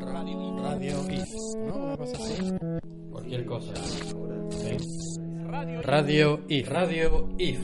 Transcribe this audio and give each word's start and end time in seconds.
Radio, 0.00 0.56
radio 0.62 0.96
IF, 1.10 1.34
¿no? 1.66 1.76
Una 1.76 1.96
cosa 1.96 2.16
así. 2.24 2.42
Cualquier 3.10 3.44
cosa. 3.46 3.74
Sí. 4.50 4.76
Radio 5.82 6.40
IF, 6.48 6.68
Radio 6.70 7.28
IF. 7.38 7.60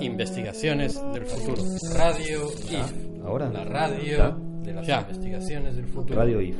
Investigaciones 0.00 1.00
del 1.12 1.26
futuro. 1.26 1.62
Radio 1.96 2.46
IF. 2.70 3.24
Ahora. 3.24 3.50
La 3.50 3.64
radio 3.64 4.16
Ya. 4.16 4.36
de 4.62 4.72
las 4.72 4.86
Ya. 4.86 5.00
investigaciones 5.00 5.76
del 5.76 5.86
futuro. 5.86 6.18
Radio 6.18 6.40
IF. 6.40 6.56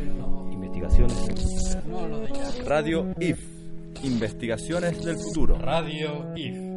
Investigaciones. 0.52 1.78
No, 1.88 2.06
lo 2.06 2.20
de 2.20 2.28
ya. 2.32 2.64
Radio 2.66 3.06
IF. 3.18 3.40
Investigaciones 4.04 5.04
del 5.04 5.16
futuro. 5.16 5.56
Radio 5.58 6.26
IF. 6.36 6.69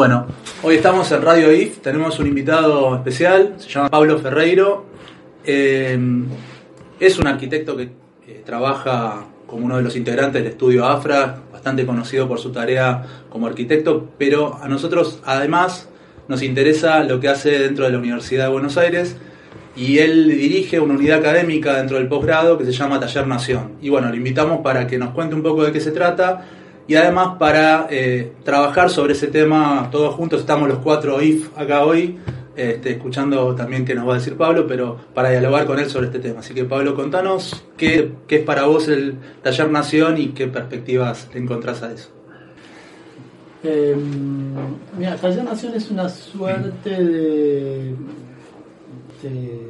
Bueno, 0.00 0.24
hoy 0.62 0.76
estamos 0.76 1.12
en 1.12 1.20
Radio 1.20 1.52
IF, 1.52 1.80
tenemos 1.80 2.18
un 2.18 2.26
invitado 2.26 2.96
especial, 2.96 3.56
se 3.58 3.68
llama 3.68 3.90
Pablo 3.90 4.18
Ferreiro. 4.18 4.86
Eh, 5.44 5.98
es 6.98 7.18
un 7.18 7.26
arquitecto 7.26 7.76
que 7.76 7.90
trabaja 8.46 9.26
como 9.46 9.66
uno 9.66 9.76
de 9.76 9.82
los 9.82 9.96
integrantes 9.96 10.42
del 10.42 10.52
estudio 10.52 10.86
AFRA, 10.86 11.42
bastante 11.52 11.84
conocido 11.84 12.26
por 12.26 12.38
su 12.38 12.50
tarea 12.50 13.26
como 13.28 13.46
arquitecto, 13.46 14.08
pero 14.16 14.58
a 14.62 14.68
nosotros 14.68 15.20
además 15.26 15.90
nos 16.28 16.42
interesa 16.42 17.04
lo 17.04 17.20
que 17.20 17.28
hace 17.28 17.58
dentro 17.58 17.84
de 17.84 17.90
la 17.90 17.98
Universidad 17.98 18.46
de 18.46 18.52
Buenos 18.52 18.78
Aires 18.78 19.18
y 19.76 19.98
él 19.98 20.28
dirige 20.28 20.80
una 20.80 20.94
unidad 20.94 21.18
académica 21.18 21.76
dentro 21.76 21.98
del 21.98 22.08
posgrado 22.08 22.56
que 22.56 22.64
se 22.64 22.72
llama 22.72 23.00
Taller 23.00 23.26
Nación. 23.26 23.72
Y 23.82 23.90
bueno, 23.90 24.08
le 24.08 24.16
invitamos 24.16 24.60
para 24.62 24.86
que 24.86 24.96
nos 24.96 25.10
cuente 25.10 25.34
un 25.34 25.42
poco 25.42 25.62
de 25.62 25.72
qué 25.72 25.80
se 25.80 25.90
trata 25.90 26.46
y 26.90 26.96
además 26.96 27.36
para 27.38 27.86
eh, 27.88 28.32
trabajar 28.42 28.90
sobre 28.90 29.12
ese 29.12 29.28
tema 29.28 29.88
todos 29.92 30.12
juntos. 30.16 30.40
Estamos 30.40 30.68
los 30.68 30.78
cuatro 30.78 31.22
IF 31.22 31.56
acá 31.56 31.84
hoy, 31.84 32.18
este, 32.56 32.90
escuchando 32.90 33.54
también 33.54 33.84
qué 33.84 33.94
nos 33.94 34.08
va 34.08 34.14
a 34.14 34.18
decir 34.18 34.36
Pablo, 34.36 34.66
pero 34.66 34.96
para 35.14 35.30
dialogar 35.30 35.66
con 35.66 35.78
él 35.78 35.88
sobre 35.88 36.06
este 36.06 36.18
tema. 36.18 36.40
Así 36.40 36.52
que 36.52 36.64
Pablo, 36.64 36.96
contanos 36.96 37.64
qué, 37.76 38.10
qué 38.26 38.36
es 38.38 38.42
para 38.44 38.64
vos 38.66 38.88
el 38.88 39.14
Taller 39.40 39.70
Nación 39.70 40.18
y 40.18 40.30
qué 40.30 40.48
perspectivas 40.48 41.28
le 41.32 41.38
encontrás 41.40 41.80
a 41.84 41.92
eso. 41.92 42.08
Eh, 43.62 43.94
mira, 44.98 45.14
Taller 45.14 45.44
Nación 45.44 45.74
es 45.76 45.92
una 45.92 46.08
suerte 46.08 46.90
de, 46.90 47.94
de 49.22 49.60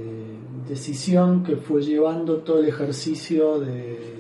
decisión 0.66 1.44
que 1.44 1.56
fue 1.56 1.82
llevando 1.82 2.36
todo 2.36 2.60
el 2.60 2.68
ejercicio 2.68 3.60
de- 3.60 4.19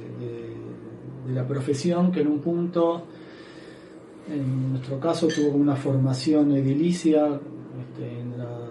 de 1.30 1.40
la 1.40 1.46
profesión, 1.46 2.10
que 2.10 2.20
en 2.20 2.28
un 2.28 2.40
punto, 2.40 3.02
en 4.28 4.72
nuestro 4.72 4.98
caso, 4.98 5.28
tuvo 5.28 5.56
una 5.56 5.76
formación 5.76 6.52
edilicia 6.52 7.26
este, 7.26 8.20
en, 8.20 8.38
la, 8.38 8.66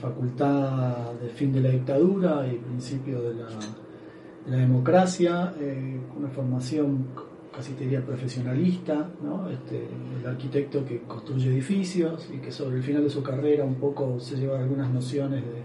facultad 0.00 1.12
de 1.14 1.28
fin 1.28 1.52
de 1.52 1.60
la 1.60 1.68
dictadura 1.68 2.46
y 2.46 2.56
principio 2.56 3.22
de 3.22 3.34
la, 3.34 3.46
de 3.46 4.50
la 4.50 4.56
democracia, 4.56 5.54
eh, 5.60 6.00
una 6.18 6.28
formación 6.28 7.06
casi 7.54 7.72
te 7.74 7.84
diría 7.84 8.04
profesionalista, 8.04 9.08
¿no? 9.22 9.48
Este, 9.48 9.86
el 10.20 10.26
arquitecto 10.26 10.84
que 10.84 11.02
construye 11.02 11.50
edificios 11.50 12.28
y 12.34 12.38
que 12.38 12.50
sobre 12.50 12.78
el 12.78 12.82
final 12.82 13.04
de 13.04 13.10
su 13.10 13.22
carrera 13.22 13.64
un 13.64 13.76
poco 13.76 14.18
se 14.18 14.36
lleva 14.36 14.58
algunas 14.58 14.90
nociones 14.90 15.42
de, 15.44 15.62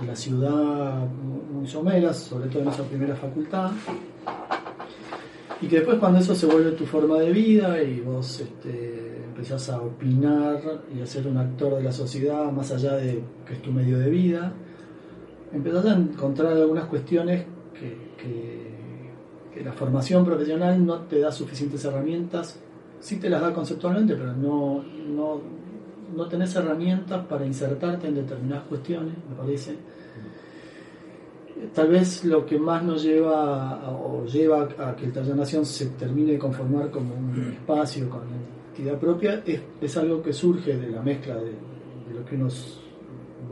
de 0.00 0.06
la 0.06 0.14
ciudad 0.14 1.06
muy 1.52 1.66
someras, 1.66 2.18
sobre 2.18 2.48
todo 2.48 2.62
en 2.62 2.68
esa 2.68 2.84
primera 2.84 3.16
facultad. 3.16 3.70
Y 5.60 5.66
que 5.66 5.76
después 5.76 5.98
cuando 5.98 6.20
eso 6.20 6.34
se 6.34 6.46
vuelve 6.46 6.72
tu 6.72 6.86
forma 6.86 7.18
de 7.18 7.32
vida 7.32 7.82
y 7.82 8.00
vos 8.00 8.40
este, 8.40 9.24
empezás 9.26 9.68
a 9.70 9.80
opinar 9.80 10.60
y 10.96 11.00
a 11.00 11.06
ser 11.06 11.26
un 11.26 11.36
actor 11.36 11.74
de 11.76 11.82
la 11.82 11.92
sociedad 11.92 12.50
más 12.52 12.70
allá 12.70 12.94
de 12.94 13.22
que 13.46 13.54
es 13.54 13.62
tu 13.62 13.72
medio 13.72 13.98
de 13.98 14.08
vida, 14.08 14.52
empezás 15.52 15.86
a 15.86 15.96
encontrar 15.96 16.52
algunas 16.52 16.84
cuestiones 16.86 17.44
que, 17.74 18.12
que- 18.16 18.78
la 19.64 19.72
formación 19.72 20.24
profesional 20.24 20.86
no 20.86 21.00
te 21.00 21.18
da 21.18 21.32
suficientes 21.32 21.84
herramientas, 21.84 22.60
sí 23.00 23.16
te 23.18 23.28
las 23.28 23.40
da 23.40 23.52
conceptualmente, 23.52 24.14
pero 24.14 24.32
no, 24.32 24.84
no, 25.08 25.40
no 26.16 26.28
tenés 26.28 26.54
herramientas 26.54 27.26
para 27.26 27.44
insertarte 27.44 28.06
en 28.06 28.14
determinadas 28.14 28.64
cuestiones, 28.68 29.14
me 29.28 29.34
parece. 29.36 29.74
Tal 31.74 31.88
vez 31.88 32.24
lo 32.24 32.46
que 32.46 32.58
más 32.58 32.82
nos 32.84 33.02
lleva 33.02 33.72
a- 33.80 33.90
o 33.90 34.24
lleva 34.26 34.68
a 34.78 34.94
que 34.96 35.06
el 35.06 35.12
Taller 35.12 35.34
Nación 35.36 35.64
se 35.64 35.86
termine 35.90 36.32
de 36.32 36.38
conformar 36.38 36.90
como 36.90 37.14
un 37.14 37.52
espacio 37.52 38.08
con 38.08 38.22
entidad 38.76 38.98
propia 38.98 39.42
es, 39.44 39.60
es 39.80 39.96
algo 39.96 40.22
que 40.22 40.32
surge 40.32 40.76
de 40.76 40.90
la 40.90 41.02
mezcla 41.02 41.34
de, 41.36 41.50
de 41.50 42.14
lo 42.14 42.24
que 42.24 42.36
uno 42.36 42.48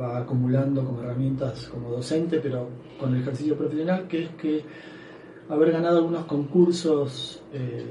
va 0.00 0.18
acumulando 0.18 0.84
como 0.84 1.02
herramientas 1.02 1.68
como 1.68 1.90
docente, 1.90 2.38
pero 2.40 2.68
con 3.00 3.14
el 3.14 3.22
ejercicio 3.22 3.56
profesional, 3.56 4.06
que 4.06 4.24
es 4.24 4.30
que 4.40 4.62
haber 5.48 5.72
ganado 5.72 5.98
algunos 5.98 6.24
concursos 6.26 7.42
eh, 7.52 7.84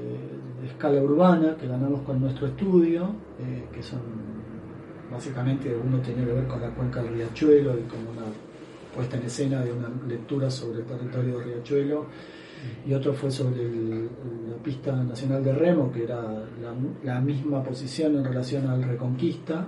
de 0.60 0.66
escala 0.66 1.02
urbana 1.02 1.56
que 1.56 1.66
ganamos 1.66 2.00
con 2.02 2.20
nuestro 2.20 2.46
estudio, 2.46 3.04
eh, 3.40 3.64
que 3.72 3.82
son 3.82 4.00
básicamente 5.12 5.74
uno 5.76 5.98
tenía 6.00 6.24
que 6.24 6.32
ver 6.32 6.46
con 6.46 6.60
la 6.60 6.70
cuenca 6.70 7.02
del 7.02 7.14
Riachuelo 7.14 7.78
y 7.78 7.82
como 7.82 8.10
una 8.10 8.26
puesta 8.96 9.16
en 9.18 9.24
escena 9.24 9.62
de 9.62 9.72
una 9.72 9.90
lectura 10.08 10.50
sobre 10.50 10.80
el 10.80 10.86
territorio 10.86 11.38
de 11.38 11.44
Riachuelo 11.44 12.06
y 12.88 12.94
otro 12.94 13.12
fue 13.12 13.30
sobre 13.30 13.62
la 13.62 14.56
pista 14.62 14.92
nacional 15.04 15.44
de 15.44 15.52
remo 15.52 15.92
que 15.92 16.04
era 16.04 16.22
la, 16.22 16.74
la 17.04 17.20
misma 17.20 17.62
posición 17.62 18.16
en 18.16 18.24
relación 18.24 18.66
al 18.66 18.82
Reconquista. 18.82 19.66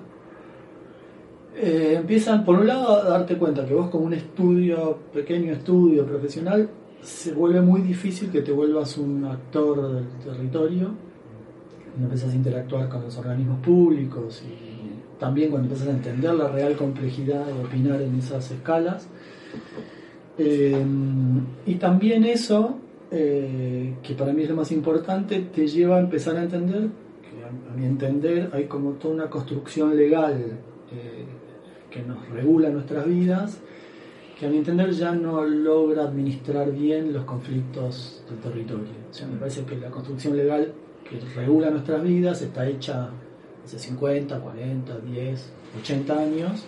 Eh, 1.54 1.94
empiezan 1.98 2.44
por 2.44 2.58
un 2.58 2.66
lado 2.66 2.96
a 2.96 3.04
darte 3.04 3.36
cuenta 3.36 3.66
que 3.66 3.74
vos 3.74 3.90
como 3.90 4.06
un 4.06 4.14
estudio, 4.14 4.98
pequeño 5.12 5.52
estudio 5.52 6.06
profesional, 6.06 6.68
se 7.02 7.32
vuelve 7.32 7.60
muy 7.60 7.80
difícil 7.82 8.30
que 8.30 8.42
te 8.42 8.52
vuelvas 8.52 8.96
un 8.98 9.24
actor 9.24 9.94
del 9.94 10.08
territorio, 10.24 10.90
y 11.98 12.02
empiezas 12.02 12.32
a 12.32 12.36
interactuar 12.36 12.88
con 12.88 13.02
los 13.02 13.16
organismos 13.18 13.58
públicos 13.60 14.42
y 14.42 14.67
también 15.18 15.50
cuando 15.50 15.66
empiezas 15.66 15.88
a 15.88 15.96
entender 15.96 16.34
la 16.34 16.48
real 16.48 16.76
complejidad 16.76 17.46
de 17.46 17.52
opinar 17.64 18.00
en 18.00 18.16
esas 18.16 18.50
escalas. 18.50 19.08
Eh, 20.38 20.84
y 21.66 21.74
también 21.74 22.24
eso, 22.24 22.78
eh, 23.10 23.94
que 24.02 24.14
para 24.14 24.32
mí 24.32 24.42
es 24.42 24.50
lo 24.50 24.56
más 24.56 24.70
importante, 24.70 25.40
te 25.40 25.66
lleva 25.66 25.96
a 25.96 26.00
empezar 26.00 26.36
a 26.36 26.44
entender, 26.44 26.88
que 27.22 27.44
a, 27.44 27.76
mi 27.76 27.86
entender 27.86 28.50
hay 28.52 28.64
como 28.64 28.92
toda 28.92 29.14
una 29.14 29.28
construcción 29.28 29.96
legal 29.96 30.58
eh, 30.92 31.24
que 31.90 32.02
nos 32.02 32.28
regula 32.28 32.70
nuestras 32.70 33.06
vidas, 33.06 33.60
que 34.38 34.46
a 34.46 34.48
mi 34.50 34.58
entender 34.58 34.92
ya 34.92 35.12
no 35.12 35.44
logra 35.44 36.04
administrar 36.04 36.70
bien 36.70 37.12
los 37.12 37.24
conflictos 37.24 38.24
del 38.30 38.38
territorio. 38.38 38.86
O 39.10 39.12
sea, 39.12 39.26
me 39.26 39.36
parece 39.36 39.64
que 39.64 39.76
la 39.76 39.90
construcción 39.90 40.36
legal 40.36 40.72
que 41.02 41.18
regula 41.34 41.70
nuestras 41.70 42.04
vidas 42.04 42.40
está 42.42 42.68
hecha 42.68 43.10
hace 43.68 43.78
50, 43.78 44.40
40, 44.40 44.98
10, 45.00 45.50
80 45.80 46.18
años, 46.18 46.64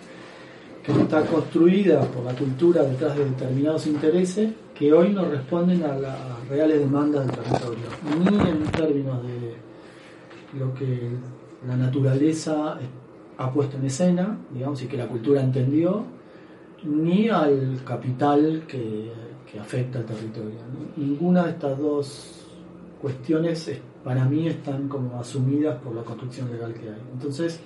que 0.83 0.91
está 0.91 1.25
construida 1.25 2.01
por 2.01 2.23
la 2.25 2.33
cultura 2.35 2.83
detrás 2.83 3.17
de 3.17 3.25
determinados 3.25 3.87
intereses 3.87 4.51
que 4.75 4.93
hoy 4.93 5.09
no 5.09 5.25
responden 5.25 5.83
a 5.83 5.95
las 5.95 6.47
reales 6.47 6.79
demandas 6.79 7.27
del 7.27 7.35
territorio, 7.37 7.85
ni 8.19 8.49
en 8.49 8.63
términos 8.71 9.19
de 9.23 9.55
lo 10.59 10.73
que 10.73 11.09
la 11.67 11.75
naturaleza 11.75 12.77
ha 13.37 13.51
puesto 13.51 13.77
en 13.77 13.85
escena, 13.85 14.37
digamos, 14.51 14.81
y 14.81 14.87
que 14.87 14.97
la 14.97 15.07
cultura 15.07 15.41
entendió, 15.41 16.03
ni 16.83 17.29
al 17.29 17.79
capital 17.85 18.63
que, 18.67 19.11
afecta 19.59 19.99
al 19.99 20.05
territorio. 20.05 20.59
Ninguna 20.95 21.43
de 21.43 21.51
estas 21.51 21.77
dos 21.77 22.47
cuestiones 23.01 23.67
es- 23.67 23.81
para 24.03 24.25
mí 24.25 24.47
están 24.47 24.87
como 24.87 25.19
asumidas 25.19 25.77
por 25.81 25.95
la 25.95 26.03
construcción 26.03 26.51
legal 26.51 26.73
que 26.73 26.89
hay. 26.89 27.01
Entonces, 27.13 27.59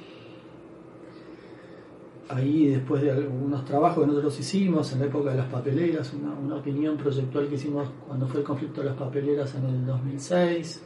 ahí 2.30 2.68
después 2.68 3.02
de 3.02 3.12
algunos 3.12 3.64
trabajos 3.66 4.04
que 4.04 4.08
nosotros 4.08 4.40
hicimos 4.40 4.92
en 4.94 5.00
la 5.00 5.06
época 5.06 5.32
de 5.32 5.38
las 5.38 5.48
papeleras, 5.48 6.14
una, 6.14 6.34
una 6.34 6.56
opinión 6.56 6.98
proyectual 6.98 7.48
que 7.48 7.56
hicimos 7.56 7.90
cuando 8.08 8.28
fue 8.28 8.42
el 8.42 8.46
conflicto 8.46 8.82
de 8.82 8.88
las 8.88 8.98
papeleras 8.98 9.56
en 9.56 9.66
el 9.66 9.86
2006, 9.86 10.82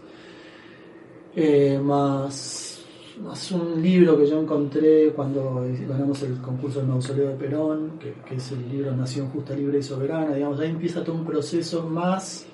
eh, 1.36 1.80
más, 1.82 2.86
más 3.24 3.52
un 3.52 3.82
libro 3.82 4.18
que 4.18 4.28
yo 4.28 4.42
encontré 4.42 5.12
cuando 5.16 5.64
ganamos 5.88 6.22
el 6.24 6.40
concurso 6.42 6.80
del 6.80 6.90
mausoleo 6.90 7.30
de 7.30 7.36
Perón, 7.36 8.00
que, 8.00 8.14
que 8.28 8.36
es 8.36 8.52
el 8.52 8.70
libro 8.70 8.96
Nación 8.96 9.30
Justa, 9.30 9.56
Libre 9.56 9.80
y 9.80 9.84
Soberana, 9.84 10.36
digamos, 10.36 10.60
ahí 10.60 10.70
empieza 10.70 11.04
todo 11.04 11.16
un 11.16 11.26
proceso 11.26 11.88
más 11.88 12.46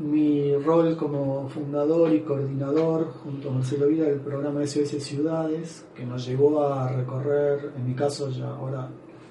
mi 0.00 0.56
rol 0.56 0.96
como 0.96 1.46
fundador 1.50 2.12
y 2.14 2.20
coordinador 2.20 3.12
junto 3.22 3.50
a 3.50 3.52
Marcelo 3.52 3.86
Vida 3.86 4.06
del 4.06 4.20
programa 4.20 4.66
SOS 4.66 5.02
Ciudades, 5.02 5.84
que 5.94 6.06
nos 6.06 6.26
llevó 6.26 6.62
a 6.62 6.88
recorrer, 6.88 7.72
en 7.76 7.86
mi 7.86 7.94
caso 7.94 8.30
ya 8.30 8.48
ahora 8.48 8.88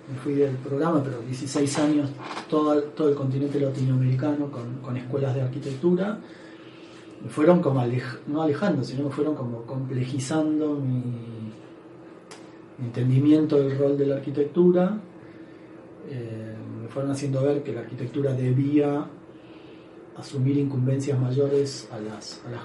me 0.08 0.16
fui 0.20 0.36
del 0.36 0.56
programa, 0.58 1.04
pero 1.04 1.22
16 1.22 1.80
años, 1.80 2.12
todo, 2.48 2.82
todo 2.84 3.10
el 3.10 3.16
continente 3.16 3.60
latinoamericano 3.60 4.52
con, 4.52 4.76
con 4.76 4.96
escuelas 4.96 5.34
de 5.34 5.42
arquitectura, 5.42 6.20
me 7.24 7.30
fueron 7.30 7.62
como 7.62 7.84
no 8.28 8.42
alejando, 8.42 8.84
sino 8.84 9.06
me 9.06 9.10
fueron 9.10 9.36
como 9.36 9.64
complejizando 9.64 10.76
mi, 10.76 11.02
mi 12.78 12.86
entendimiento 12.86 13.58
del 13.58 13.76
rol 13.78 13.98
de 13.98 14.06
la 14.06 14.16
arquitectura, 14.16 15.00
eh, 16.10 16.56
me 16.82 16.88
fueron 16.90 17.12
haciendo 17.12 17.42
ver 17.42 17.64
que 17.64 17.74
la 17.74 17.82
arquitectura 17.82 18.34
debía 18.34 19.08
asumir 20.20 20.58
incumbencias 20.58 21.20
mayores 21.20 21.88
a 21.92 22.00
las, 22.00 22.42
a 22.48 22.52
las 22.52 22.62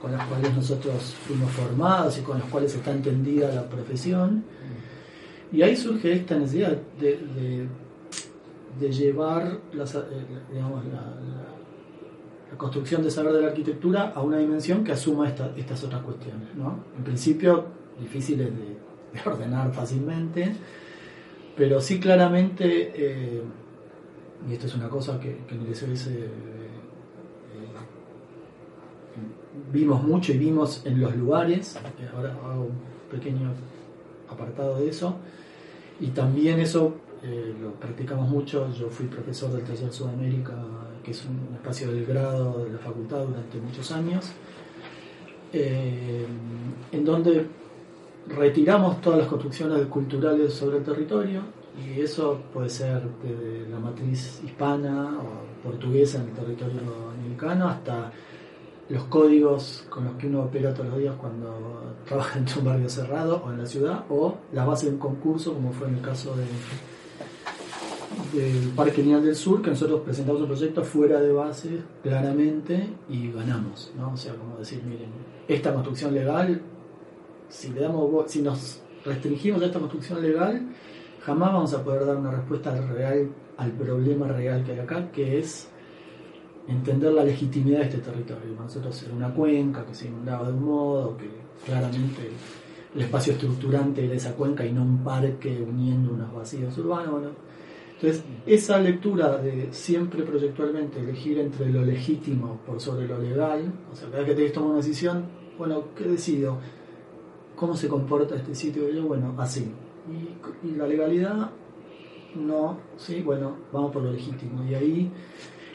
con 0.00 0.10
las 0.10 0.26
cuales 0.26 0.52
nosotros 0.56 1.14
fuimos 1.26 1.50
formados 1.52 2.18
y 2.18 2.22
con 2.22 2.38
las 2.40 2.48
cuales 2.48 2.74
está 2.74 2.90
entendida 2.90 3.52
la 3.54 3.68
profesión. 3.68 4.42
Y 5.52 5.62
ahí 5.62 5.76
surge 5.76 6.12
esta 6.12 6.36
necesidad 6.36 6.76
de, 6.98 7.68
llevar 8.90 9.60
eh, 9.72 9.76
la, 9.76 9.86
construcción 12.56 13.02
de 13.04 13.10
saber 13.12 13.32
de 13.34 13.42
la 13.42 13.48
arquitectura 13.48 14.12
a 14.14 14.22
una 14.22 14.38
dimensión 14.38 14.82
que 14.82 14.90
asuma 14.92 15.28
esta- 15.28 15.52
estas 15.56 15.84
otras 15.84 16.02
cuestiones. 16.02 16.52
¿no? 16.56 16.84
En 16.98 17.04
principio, 17.04 17.66
difíciles 18.00 18.48
de, 18.48 18.76
de 19.22 19.30
ordenar 19.30 19.72
fácilmente, 19.72 20.52
pero 21.56 21.80
sí 21.80 22.00
claramente, 22.00 22.92
eh, 22.96 23.42
y 24.48 24.52
esto 24.54 24.66
es 24.66 24.74
una 24.74 24.88
cosa 24.88 25.20
que, 25.20 25.44
que 25.46 25.54
en 25.54 25.60
el 25.60 25.74
SBS 25.76 26.08
eh, 26.08 26.28
vimos 29.72 30.02
mucho 30.02 30.32
y 30.32 30.38
vimos 30.38 30.82
en 30.84 31.00
los 31.00 31.16
lugares, 31.16 31.78
que 31.96 32.06
ahora 32.14 32.36
hago 32.44 32.64
un 32.64 32.78
pequeño 33.10 33.52
apartado 34.28 34.78
de 34.78 34.88
eso, 34.88 35.16
y 36.00 36.08
también 36.08 36.60
eso 36.60 36.94
eh, 37.22 37.54
lo 37.60 37.72
practicamos 37.72 38.28
mucho, 38.28 38.72
yo 38.72 38.88
fui 38.88 39.06
profesor 39.06 39.52
del 39.52 39.64
Taller 39.64 39.92
Sudamérica, 39.92 40.54
que 41.02 41.12
es 41.12 41.24
un 41.24 41.54
espacio 41.54 41.90
del 41.92 42.04
grado 42.06 42.64
de 42.64 42.72
la 42.72 42.78
facultad 42.78 43.24
durante 43.24 43.58
muchos 43.58 43.90
años, 43.92 44.32
eh, 45.52 46.26
en 46.90 47.04
donde 47.04 47.46
retiramos 48.28 49.00
todas 49.00 49.20
las 49.20 49.28
construcciones 49.28 49.86
culturales 49.86 50.52
sobre 50.52 50.78
el 50.78 50.84
territorio, 50.84 51.42
y 51.78 52.00
eso 52.00 52.42
puede 52.52 52.68
ser 52.68 53.02
desde 53.22 53.68
la 53.70 53.78
matriz 53.78 54.42
hispana 54.44 55.18
o 55.18 55.62
portuguesa 55.66 56.20
en 56.20 56.28
el 56.28 56.34
territorio 56.34 56.80
americano 57.18 57.68
hasta 57.68 58.12
los 58.92 59.04
códigos 59.04 59.86
con 59.88 60.04
los 60.04 60.14
que 60.16 60.26
uno 60.26 60.42
opera 60.42 60.74
todos 60.74 60.90
los 60.90 60.98
días 60.98 61.14
cuando 61.18 61.94
trabaja 62.06 62.38
en 62.38 62.46
un 62.58 62.64
barrio 62.64 62.90
cerrado 62.90 63.42
o 63.44 63.50
en 63.50 63.58
la 63.58 63.66
ciudad, 63.66 64.04
o 64.10 64.36
las 64.52 64.66
bases 64.66 64.88
de 64.90 64.92
un 64.92 64.98
concurso, 64.98 65.54
como 65.54 65.72
fue 65.72 65.88
en 65.88 65.94
el 65.94 66.02
caso 66.02 66.36
de, 66.36 66.44
del 68.38 68.68
Parque 68.70 69.02
Lineal 69.02 69.24
del 69.24 69.34
Sur, 69.34 69.62
que 69.62 69.70
nosotros 69.70 70.02
presentamos 70.02 70.42
un 70.42 70.48
proyecto 70.48 70.84
fuera 70.84 71.22
de 71.22 71.32
base, 71.32 71.70
claramente, 72.02 72.86
y 73.08 73.32
ganamos. 73.32 73.94
¿no? 73.96 74.12
O 74.12 74.16
sea, 74.16 74.34
como 74.34 74.58
decir, 74.58 74.82
miren, 74.84 75.08
esta 75.48 75.72
construcción 75.72 76.12
legal, 76.12 76.60
si, 77.48 77.70
le 77.70 77.80
damos, 77.80 78.30
si 78.30 78.42
nos 78.42 78.82
restringimos 79.06 79.62
a 79.62 79.66
esta 79.66 79.78
construcción 79.78 80.20
legal, 80.20 80.68
jamás 81.24 81.50
vamos 81.50 81.72
a 81.72 81.82
poder 81.82 82.04
dar 82.04 82.16
una 82.16 82.32
respuesta 82.32 82.78
real 82.78 83.30
al 83.56 83.70
problema 83.72 84.28
real 84.28 84.64
que 84.64 84.72
hay 84.72 84.80
acá, 84.80 85.10
que 85.10 85.38
es 85.38 85.71
entender 86.68 87.12
la 87.12 87.24
legitimidad 87.24 87.78
de 87.78 87.84
este 87.84 87.98
territorio. 87.98 88.54
Nosotros 88.58 89.02
era 89.02 89.14
una 89.14 89.32
cuenca 89.32 89.84
que 89.84 89.94
se 89.94 90.08
inundaba 90.08 90.48
de 90.48 90.54
un 90.54 90.64
modo, 90.64 91.16
que 91.16 91.28
claramente 91.64 92.30
el 92.94 93.02
espacio 93.02 93.32
estructurante 93.32 94.04
era 94.04 94.14
esa 94.14 94.34
cuenca 94.34 94.64
y 94.64 94.72
no 94.72 94.82
un 94.82 95.02
parque 95.02 95.60
uniendo 95.60 96.12
unos 96.12 96.32
vacíos 96.32 96.76
urbanos. 96.78 97.12
bueno. 97.12 97.28
Entonces, 97.94 98.24
esa 98.46 98.78
lectura 98.80 99.38
de 99.38 99.68
siempre 99.72 100.24
proyectualmente 100.24 100.98
elegir 100.98 101.38
entre 101.38 101.70
lo 101.70 101.84
legítimo 101.84 102.58
por 102.66 102.80
sobre 102.80 103.06
lo 103.06 103.16
legal, 103.16 103.72
o 103.92 103.94
sea, 103.94 104.08
cada 104.08 104.18
vez 104.18 104.28
que 104.30 104.34
tenés 104.34 104.50
que 104.50 104.54
tomar 104.54 104.70
una 104.70 104.78
decisión, 104.78 105.26
bueno, 105.56 105.84
¿qué 105.96 106.04
decido? 106.04 106.58
¿Cómo 107.54 107.76
se 107.76 107.86
comporta 107.86 108.34
este 108.34 108.56
sitio? 108.56 108.90
Yo, 108.90 109.04
bueno, 109.04 109.34
así. 109.38 109.70
Y 110.64 110.72
la 110.72 110.88
legalidad, 110.88 111.50
no, 112.34 112.78
sí, 112.96 113.22
bueno, 113.22 113.54
vamos 113.72 113.92
por 113.92 114.02
lo 114.02 114.10
legítimo. 114.10 114.64
Y 114.64 114.74
ahí 114.74 115.12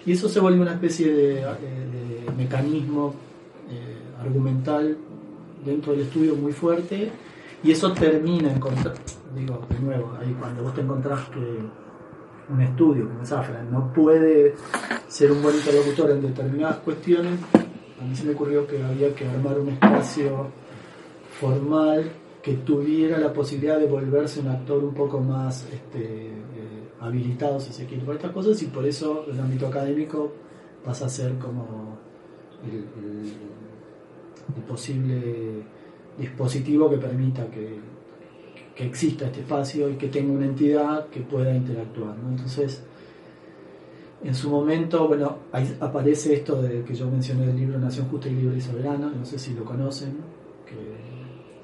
y 0.07 0.13
eso 0.13 0.27
se 0.27 0.39
vuelve 0.39 0.61
una 0.61 0.73
especie 0.73 1.13
de, 1.13 1.35
de 1.35 2.31
mecanismo 2.35 3.13
eh, 3.69 3.97
argumental 4.19 4.97
dentro 5.63 5.91
del 5.91 6.01
estudio 6.01 6.35
muy 6.35 6.53
fuerte 6.53 7.11
y 7.63 7.71
eso 7.71 7.91
termina 7.93 8.51
en 8.51 8.59
contra- 8.59 8.93
digo 9.35 9.65
de 9.69 9.79
nuevo 9.79 10.13
ahí 10.19 10.35
cuando 10.39 10.63
vos 10.63 10.73
te 10.73 10.81
encontrás 10.81 11.27
que 11.29 11.59
un 12.53 12.61
estudio 12.61 13.07
como 13.09 13.25
Zafra 13.25 13.61
no 13.63 13.91
puede 13.93 14.55
ser 15.09 15.31
un 15.31 15.41
buen 15.43 15.55
interlocutor 15.55 16.11
en 16.11 16.21
determinadas 16.21 16.77
cuestiones 16.77 17.39
a 17.99 18.03
mí 18.05 18.15
se 18.15 18.23
me 18.25 18.31
ocurrió 18.33 18.65
que 18.65 18.81
había 18.81 19.13
que 19.13 19.27
armar 19.27 19.59
un 19.59 19.69
espacio 19.69 20.47
formal 21.39 22.09
que 22.41 22.53
tuviera 22.53 23.17
la 23.17 23.33
posibilidad 23.33 23.77
de 23.79 23.87
volverse 23.87 24.39
un 24.39 24.47
actor 24.47 24.83
un 24.83 24.93
poco 24.93 25.19
más 25.19 25.67
este, 25.73 26.27
eh, 26.27 26.76
habilitado, 26.99 27.59
si 27.59 27.71
se 27.73 27.85
quiere, 27.85 28.03
por 28.03 28.15
estas 28.15 28.31
cosas, 28.31 28.61
y 28.63 28.67
por 28.67 28.85
eso 28.85 29.25
el 29.31 29.39
ámbito 29.39 29.67
académico 29.67 30.31
pasa 30.83 31.05
a 31.05 31.09
ser 31.09 31.37
como 31.37 31.97
el, 32.65 32.75
el- 33.03 33.33
el 34.55 34.63
posible 34.63 35.63
dispositivo 36.17 36.89
que 36.89 36.97
permita 36.97 37.45
que, 37.47 37.77
que 38.75 38.85
exista 38.85 39.25
este 39.25 39.41
espacio 39.41 39.89
y 39.89 39.95
que 39.95 40.07
tenga 40.07 40.31
una 40.31 40.45
entidad 40.45 41.07
que 41.07 41.19
pueda 41.21 41.53
interactuar. 41.55 42.15
¿no? 42.17 42.29
Entonces, 42.29 42.81
en 44.23 44.33
su 44.33 44.49
momento, 44.49 45.07
bueno, 45.07 45.37
ahí 45.51 45.77
aparece 45.79 46.33
esto 46.33 46.61
de 46.61 46.83
que 46.83 46.95
yo 46.95 47.09
mencioné 47.11 47.45
del 47.47 47.57
libro 47.57 47.77
Nación 47.77 48.07
Justa 48.07 48.29
y 48.29 48.35
Libre 48.35 48.57
y 48.57 48.61
Soberana, 48.61 49.11
no 49.15 49.25
sé 49.25 49.37
si 49.37 49.53
lo 49.53 49.63
conocen, 49.65 50.15
que 50.65 50.73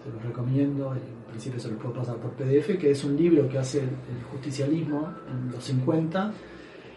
se 0.04 0.10
los 0.14 0.22
recomiendo, 0.24 0.94
en 0.94 1.00
principio 1.34 1.60
se 1.60 1.68
los 1.70 1.78
puedo 1.78 1.94
pasar 1.96 2.16
por 2.18 2.32
PDF, 2.32 2.78
que 2.80 2.92
es 2.92 3.04
un 3.04 3.16
libro 3.18 3.48
que 3.50 3.58
hace 3.60 3.80
el, 3.80 3.90
justicialismo 4.32 5.14
en 5.30 5.52
los 5.52 5.64
50, 5.64 6.32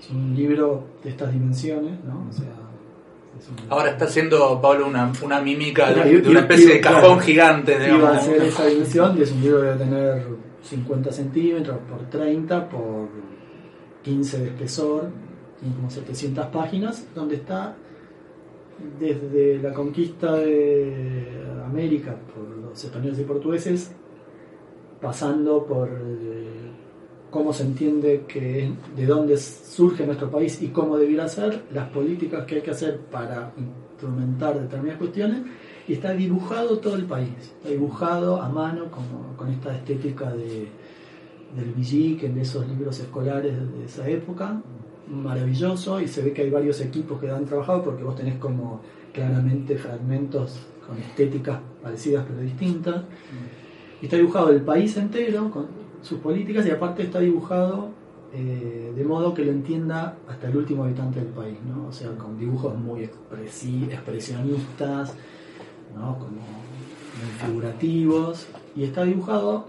es 0.00 0.10
un 0.10 0.34
libro 0.34 0.84
de 1.02 1.10
estas 1.10 1.32
dimensiones, 1.32 2.02
¿no? 2.04 2.26
O 2.28 2.32
sea, 2.32 2.46
es 3.38 3.48
un- 3.48 3.70
Ahora 3.72 3.90
está 3.90 4.04
haciendo 4.06 4.60
Pablo 4.60 4.86
una, 4.86 5.12
una 5.22 5.40
mímica 5.40 5.92
de, 5.92 6.20
de 6.20 6.28
una 6.30 6.40
especie 6.40 6.74
de 6.74 6.80
cajón 6.80 7.00
claro. 7.02 7.20
gigante, 7.20 7.72
iba 7.72 7.82
a 7.84 7.96
digamos. 7.96 8.22
ser 8.24 8.42
esa 8.42 8.66
dimensión 8.66 9.18
y 9.18 9.22
es 9.22 9.32
un 9.32 9.40
libro 9.42 9.60
que 9.60 9.66
debe 9.66 9.78
tener 9.78 10.26
50 10.62 11.12
centímetros 11.12 11.78
por 11.88 12.00
30 12.10 12.68
por 12.68 13.08
15 14.02 14.38
de 14.38 14.46
espesor, 14.48 15.08
tiene 15.60 15.74
como 15.76 15.90
700 15.90 16.46
páginas, 16.46 17.06
donde 17.14 17.36
está 17.36 17.74
desde 19.00 19.58
la 19.62 19.72
conquista 19.72 20.34
de 20.36 21.42
América 21.64 22.14
por 22.34 22.46
los 22.70 22.84
españoles 22.84 23.18
y 23.18 23.22
portugueses, 23.22 23.92
pasando 25.00 25.64
por 25.64 25.88
eh, 25.88 26.56
cómo 27.30 27.52
se 27.52 27.64
entiende 27.64 28.24
que 28.26 28.72
de 28.96 29.06
dónde 29.06 29.36
surge 29.36 30.06
nuestro 30.06 30.30
país 30.30 30.62
y 30.62 30.68
cómo 30.68 30.96
debiera 30.96 31.28
ser, 31.28 31.64
las 31.72 31.88
políticas 31.90 32.44
que 32.46 32.56
hay 32.56 32.62
que 32.62 32.70
hacer 32.70 33.00
para 33.10 33.52
instrumentar 33.56 34.60
determinadas 34.60 34.98
cuestiones, 34.98 35.42
y 35.88 35.92
está 35.92 36.12
dibujado 36.12 36.78
todo 36.78 36.96
el 36.96 37.04
país, 37.04 37.30
está 37.38 37.68
dibujado 37.68 38.40
a 38.42 38.48
mano 38.48 38.90
como, 38.90 39.36
con 39.36 39.50
esta 39.50 39.74
estética 39.74 40.32
de, 40.32 40.68
del 41.54 41.72
Villique, 41.74 42.28
de 42.28 42.40
esos 42.40 42.66
libros 42.68 42.98
escolares 42.98 43.54
de 43.54 43.84
esa 43.84 44.08
época, 44.08 44.60
maravilloso, 45.08 46.00
y 46.00 46.08
se 46.08 46.22
ve 46.22 46.32
que 46.32 46.42
hay 46.42 46.50
varios 46.50 46.80
equipos 46.80 47.20
que 47.20 47.30
han 47.30 47.44
trabajado 47.44 47.84
porque 47.84 48.02
vos 48.02 48.16
tenés 48.16 48.36
como 48.38 48.80
claramente 49.12 49.76
fragmentos 49.76 50.66
con 50.86 50.98
estéticas 50.98 51.60
parecidas 51.82 52.24
pero 52.28 52.40
distintas. 52.40 53.02
Está 54.04 54.16
dibujado 54.16 54.50
el 54.50 54.60
país 54.62 54.96
entero 54.96 55.50
con 55.50 55.66
sus 56.02 56.18
políticas 56.20 56.66
y 56.66 56.70
aparte 56.70 57.02
está 57.04 57.18
dibujado 57.20 57.88
eh, 58.32 58.92
de 58.94 59.04
modo 59.04 59.32
que 59.34 59.44
lo 59.44 59.50
entienda 59.52 60.16
hasta 60.28 60.48
el 60.48 60.56
último 60.56 60.84
habitante 60.84 61.20
del 61.20 61.28
país, 61.30 61.56
¿no? 61.66 61.88
O 61.88 61.92
sea, 61.92 62.10
con 62.16 62.38
dibujos 62.38 62.76
muy 62.76 63.00
expresi- 63.00 63.90
expresionistas, 63.90 65.14
¿no? 65.96 66.18
Como 66.18 66.30
muy 66.32 67.30
figurativos. 67.46 68.46
Y 68.74 68.84
está 68.84 69.04
dibujado 69.04 69.68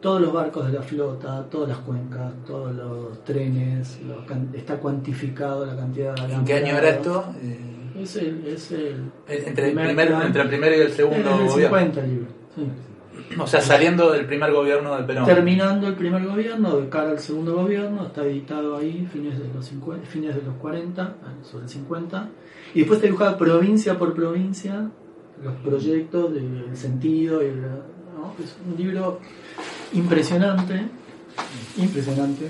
todos 0.00 0.20
los 0.20 0.32
barcos 0.32 0.66
de 0.66 0.72
la 0.72 0.82
flota, 0.82 1.44
todas 1.50 1.68
las 1.68 1.78
cuencas, 1.78 2.32
todos 2.46 2.74
los 2.74 3.22
trenes, 3.24 3.98
los 4.06 4.18
está 4.54 4.76
cuantificado 4.78 5.64
la 5.66 5.76
cantidad 5.76 6.14
de 6.14 6.34
¿En 6.34 6.44
qué 6.44 6.54
año 6.54 6.76
era 6.78 6.90
esto? 6.90 7.24
Eh, 7.42 7.58
Es 8.02 8.16
el, 8.16 8.46
es 8.46 8.70
el 8.72 9.10
entre, 9.28 9.68
el 9.70 9.74
primer 9.74 10.12
entre 10.26 10.42
el 10.42 10.48
primero 10.48 10.76
y 10.76 10.80
el 10.80 10.90
segundo 10.92 11.30
es 11.30 11.40
el 11.40 11.46
gobierno. 11.48 11.78
50 11.78 12.00
el 12.00 12.10
libro. 12.10 12.26
sí. 12.54 12.62
O 13.38 13.46
sea, 13.46 13.60
saliendo 13.60 14.12
del 14.12 14.26
primer 14.26 14.52
gobierno 14.52 14.94
del 14.96 15.06
Perón. 15.06 15.24
Terminando 15.26 15.88
el 15.88 15.94
primer 15.94 16.24
gobierno, 16.26 16.76
de 16.76 16.88
cara 16.88 17.10
al 17.10 17.18
segundo 17.18 17.54
gobierno, 17.54 18.06
está 18.06 18.24
editado 18.24 18.76
ahí, 18.76 19.08
fines 19.12 19.38
de 19.38 19.52
los 19.52 19.64
50, 19.66 20.06
fines 20.06 20.34
de 20.34 20.42
los 20.42 20.54
40, 20.56 21.16
sobre 21.42 21.64
el 21.64 21.70
50, 21.70 22.28
y 22.74 22.78
después 22.80 22.98
está 22.98 23.06
dibujado 23.06 23.36
provincia 23.38 23.98
por 23.98 24.14
provincia, 24.14 24.90
los 25.42 25.54
proyectos, 25.56 26.32
el 26.36 26.76
sentido, 26.76 27.42
y 27.42 27.46
el- 27.46 27.60
¿no? 27.62 28.34
es 28.42 28.56
un 28.68 28.76
libro 28.76 29.18
impresionante, 29.92 30.86
impresionante, 31.76 32.46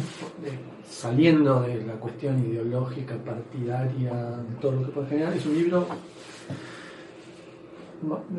saliendo 0.89 1.63
de 1.63 1.85
la 1.85 1.95
cuestión 1.95 2.39
ideológica, 2.47 3.15
partidaria, 3.17 4.13
de 4.13 4.55
todo 4.61 4.73
lo 4.73 4.87
que 4.87 4.93
puede 4.93 5.07
generar. 5.09 5.33
Es 5.35 5.47
un 5.47 5.55
libro, 5.55 5.87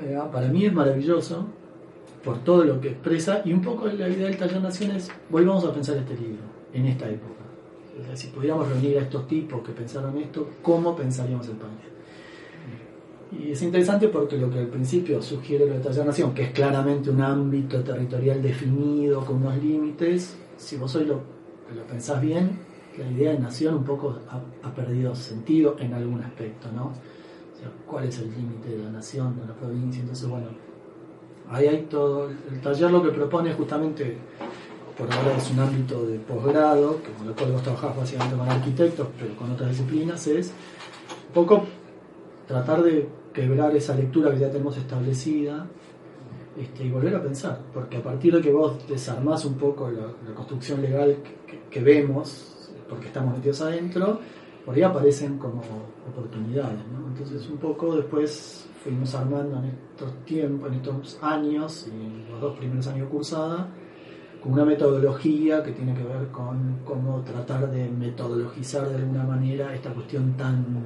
eh, 0.04 0.20
para 0.32 0.48
mí 0.48 0.66
es 0.66 0.74
maravilloso 0.74 1.48
por 2.26 2.44
todo 2.44 2.64
lo 2.66 2.82
que 2.82 2.90
expresa 2.90 3.44
y 3.46 3.54
un 3.54 3.62
poco 3.62 3.86
la 3.86 4.10
idea 4.10 4.28
del 4.28 4.38
taller 4.38 4.60
Naciones, 4.60 5.12
volvamos 5.30 5.64
a 5.64 5.72
pensar 5.72 5.96
este 5.98 6.16
libro 6.16 6.42
en 6.74 6.88
esta 6.88 7.08
época. 7.08 7.34
Si 8.16 8.28
pudiéramos 8.28 8.68
reunir 8.68 8.98
a 8.98 9.04
estos 9.04 9.28
tipos 9.28 9.62
que 9.64 9.72
pensaron 9.72 10.18
esto, 10.18 10.50
¿cómo 10.64 10.96
pensaríamos 10.96 11.48
el 11.48 11.56
país? 11.56 11.80
Y 13.32 13.52
es 13.52 13.62
interesante 13.62 14.08
porque 14.08 14.38
lo 14.38 14.50
que 14.50 14.60
al 14.60 14.68
principio 14.68 15.22
sugiere 15.22 15.68
lo 15.68 15.74
de 15.74 15.80
Taller 15.80 16.06
Nación, 16.06 16.34
que 16.34 16.44
es 16.44 16.52
claramente 16.52 17.10
un 17.10 17.22
ámbito 17.22 17.84
territorial 17.84 18.42
definido 18.42 19.24
con 19.24 19.38
unos 19.38 19.58
límites, 19.64 20.36
si 20.58 20.78
vos 20.78 20.96
hoy 20.96 21.06
lo, 21.06 21.22
lo 21.76 21.84
pensás 21.88 22.22
bien, 22.22 22.58
la 22.98 23.12
idea 23.12 23.34
de 23.34 23.40
nación 23.40 23.76
un 23.76 23.84
poco 23.84 24.18
ha, 24.30 24.42
ha 24.68 24.74
perdido 24.74 25.16
sentido 25.16 25.76
en 25.80 25.94
algún 25.94 26.22
aspecto, 26.24 26.72
¿no? 26.72 26.86
O 26.86 27.58
sea, 27.58 27.72
¿cuál 27.86 28.06
es 28.06 28.18
el 28.20 28.32
límite 28.32 28.70
de 28.70 28.84
la 28.84 28.90
nación, 28.90 29.38
de 29.40 29.46
la 29.46 29.54
provincia? 29.54 30.02
Entonces, 30.02 30.28
bueno, 30.28 30.48
ahí 31.50 31.68
hay 31.68 31.82
todo. 31.84 32.30
El 32.30 32.62
taller 32.62 32.92
lo 32.92 33.04
que 33.04 33.10
propone 33.10 33.54
justamente, 33.54 34.18
por 34.98 35.12
ahora 35.12 35.38
es 35.38 35.52
un 35.52 35.60
ámbito 35.60 36.06
de 36.06 36.20
posgrado, 36.20 37.00
con 37.18 37.28
lo 37.28 37.36
cual 37.36 37.52
vos 37.54 37.64
trabajás 37.64 37.98
básicamente 37.98 38.38
con 38.38 38.50
arquitectos, 38.50 39.08
pero 39.20 39.36
con 39.36 39.52
otras 39.52 39.70
disciplinas, 39.70 40.26
es 40.28 40.54
un 41.28 41.34
poco 41.34 41.66
tratar 42.48 42.84
de 42.84 43.08
quebrar 43.34 43.76
esa 43.76 43.96
lectura 43.96 44.32
que 44.32 44.40
ya 44.40 44.50
tenemos 44.50 44.78
establecida 44.78 45.68
este, 46.58 46.86
y 46.86 46.90
volver 46.90 47.16
a 47.16 47.22
pensar, 47.22 47.60
porque 47.74 47.98
a 47.98 48.04
partir 48.04 48.34
de 48.34 48.42
que 48.42 48.52
vos 48.52 48.88
desarmás 48.88 49.44
un 49.44 49.56
poco 49.56 49.92
la, 49.92 50.14
construcción 50.34 50.82
legal 50.82 51.18
que 51.70 51.82
vemos, 51.82 52.70
porque 52.88 53.08
estamos 53.08 53.36
metidos 53.36 53.62
adentro, 53.62 54.20
por 54.66 54.74
ahí 54.74 54.82
aparecen 54.82 55.38
como 55.38 55.62
oportunidades. 56.10 56.80
¿no? 56.92 57.08
Entonces 57.10 57.50
un 57.50 57.58
poco 57.58 57.96
después 57.96 58.65
fuimos 58.86 59.16
armando 59.16 59.58
en 59.58 59.66
estos 59.66 60.14
tiempos, 60.26 60.70
en 60.70 60.76
estos 60.76 61.18
años, 61.24 61.88
en 61.88 62.30
los 62.30 62.40
dos 62.40 62.56
primeros 62.56 62.86
años 62.86 63.10
cursada, 63.10 63.68
con 64.44 64.54
una 64.54 64.64
metodología 64.64 65.64
que 65.64 65.72
tiene 65.72 65.96
que 65.96 66.04
ver 66.04 66.28
con 66.28 66.82
cómo 66.86 67.22
tratar 67.22 67.72
de 67.72 67.90
metodologizar 67.90 68.88
de 68.88 68.98
alguna 68.98 69.24
manera 69.24 69.74
esta 69.74 69.92
cuestión 69.92 70.38
tan 70.38 70.86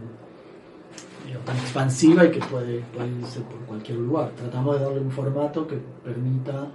tan 1.45 1.57
expansiva 1.57 2.25
y 2.25 2.31
que 2.31 2.39
puede, 2.39 2.79
puede 2.95 3.09
irse 3.09 3.41
por 3.41 3.59
cualquier 3.67 3.99
lugar. 3.99 4.31
Tratamos 4.31 4.79
de 4.79 4.85
darle 4.85 5.01
un 5.01 5.11
formato 5.11 5.67
que 5.67 5.77
permita 6.03 6.71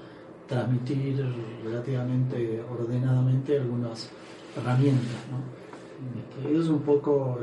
transmitir 0.46 1.24
relativamente 1.64 2.62
ordenadamente 2.70 3.58
algunas 3.58 4.10
herramientas. 4.56 5.16
eso 6.46 6.60
es 6.60 6.68
un 6.68 6.80
poco 6.80 7.38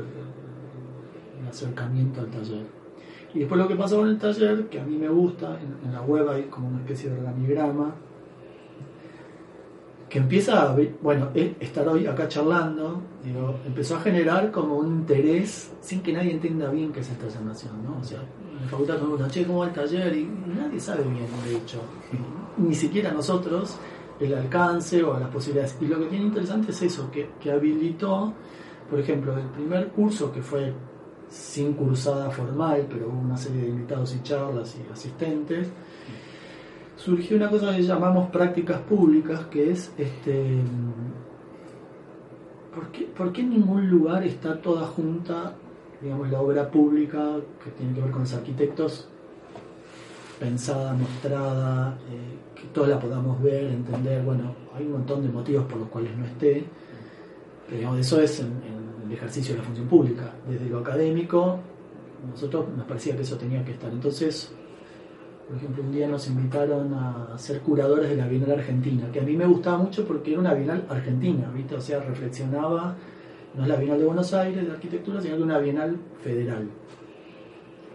el 1.40 1.48
acercamiento 1.48 2.20
al 2.20 2.28
taller. 2.28 2.81
Y 3.34 3.40
después 3.40 3.60
lo 3.60 3.66
que 3.66 3.76
pasa 3.76 3.96
con 3.96 4.08
el 4.08 4.18
taller, 4.18 4.68
que 4.68 4.80
a 4.80 4.84
mí 4.84 4.96
me 4.96 5.08
gusta, 5.08 5.58
en, 5.60 5.92
la 5.92 6.02
web 6.02 6.28
hay 6.28 6.44
como 6.44 6.68
una 6.68 6.80
especie 6.80 7.10
de 7.10 7.18
organigrama, 7.18 7.94
que 10.08 10.18
empieza 10.18 10.70
a 10.70 10.76
bueno, 11.00 11.30
estar 11.34 11.88
hoy 11.88 12.06
acá 12.06 12.28
charlando, 12.28 13.00
digo, 13.24 13.58
empezó 13.66 13.96
a 13.96 14.00
generar 14.00 14.50
como 14.50 14.76
un 14.76 14.88
interés 14.88 15.72
sin 15.80 16.02
que 16.02 16.12
nadie 16.12 16.32
entienda 16.32 16.70
bien 16.70 16.92
qué 16.92 17.00
es 17.00 17.08
esta 17.08 17.40
nación, 17.40 17.82
¿no? 17.82 17.98
O 17.98 18.04
sea, 18.04 18.18
en 18.18 18.62
la 18.62 18.70
facultad 18.70 18.94
me 18.94 19.00
preguntan, 19.00 19.30
che, 19.30 19.46
¿cómo 19.46 19.60
va 19.60 19.68
el 19.68 19.72
taller? 19.72 20.14
Y 20.14 20.28
nadie 20.54 20.78
sabe 20.78 21.04
bien, 21.04 21.26
de 21.46 21.56
hecho, 21.56 21.80
ni 22.58 22.74
siquiera 22.74 23.10
nosotros, 23.12 23.78
el 24.20 24.34
alcance 24.34 25.02
o 25.02 25.18
las 25.18 25.30
posibilidades. 25.30 25.78
Y 25.80 25.86
lo 25.86 25.98
que 25.98 26.06
tiene 26.06 26.26
interesante 26.26 26.72
es 26.72 26.82
eso, 26.82 27.10
que, 27.10 27.30
que 27.40 27.50
habilitó, 27.50 28.34
por 28.90 29.00
ejemplo, 29.00 29.38
el 29.38 29.46
primer 29.46 29.88
curso 29.88 30.30
que 30.30 30.42
fue 30.42 30.74
sin 31.32 31.72
cursada 31.72 32.30
formal, 32.30 32.86
pero 32.90 33.08
hubo 33.08 33.18
una 33.18 33.36
serie 33.36 33.62
de 33.62 33.68
invitados 33.68 34.14
y 34.14 34.22
charlas 34.22 34.76
y 34.76 34.92
asistentes, 34.92 35.68
surgió 36.96 37.38
una 37.38 37.48
cosa 37.48 37.74
que 37.74 37.82
llamamos 37.82 38.30
prácticas 38.30 38.80
públicas, 38.82 39.46
que 39.46 39.70
es 39.70 39.92
este 39.96 40.60
¿por 42.74 42.88
qué, 42.88 43.04
por 43.04 43.32
qué 43.32 43.40
en 43.40 43.50
ningún 43.50 43.88
lugar 43.88 44.24
está 44.24 44.60
toda 44.60 44.86
junta, 44.86 45.54
digamos, 46.02 46.30
la 46.30 46.40
obra 46.40 46.70
pública 46.70 47.36
que 47.64 47.70
tiene 47.70 47.94
que 47.94 48.02
ver 48.02 48.10
con 48.10 48.22
los 48.22 48.34
arquitectos, 48.34 49.08
pensada, 50.38 50.92
mostrada, 50.92 51.98
eh, 52.10 52.60
que 52.60 52.66
todos 52.68 52.88
la 52.88 52.98
podamos 52.98 53.42
ver, 53.42 53.64
entender? 53.64 54.22
Bueno, 54.22 54.54
hay 54.74 54.84
un 54.84 54.92
montón 54.92 55.22
de 55.22 55.28
motivos 55.28 55.64
por 55.64 55.78
los 55.78 55.88
cuales 55.88 56.16
no 56.16 56.26
esté, 56.26 56.64
pero 57.66 57.78
digamos, 57.78 58.00
eso 58.00 58.20
es 58.20 58.40
en, 58.40 58.71
ejercicio 59.14 59.54
de 59.54 59.60
la 59.60 59.64
función 59.64 59.86
pública. 59.86 60.34
Desde 60.48 60.68
lo 60.68 60.78
académico, 60.78 61.58
nosotros 62.30 62.66
nos 62.76 62.86
parecía 62.86 63.16
que 63.16 63.22
eso 63.22 63.36
tenía 63.36 63.64
que 63.64 63.72
estar. 63.72 63.90
Entonces, 63.90 64.54
por 65.48 65.56
ejemplo, 65.56 65.82
un 65.82 65.92
día 65.92 66.08
nos 66.08 66.26
invitaron 66.28 66.94
a 66.94 67.36
ser 67.36 67.60
curadores 67.60 68.08
de 68.08 68.16
la 68.16 68.26
Bienal 68.26 68.52
Argentina, 68.52 69.10
que 69.12 69.20
a 69.20 69.22
mí 69.22 69.36
me 69.36 69.46
gustaba 69.46 69.78
mucho 69.78 70.06
porque 70.06 70.32
era 70.32 70.40
una 70.40 70.54
Bienal 70.54 70.86
Argentina, 70.88 71.50
¿viste? 71.54 71.74
O 71.74 71.80
sea, 71.80 72.00
reflexionaba, 72.00 72.96
no 73.54 73.62
es 73.62 73.68
la 73.68 73.76
Bienal 73.76 73.98
de 73.98 74.04
Buenos 74.06 74.32
Aires 74.32 74.64
de 74.64 74.72
arquitectura, 74.72 75.20
sino 75.20 75.36
que 75.36 75.42
una 75.42 75.58
Bienal 75.58 75.96
federal. 76.22 76.68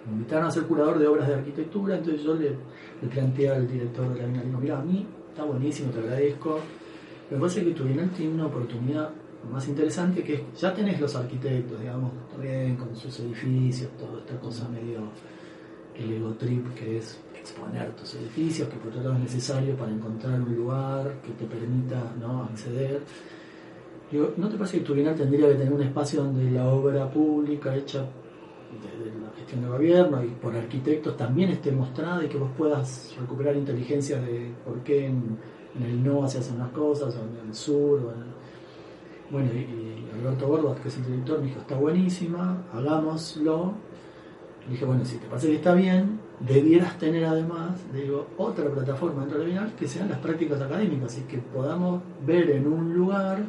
Me 0.05 0.13
invitaron 0.13 0.45
a 0.45 0.51
ser 0.51 0.63
curador 0.63 0.99
de 0.99 1.07
obras 1.07 1.27
de 1.27 1.33
arquitectura, 1.33 1.97
entonces 1.97 2.23
yo 2.23 2.35
le, 2.35 2.51
planteé 3.09 3.49
al 3.49 3.67
director 3.67 4.07
de 4.13 4.21
la 4.21 4.27
Bienal, 4.27 4.45
digo, 4.45 4.59
mira, 4.59 4.79
a 4.79 4.83
mí 4.83 5.07
está 5.29 5.43
buenísimo, 5.43 5.89
te 5.91 5.99
agradezco, 5.99 6.59
pero 7.27 7.41
me 7.41 7.47
parece 7.47 7.65
que 7.65 7.71
tu 7.71 7.83
Bienal 7.85 8.09
tiene 8.11 8.33
una 8.35 8.45
oportunidad 8.45 9.09
más 9.51 9.67
interesante 9.67 10.23
que 10.23 10.33
es, 10.35 10.41
ya 10.59 10.73
tenés 10.73 10.99
los 10.99 11.15
arquitectos, 11.15 11.79
digamos, 11.79 12.11
bien, 12.41 12.75
con 12.75 12.95
sus 12.95 13.19
edificios, 13.21 13.89
toda 13.97 14.19
esta 14.19 14.39
cosa 14.39 14.67
medio 14.69 14.99
el 15.95 16.11
ego 16.13 16.31
trip 16.33 16.73
que 16.75 16.97
es 16.97 17.19
exponer 17.33 17.91
tus 17.95 18.15
edificios, 18.15 18.67
que 18.69 18.75
por 18.77 18.89
otro 18.89 19.01
lado 19.01 19.15
es 19.15 19.21
necesario 19.21 19.75
para 19.75 19.91
encontrar 19.91 20.39
un 20.41 20.55
lugar 20.55 21.21
que 21.23 21.31
te 21.31 21.45
permita 21.45 22.13
¿no? 22.19 22.43
acceder. 22.43 23.01
Digo, 24.11 24.33
¿no 24.37 24.47
te 24.49 24.57
parece 24.57 24.79
que 24.79 24.85
tu 24.85 24.93
bienal 24.93 25.15
tendría 25.15 25.47
que 25.49 25.55
tener 25.55 25.73
un 25.73 25.81
espacio 25.81 26.23
donde 26.23 26.49
la 26.51 26.67
obra 26.67 27.09
pública 27.09 27.75
hecha 27.75 28.05
desde 28.71 29.17
la 29.19 29.31
gestión 29.37 29.61
de 29.61 29.67
gobierno 29.69 30.23
y 30.23 30.27
por 30.27 30.55
arquitectos 30.55 31.17
también 31.17 31.49
esté 31.51 31.71
mostrada 31.71 32.23
y 32.23 32.27
que 32.27 32.37
vos 32.37 32.51
puedas 32.57 33.15
recuperar 33.19 33.55
inteligencia 33.55 34.19
de 34.21 34.51
por 34.65 34.79
qué 34.81 35.07
en, 35.07 35.37
el 35.81 36.03
no 36.03 36.27
se 36.27 36.39
hacen 36.39 36.55
unas 36.55 36.71
cosas, 36.71 37.15
o 37.15 37.19
en 37.19 37.47
el 37.49 37.55
sur, 37.55 37.99
o 38.05 38.11
en- 38.11 38.36
bueno, 39.29 39.49
y, 39.53 40.05
Alberto 40.13 40.47
Gorbat, 40.47 40.81
que 40.81 40.87
es 40.87 40.97
el 40.97 41.05
director, 41.05 41.39
me 41.39 41.47
dijo, 41.47 41.59
está 41.59 41.75
buenísima, 41.75 42.63
hagámoslo, 42.73 43.73
le 44.65 44.71
dije, 44.71 44.85
bueno, 44.85 45.05
si 45.05 45.17
te 45.17 45.27
parece 45.27 45.47
que 45.47 45.55
está 45.55 45.73
bien, 45.73 46.19
debieras 46.39 46.97
tener 46.97 47.25
además, 47.25 47.79
digo, 47.93 48.27
otra 48.37 48.69
plataforma 48.69 49.21
dentro 49.21 49.39
de 49.39 49.45
la 49.45 49.49
Bienal 49.49 49.75
que 49.75 49.87
sean 49.87 50.09
las 50.09 50.19
prácticas 50.19 50.61
académicas 50.61 51.17
y 51.17 51.21
que 51.21 51.37
podamos 51.37 52.01
ver 52.25 52.49
en 52.51 52.67
un 52.67 52.93
lugar 52.93 53.43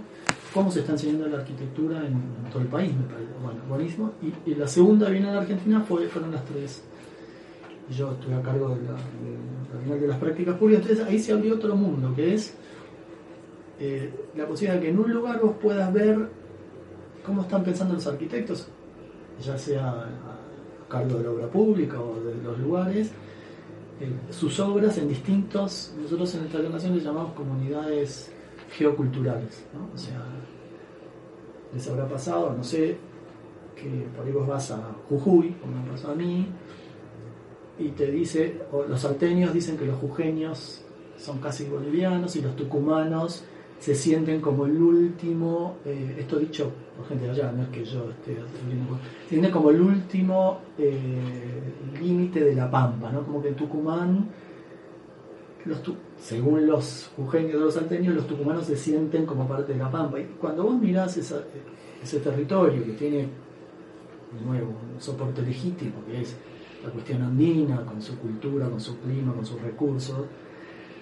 cómo 0.52 0.70
se 0.70 0.80
está 0.80 0.92
enseñando 0.92 1.26
la 1.28 1.38
arquitectura 1.38 2.06
en, 2.06 2.20
todo 2.50 2.62
el 2.62 2.68
país, 2.68 2.94
me 2.94 3.04
parece. 3.04 3.28
Bueno, 3.42 3.61
buenísimo. 3.68 4.12
Y, 4.47 4.54
la 4.54 4.66
segunda 4.66 5.08
Bienal 5.11 5.38
Argentina 5.38 5.80
fue, 5.80 6.08
fueron 6.08 6.32
las 6.32 6.44
tres. 6.44 6.82
Yo 7.97 8.12
estuve 8.12 8.35
a 8.35 8.42
cargo 8.42 8.70
de 8.70 8.82
la, 8.82 8.92
de 8.92 9.75
la 9.75 9.80
Bienal 9.80 10.00
de 10.00 10.08
las 10.08 10.18
prácticas 10.18 10.56
públicas. 10.56 10.82
Entonces 10.82 11.06
ahí 11.06 11.18
se 11.18 11.32
abrió 11.32 11.54
otro 11.54 11.76
mundo, 11.76 12.12
que 12.14 12.35
es 12.35 12.54
eh, 13.80 14.12
la 14.37 14.47
posibilidad 14.47 14.80
de 14.80 14.87
que 14.87 14.90
en 14.90 14.99
un 14.99 15.12
lugar 15.12 15.40
vos 15.40 15.56
puedas 15.61 15.92
ver 15.92 16.28
cómo 17.25 17.42
están 17.42 17.62
pensando 17.62 17.94
los 17.94 18.06
arquitectos, 18.06 18.68
ya 19.40 19.56
sea 19.56 19.88
a 19.88 20.88
cargo 20.88 21.18
de 21.18 21.25
la 21.25 21.30
obra 21.30 21.47
pública 21.49 22.00
o 22.00 22.20
de 22.20 22.35
los 22.42 22.58
lugares, 22.58 23.12
eh, 24.00 24.11
sus 24.30 24.58
obras 24.61 24.97
en 24.99 25.08
distintos, 25.08 25.94
nosotros 26.00 26.35
en 26.35 26.44
esta 26.44 26.58
nación 26.61 26.94
les 26.94 27.04
llamamos 27.04 27.32
comunidades 27.35 28.32
geoculturales, 28.70 29.64
¿no? 29.75 29.90
O 29.94 29.99
sea, 29.99 30.25
les 31.75 31.88
habrá 31.88 32.08
pasado, 32.08 32.54
no 32.56 32.64
sé, 32.64 32.97
que 33.76 34.08
por 34.16 34.26
ahí 34.26 34.32
vos 34.32 34.47
vas 34.47 34.70
a 34.70 34.97
Jujuy, 35.08 35.52
como 35.61 35.82
me 35.82 35.90
pasó 35.90 36.11
a 36.11 36.14
mí, 36.14 36.47
y 37.78 37.88
te 37.90 38.11
dice, 38.11 38.62
o 38.73 38.82
los 38.82 39.00
salteños 39.00 39.52
dicen 39.52 39.76
que 39.76 39.85
los 39.85 39.99
jujeños 39.99 40.82
son 41.16 41.38
casi 41.38 41.64
bolivianos 41.64 42.35
y 42.37 42.42
los 42.42 42.56
tucumanos 42.56 43.44
se 43.78 43.94
sienten 43.94 44.40
como 44.40 44.66
el 44.66 44.76
último, 44.80 45.76
eh, 45.85 46.16
esto 46.18 46.38
dicho 46.38 46.70
por 46.97 47.06
gente 47.06 47.25
de 47.26 47.30
allá, 47.30 47.52
no 47.52 47.62
es 47.62 47.68
que 47.68 47.85
yo 47.85 48.11
esté 48.11 48.35
se 48.35 49.28
sienten 49.28 49.50
como 49.52 49.70
el 49.70 49.80
último 49.80 50.61
eh, 50.76 51.62
límite 52.00 52.40
de 52.42 52.54
la 52.56 52.70
pampa, 52.70 53.11
¿no? 53.12 53.23
Como 53.25 53.40
que 53.40 53.52
Tucumán, 53.52 54.28
según 56.18 56.66
los 56.66 57.11
jujeños 57.16 57.52
de 57.52 57.58
los 57.61 57.75
salteños, 57.75 58.14
los 58.14 58.26
tucumanos 58.26 58.64
se 58.66 58.76
sienten 58.76 59.26
como 59.26 59.47
parte 59.47 59.73
de 59.73 59.78
la 59.78 59.90
pampa. 59.90 60.18
Y 60.18 60.25
cuando 60.40 60.64
vos 60.64 60.75
mirás 60.80 61.16
esa- 61.16 61.44
ese 62.02 62.20
territorio 62.20 62.85
que 62.85 62.92
tiene, 62.92 63.16
de 63.18 64.44
nuevo, 64.47 64.68
un 64.94 65.00
soporte 65.00 65.42
legítimo, 65.42 65.92
que 66.06 66.23
es 66.23 66.37
la 66.82 66.90
cuestión 66.90 67.23
andina, 67.23 67.85
con 67.85 68.00
su 68.00 68.18
cultura, 68.18 68.68
con 68.68 68.80
su 68.80 68.99
clima, 68.99 69.32
con 69.35 69.44
sus 69.44 69.61
recursos, 69.61 70.18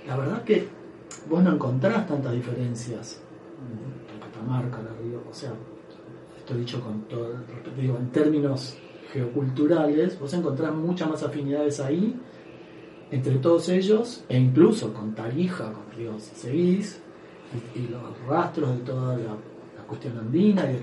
la 0.06 0.16
verdad 0.16 0.42
que 0.44 0.66
vos 1.28 1.42
no 1.42 1.52
encontrás 1.54 2.06
tantas 2.06 2.32
diferencias 2.32 3.20
en 3.60 4.20
Catamarca, 4.20 4.78
La 4.82 4.90
Río, 5.02 5.22
o 5.30 5.34
sea, 5.34 5.52
esto 6.38 6.54
dicho 6.54 6.80
con 6.80 7.02
todo 7.02 7.34
digo, 7.76 7.96
en 7.98 8.10
términos 8.10 8.76
geoculturales, 9.12 10.18
vos 10.20 10.32
encontrás 10.34 10.74
muchas 10.74 11.08
más 11.08 11.22
afinidades 11.22 11.80
ahí 11.80 12.14
entre 13.10 13.36
todos 13.36 13.68
ellos, 13.68 14.24
e 14.28 14.36
incluso 14.38 14.92
con 14.92 15.14
Tarija, 15.14 15.72
con 15.72 15.84
Río 15.96 16.18
seguís, 16.18 17.00
y, 17.74 17.78
y 17.78 17.88
los 17.88 18.02
rastros 18.28 18.76
de 18.76 18.84
toda 18.84 19.16
la, 19.16 19.36
cuestión 19.86 20.18
andina. 20.18 20.70
y- 20.70 20.80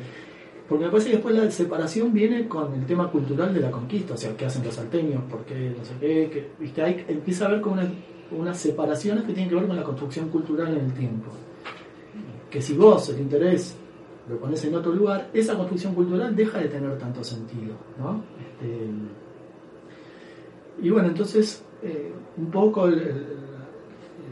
porque 0.70 0.86
me 0.86 0.92
parece 0.92 1.10
que 1.10 1.16
después 1.18 1.36
la 1.36 1.52
separación 1.52 2.14
viene 2.14 2.48
con 2.48 2.74
el 2.74 2.86
tema 2.86 3.12
cultural 3.12 3.54
de 3.54 3.60
la 3.60 3.70
conquista, 3.70 4.14
o 4.14 4.18
sea, 4.18 4.36
qué 4.38 4.46
hacen 4.46 4.64
los 4.64 4.74
salteños, 4.74 5.22
por 5.30 5.44
qué, 5.44 5.76
no 5.78 5.84
sé 5.84 5.92
qué, 6.00 6.30
que, 6.32 6.52
¿viste? 6.58 6.82
Hay, 6.82 7.04
empieza 7.10 7.44
a 7.44 7.48
haber 7.50 7.60
como 7.60 7.76
una- 7.76 7.92
unas 8.32 8.58
separaciones 8.58 9.24
que 9.26 9.34
tienen 9.34 9.50
que 9.50 9.56
ver 9.56 9.68
con 9.68 9.76
la 9.76 9.84
construcción 9.84 10.30
cultural 10.30 10.76
en 10.78 10.86
el 10.86 10.94
tiempo. 10.94 11.32
Que 12.50 12.62
si 12.62 12.74
vos 12.76 13.10
el 13.10 13.20
interés 13.20 13.76
lo 14.30 14.38
pones 14.38 14.64
en 14.64 14.76
otro 14.76 14.94
lugar, 14.94 15.30
esa 15.34 15.56
construcción 15.56 15.94
cultural 15.94 16.36
deja 16.36 16.60
de 16.60 16.68
tener 16.70 16.98
tanto 16.98 17.24
sentido, 17.24 17.76
¿no? 18.00 18.24
Este, 18.40 18.88
y 20.82 20.90
bueno, 20.90 21.10
entonces, 21.10 21.64
eh, 21.82 22.12
un 22.38 22.50
poco 22.50 22.88
el, 22.88 23.26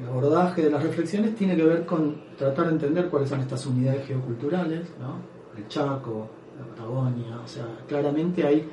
abordaje 0.08 0.64
de 0.64 0.72
las 0.72 0.82
reflexiones 0.82 1.36
tiene 1.36 1.56
que 1.56 1.64
ver 1.64 1.86
con 1.86 2.16
tratar 2.38 2.68
de 2.68 2.72
entender 2.74 3.10
cuáles 3.10 3.30
son 3.30 3.40
estas 3.42 3.66
unidades 3.68 4.06
geoculturales, 4.08 4.88
¿no? 5.00 5.18
El 5.58 5.68
Chaco, 5.68 6.28
la 6.58 6.66
Patagonia, 6.66 7.40
o 7.44 7.48
sea, 7.48 7.66
claramente 7.88 8.46
hay... 8.46 8.68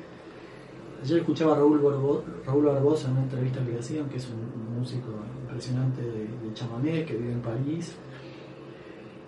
Ayer 1.03 1.19
escuchaba 1.19 1.53
a 1.53 1.55
Raúl, 1.55 1.79
Barbo- 1.81 2.23
Raúl 2.45 2.65
Barbosa 2.65 3.07
en 3.07 3.13
una 3.13 3.23
entrevista 3.23 3.63
que 3.63 3.71
le 3.71 3.79
hacían, 3.79 4.09
que 4.09 4.17
es 4.17 4.27
un 4.27 4.68
músico 4.79 5.07
impresionante 5.43 6.01
de, 6.01 6.19
de 6.27 6.53
chamamé, 6.53 7.05
que 7.05 7.15
vive 7.17 7.33
en 7.33 7.41
París. 7.41 7.95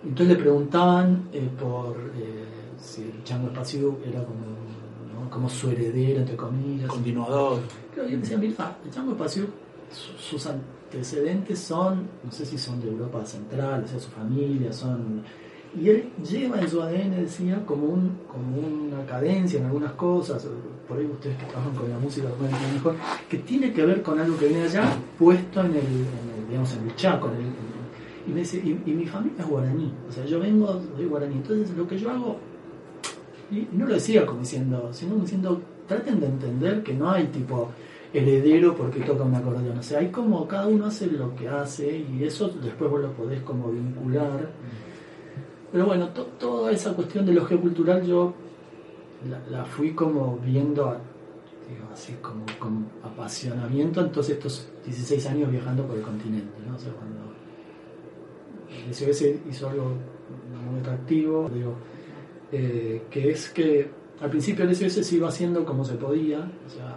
Entonces 0.04 0.36
le 0.36 0.42
preguntaban 0.42 1.28
eh, 1.32 1.48
por 1.60 1.96
eh, 2.16 2.44
si 2.78 3.02
el 3.02 3.22
Chango 3.24 3.48
Espacio 3.48 3.98
era 4.04 4.24
como, 4.24 4.40
¿no? 5.14 5.30
como 5.30 5.48
su 5.48 5.70
heredero, 5.70 6.20
entre 6.20 6.36
comillas. 6.36 6.88
Continuador. 6.88 7.60
Claro, 7.94 8.08
yo 8.08 8.18
decía, 8.18 8.36
mira, 8.38 8.78
el 8.84 8.90
Chango 8.90 9.12
Espacio, 9.12 9.46
su- 9.92 10.18
sus 10.18 10.46
antecedentes 10.46 11.58
son, 11.60 12.08
no 12.24 12.32
sé 12.32 12.44
si 12.44 12.58
son 12.58 12.80
de 12.80 12.88
Europa 12.88 13.24
Central, 13.24 13.84
o 13.84 13.88
sea, 13.88 14.00
su 14.00 14.10
familia, 14.10 14.72
son... 14.72 15.22
Y 15.74 15.88
él 15.88 16.10
lleva 16.22 16.60
en 16.60 16.68
su 16.68 16.82
ADN, 16.82 17.10
decía, 17.22 17.64
como, 17.64 17.86
un, 17.86 18.18
como 18.30 18.58
una 18.58 19.06
cadencia 19.06 19.58
en 19.60 19.66
algunas 19.66 19.92
cosas, 19.92 20.46
por 20.92 21.00
ahí 21.00 21.06
ustedes 21.06 21.36
que 21.38 21.46
trabajan 21.46 21.74
con 21.74 21.88
la 21.90 21.98
música 21.98 22.28
lo 22.28 22.34
pueden 22.34 22.54
entender 22.54 22.74
mejor, 22.76 22.94
que 23.28 23.38
tiene 23.38 23.72
que 23.72 23.86
ver 23.86 24.02
con 24.02 24.20
algo 24.20 24.36
que 24.38 24.46
viene 24.48 24.64
allá, 24.64 24.96
puesto 25.18 25.60
en 25.60 25.66
el, 25.72 25.76
en 25.78 26.42
el, 26.42 26.48
digamos, 26.48 26.72
en 26.76 26.84
el 26.88 26.96
Chaco. 26.96 27.28
en 27.28 27.34
el- 27.34 27.40
en- 27.40 27.72
y 28.26 28.30
me 28.30 28.40
dice, 28.40 28.58
y, 28.58 28.80
y 28.90 28.92
mi 28.94 29.06
familia 29.06 29.40
es 29.42 29.46
guaraní, 29.48 29.92
o 30.08 30.12
sea, 30.12 30.24
yo 30.24 30.38
vengo 30.38 30.80
de 30.96 31.06
guaraní, 31.06 31.34
entonces 31.36 31.76
lo 31.76 31.88
que 31.88 31.98
yo 31.98 32.10
hago 32.10 32.36
y 33.50 33.66
no 33.72 33.84
lo 33.86 33.94
decía 33.94 34.24
como 34.24 34.40
diciendo, 34.40 34.90
sino 34.92 35.10
como 35.12 35.24
diciendo, 35.24 35.60
traten 35.88 36.20
de 36.20 36.26
entender 36.26 36.82
que 36.82 36.94
no 36.94 37.10
hay 37.10 37.26
tipo 37.26 37.70
heredero 38.14 38.74
porque 38.76 39.00
toca 39.00 39.24
un 39.24 39.34
acordeón. 39.34 39.76
O 39.78 39.82
sea, 39.82 39.98
hay 39.98 40.08
como 40.10 40.46
cada 40.46 40.68
uno 40.68 40.86
hace 40.86 41.06
lo 41.08 41.34
que 41.34 41.48
hace 41.48 41.98
y 41.98 42.24
eso 42.24 42.48
después 42.62 42.90
vos 42.90 43.00
lo 43.00 43.12
podés 43.12 43.42
como 43.42 43.70
vincular. 43.72 44.48
Pero 45.72 45.86
bueno, 45.86 46.08
to- 46.08 46.26
toda 46.38 46.70
esa 46.70 46.92
cuestión 46.94 47.26
de 47.26 47.32
lo 47.32 47.44
geocultural 47.44 48.02
yo 48.06 48.32
la, 49.50 49.64
fui 49.64 49.92
como 49.92 50.38
viendo, 50.38 50.96
digo, 51.68 51.84
así 51.92 52.14
como 52.20 52.44
con 52.58 52.86
apasionamiento 53.02 54.00
en 54.00 54.10
todos 54.10 54.30
estos 54.30 54.68
16 54.84 55.26
años 55.26 55.50
viajando 55.50 55.86
por 55.86 55.96
el 55.96 56.02
continente. 56.02 56.52
¿no? 56.66 56.76
O 56.76 56.78
sea, 56.78 56.92
cuando 56.92 57.20
el 58.86 58.94
SOS 58.94 59.22
hizo 59.48 59.68
algo 59.68 59.92
muy 60.70 60.80
atractivo, 60.80 61.48
digo, 61.52 61.74
eh, 62.50 63.02
que 63.10 63.30
es 63.30 63.50
que 63.50 63.90
al 64.20 64.30
principio 64.30 64.64
el 64.64 64.74
SOS 64.74 65.06
se 65.06 65.16
iba 65.16 65.28
haciendo 65.28 65.64
como 65.64 65.84
se 65.84 65.94
podía, 65.94 66.40
o 66.66 66.70
sea, 66.70 66.96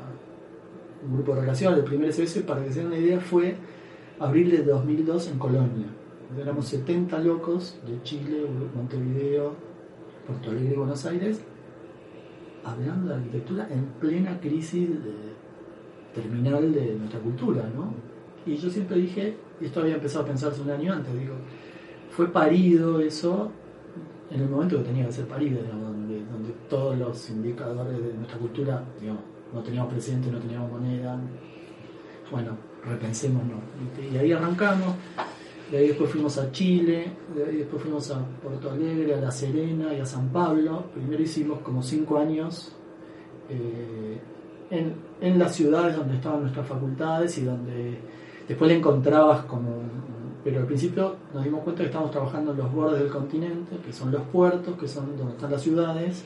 un 1.06 1.14
grupo 1.16 1.36
de 1.36 1.42
relaciones, 1.42 1.80
el 1.80 1.86
primer 1.86 2.14
SOS, 2.14 2.44
para 2.44 2.64
que 2.64 2.72
se 2.72 2.80
den 2.80 2.88
una 2.88 2.98
idea, 2.98 3.20
fue 3.20 3.56
abril 4.20 4.52
de 4.52 4.64
2002 4.64 5.28
en 5.30 5.40
Colonia. 5.40 5.88
Éramos 6.40 6.68
70 6.68 7.20
locos 7.20 7.78
de 7.86 8.02
Chile, 8.04 8.46
Montevideo, 8.76 9.54
Porto 10.28 10.50
Alegre 10.50 10.74
y 10.74 10.78
Buenos 10.78 11.06
Aires, 11.06 11.42
hablando 12.66 13.10
de 13.10 13.16
arquitectura 13.16 13.68
en 13.72 13.86
plena 14.00 14.40
crisis 14.40 14.90
de- 14.90 15.36
terminal 16.14 16.74
de 16.74 16.96
nuestra 16.96 17.20
cultura, 17.20 17.64
¿no? 17.76 17.94
Y 18.46 18.56
yo 18.58 18.70
siempre 18.70 18.98
dije, 18.98 19.36
y 19.60 19.66
esto 19.66 19.82
había 19.82 19.96
empezado 19.96 20.24
a 20.24 20.28
pensarse 20.28 20.62
un 20.62 20.70
año 20.70 20.94
antes, 20.94 21.14
digo, 21.20 21.36
fue 22.12 22.28
parido 22.32 23.00
eso 23.02 23.52
en 24.32 24.42
el 24.42 24.50
momento 24.50 24.78
que 24.78 24.84
tenía 24.86 25.06
que 25.06 25.12
ser 25.12 25.26
parido, 25.28 25.62
digamos, 25.62 25.92
donde, 25.92 26.26
donde 26.26 26.50
todos 26.70 26.98
los 26.98 27.30
indicadores 27.30 28.02
de 28.02 28.14
nuestra 28.14 28.38
cultura, 28.38 28.84
digamos, 29.00 29.22
no 29.54 29.62
teníamos 29.62 29.92
presidente, 29.94 30.32
no 30.32 30.40
teníamos 30.40 30.72
moneda, 30.72 31.20
bueno, 32.32 32.58
repensémonos. 32.84 33.60
Y 34.12 34.18
ahí 34.18 34.32
arrancamos, 34.32 34.96
de 35.72 35.78
ahí 35.78 35.88
después 35.88 36.12
fuimos 36.12 36.38
a 36.38 36.52
Chile, 36.52 37.12
de 37.36 37.44
ahí 37.44 37.58
después 37.58 37.82
fuimos 37.82 38.12
a 38.12 38.24
Porto 38.44 38.70
Alegre, 38.70 39.16
a 39.16 39.22
La 39.22 39.32
Serena 39.32 39.94
y 39.94 40.00
a 40.00 40.06
San 40.06 40.30
Pablo. 40.30 40.84
Primero 40.94 41.24
hicimos 41.24 41.60
como 41.60 41.82
cinco 41.82 42.20
años 42.20 42.72
eh, 43.50 44.20
en, 44.70 44.94
en 45.22 45.40
las 45.40 45.56
ciudades 45.56 45.96
donde 45.96 46.16
estaban 46.16 46.42
nuestras 46.42 46.68
facultades 46.68 47.38
y 47.40 47.46
donde 47.46 47.98
después 48.48 48.70
le 48.70 48.78
encontrabas 48.78 49.46
como... 49.46 50.06
Pero 50.44 50.60
al 50.60 50.68
principio 50.68 51.16
nos 51.34 51.44
dimos 51.44 51.64
cuenta 51.64 51.82
que 51.82 51.88
estábamos 51.88 52.12
trabajando 52.12 52.52
en 52.52 52.58
los 52.58 52.72
bordes 52.72 53.00
del 53.00 53.10
continente, 53.10 53.78
que 53.84 53.92
son 53.92 54.12
los 54.12 54.22
puertos, 54.24 54.78
que 54.78 54.88
son 54.88 55.18
donde 55.18 55.34
están 55.34 55.50
las 55.50 55.64
ciudades, 55.64 56.24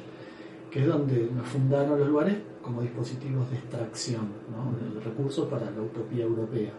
que 0.69 0.81
es 0.81 0.87
donde 0.87 1.29
nos 1.33 1.47
fundaron 1.47 1.97
los 1.97 2.09
lugares 2.09 2.35
como 2.61 2.81
dispositivos 2.81 3.49
de 3.49 3.55
extracción 3.55 4.27
¿no? 4.51 4.93
de 4.93 4.99
recursos 4.99 5.47
para 5.47 5.71
la 5.71 5.81
utopía 5.81 6.25
europea. 6.25 6.73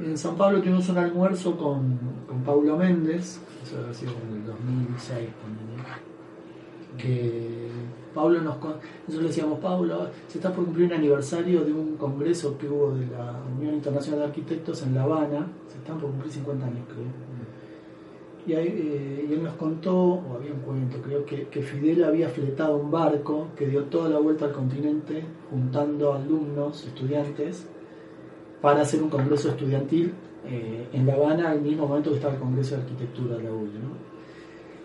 En 0.00 0.16
San 0.16 0.36
Pablo 0.36 0.60
tuvimos 0.60 0.88
un 0.90 0.98
almuerzo 0.98 1.56
con, 1.56 1.98
con 2.28 2.42
Paulo 2.44 2.76
Méndez, 2.76 3.40
eso 3.64 3.78
haber 3.78 3.94
sido 3.94 4.12
en 4.30 4.36
el 4.36 4.46
2006, 4.46 5.28
ponele, 5.42 5.98
que 6.96 7.68
Pablo 8.14 8.40
nos... 8.40 8.58
Nosotros 8.58 9.22
le 9.22 9.28
decíamos, 9.28 9.58
Pablo, 9.58 10.08
se 10.28 10.38
está 10.38 10.52
por 10.52 10.64
cumplir 10.66 10.86
un 10.86 10.92
aniversario 10.92 11.64
de 11.64 11.72
un 11.72 11.96
congreso 11.96 12.56
que 12.58 12.68
hubo 12.68 12.92
de 12.92 13.06
la 13.06 13.40
Unión 13.58 13.74
Internacional 13.74 14.20
de 14.20 14.26
Arquitectos 14.26 14.82
en 14.82 14.94
La 14.94 15.02
Habana, 15.02 15.46
se 15.66 15.78
están 15.78 15.98
por 15.98 16.10
cumplir 16.10 16.32
50 16.32 16.66
años 16.66 16.86
creo. 16.86 17.28
Y, 18.46 18.54
ahí, 18.54 18.66
eh, 18.68 19.26
y 19.28 19.32
él 19.34 19.42
nos 19.42 19.54
contó, 19.54 19.94
o 19.94 20.34
había 20.36 20.52
un 20.52 20.60
cuento, 20.60 20.98
creo 21.02 21.26
que, 21.26 21.48
que 21.48 21.60
Fidel 21.60 22.04
había 22.04 22.28
fletado 22.28 22.76
un 22.76 22.90
barco 22.90 23.48
que 23.56 23.66
dio 23.66 23.84
toda 23.84 24.08
la 24.08 24.18
vuelta 24.18 24.46
al 24.46 24.52
continente, 24.52 25.24
juntando 25.50 26.14
alumnos, 26.14 26.86
estudiantes, 26.86 27.66
para 28.60 28.82
hacer 28.82 29.02
un 29.02 29.10
congreso 29.10 29.50
estudiantil 29.50 30.12
eh, 30.46 30.88
en 30.92 31.06
La 31.06 31.14
Habana 31.14 31.50
al 31.50 31.60
mismo 31.60 31.86
momento 31.86 32.10
que 32.10 32.16
estaba 32.16 32.34
el 32.34 32.40
Congreso 32.40 32.76
de 32.76 32.82
Arquitectura 32.82 33.36
de 33.36 33.44
la 33.44 33.52
ULE. 33.52 33.78
¿no? 33.78 34.08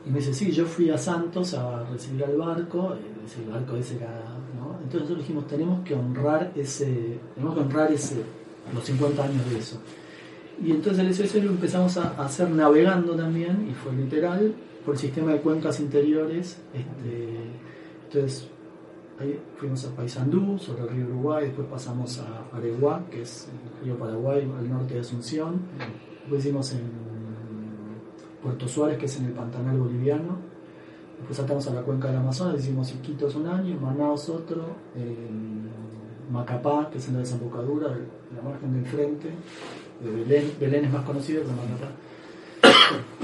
Y 0.06 0.10
me 0.10 0.20
dice, 0.20 0.34
sí, 0.34 0.52
yo 0.52 0.66
fui 0.66 0.90
a 0.90 0.98
Santos 0.98 1.54
a 1.54 1.84
recibir 1.90 2.24
al 2.26 2.36
barco, 2.36 2.94
eh, 2.96 3.26
ese 3.26 3.50
barco 3.50 3.76
ese 3.76 3.96
era. 3.96 4.22
Entonces 4.84 5.02
nosotros 5.02 5.20
dijimos, 5.20 5.48
tenemos 5.48 5.84
que 5.86 5.96
honrar 5.96 6.52
ese, 6.56 7.20
tenemos 7.36 7.56
que 7.56 7.62
honrar 7.62 7.92
ese, 7.92 8.16
los 8.74 8.84
50 8.84 9.24
años 9.24 9.50
de 9.50 9.60
eso. 9.60 9.80
Y 10.62 10.72
entonces 10.72 11.00
el 11.06 11.14
SOS 11.14 11.44
lo 11.44 11.52
empezamos 11.52 11.98
a 11.98 12.10
hacer 12.24 12.50
navegando 12.50 13.16
también, 13.16 13.68
y 13.70 13.74
fue 13.74 13.94
literal, 13.94 14.54
por 14.86 14.96
el 14.96 15.00
sistema 15.00 15.32
de 15.32 15.40
cuencas 15.40 15.80
interiores. 15.80 16.58
Este, 16.74 17.38
entonces 18.06 18.48
ahí 19.20 19.40
fuimos 19.58 19.86
a 19.86 19.96
Paysandú, 19.96 20.58
sobre 20.58 20.84
el 20.84 20.90
río 20.90 21.06
Uruguay, 21.08 21.46
después 21.46 21.68
pasamos 21.68 22.20
a 22.20 22.56
Areguá, 22.56 23.04
que 23.10 23.22
es 23.22 23.48
el 23.48 23.86
río 23.86 23.98
Paraguay, 23.98 24.52
al 24.58 24.70
norte 24.70 24.96
de 24.96 25.00
Asunción. 25.02 25.62
Después 26.22 26.44
hicimos 26.44 26.72
en 26.74 26.82
Puerto 28.42 28.68
Suárez, 28.68 28.98
que 28.98 29.06
es 29.06 29.18
en 29.18 29.26
el 29.26 29.32
Pantanal 29.34 29.78
boliviano. 29.78 30.38
Después 31.18 31.38
saltamos 31.38 31.68
a 31.68 31.74
la 31.74 31.82
cuenca 31.82 32.10
del 32.10 32.18
Amazonas, 32.18 32.60
hicimos 32.60 32.92
Iquitos 32.92 33.36
un 33.36 33.48
año, 33.48 33.80
Manaus 33.80 34.30
otro, 34.30 34.66
Macapá, 36.32 36.90
que 36.90 36.98
es 36.98 37.08
en 37.08 37.14
la 37.14 37.20
desembocadura, 37.20 37.90
la 37.90 38.42
margen 38.42 38.74
del 38.74 38.86
frente, 38.86 39.30
de 40.04 40.12
Belén, 40.12 40.52
Belén 40.60 40.86
es 40.86 40.92
más 40.92 41.06
conocido 41.06 41.44
que 41.44 41.50
Macapá. 41.50 41.92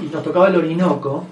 Y 0.02 0.06
nos 0.06 0.22
tocaba 0.22 0.48
el 0.48 0.56
Orinoco, 0.56 1.24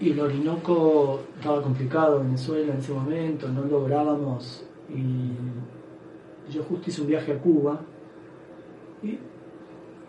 y 0.00 0.10
el 0.10 0.20
Orinoco 0.20 1.20
estaba 1.38 1.62
complicado 1.62 2.20
en 2.20 2.26
Venezuela 2.26 2.72
en 2.72 2.78
ese 2.78 2.92
momento, 2.92 3.48
no 3.48 3.64
lográbamos, 3.64 4.64
y 4.88 6.52
yo 6.52 6.62
justo 6.64 6.90
hice 6.90 7.02
un 7.02 7.08
viaje 7.08 7.32
a 7.32 7.38
Cuba, 7.38 7.80
y 9.02 9.18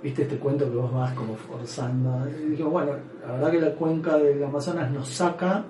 viste 0.02 0.24
este 0.24 0.38
cuento 0.38 0.70
que 0.70 0.76
vos 0.76 0.94
vas 0.94 1.14
como 1.14 1.36
forzando. 1.36 2.28
Y 2.30 2.52
dijimos, 2.52 2.74
bueno, 2.74 2.92
la 3.26 3.34
verdad 3.34 3.52
que 3.52 3.62
la 3.62 3.74
cuenca 3.74 4.18
del 4.18 4.44
Amazonas 4.44 4.92
nos 4.92 5.08
saca 5.08 5.66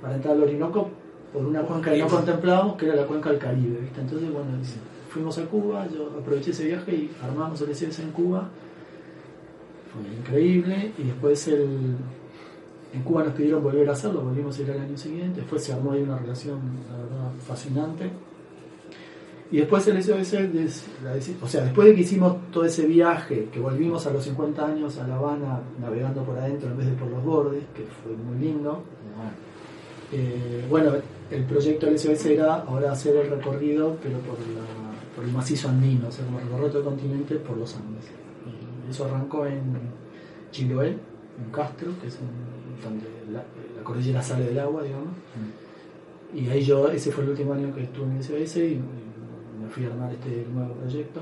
para 0.00 0.16
entrar 0.16 0.34
al 0.34 0.42
Orinoco 0.42 0.88
por 1.32 1.44
una 1.44 1.62
cuenca 1.62 1.92
que 1.92 1.98
no 1.98 2.08
contemplábamos, 2.08 2.76
que 2.76 2.86
era 2.86 2.96
la 2.96 3.06
cuenca 3.06 3.30
del 3.30 3.38
Caribe, 3.38 3.80
¿viste? 3.80 4.00
Entonces, 4.00 4.32
bueno, 4.32 4.50
fuimos 5.08 5.38
a 5.38 5.44
Cuba, 5.46 5.86
yo 5.88 6.10
aproveché 6.18 6.50
ese 6.50 6.64
viaje 6.66 6.92
y 6.92 7.10
armamos 7.22 7.60
el 7.60 7.70
SS 7.70 8.02
en 8.02 8.10
Cuba. 8.10 8.48
fue 9.92 10.02
increíble. 10.16 10.92
Y 10.98 11.04
después 11.04 11.48
el, 11.48 11.96
en 12.92 13.02
Cuba 13.02 13.24
nos 13.24 13.32
pidieron 13.34 13.62
volver 13.62 13.88
a 13.88 13.92
hacerlo, 13.92 14.22
volvimos 14.22 14.58
a 14.58 14.62
ir 14.62 14.70
al 14.70 14.80
año 14.80 14.96
siguiente. 14.96 15.40
Después 15.40 15.62
se 15.64 15.72
armó 15.72 15.92
ahí 15.92 16.02
una 16.02 16.18
relación, 16.18 16.58
la 16.90 16.96
verdad, 16.98 17.30
fascinante. 17.46 18.10
Y 19.50 19.58
después 19.58 19.86
el 19.88 20.02
SOS, 20.02 20.34
o 21.42 21.46
sea, 21.48 21.62
después 21.64 21.88
de 21.88 21.94
que 21.94 22.00
hicimos 22.00 22.36
todo 22.50 22.64
ese 22.64 22.86
viaje, 22.86 23.48
que 23.52 23.60
volvimos 23.60 24.06
a 24.06 24.10
los 24.12 24.24
50 24.24 24.66
años 24.66 24.96
a 24.98 25.06
La 25.06 25.16
Habana 25.16 25.60
navegando 25.78 26.22
por 26.24 26.38
adentro 26.38 26.70
en 26.70 26.78
vez 26.78 26.86
de 26.86 26.92
por 26.94 27.08
los 27.08 27.22
bordes, 27.22 27.62
que 27.74 27.82
fue 28.02 28.16
muy 28.16 28.38
lindo. 28.38 28.82
Eh, 30.10 30.64
bueno, 30.68 30.92
el 31.30 31.44
proyecto 31.44 31.86
del 31.86 31.98
SOS 31.98 32.26
era 32.26 32.56
ahora 32.56 32.92
hacer 32.92 33.16
el 33.16 33.30
recorrido, 33.30 33.96
pero 34.02 34.18
por, 34.20 34.38
la- 34.38 35.14
por 35.16 35.24
el 35.24 35.32
macizo 35.32 35.68
andino, 35.68 36.08
o 36.08 36.12
sea, 36.12 36.24
como 36.24 36.38
recorrer 36.40 36.70
todo 36.72 36.84
continente 36.84 37.36
por 37.36 37.56
los 37.56 37.74
Andes. 37.76 38.04
Y 38.86 38.90
eso 38.90 39.04
arrancó 39.06 39.46
en 39.46 39.60
Chiloé, 40.50 40.88
en 40.88 41.50
Castro, 41.52 41.90
que 42.00 42.08
es 42.08 42.16
en- 42.16 42.61
donde 42.82 43.06
la, 43.30 43.42
la 43.76 43.84
cordillera 43.84 44.22
sale 44.22 44.46
del 44.46 44.58
agua, 44.58 44.82
digamos. 44.82 45.14
Y 46.34 46.48
ahí 46.48 46.62
yo, 46.62 46.88
ese 46.88 47.12
fue 47.12 47.24
el 47.24 47.30
último 47.30 47.52
año 47.52 47.74
que 47.74 47.82
estuve 47.82 48.06
en 48.06 48.16
el 48.16 48.24
SOS 48.24 48.56
y 48.56 48.80
me 49.60 49.68
fui 49.68 49.84
a 49.84 49.88
armar 49.88 50.12
este 50.12 50.46
nuevo 50.52 50.74
proyecto, 50.74 51.20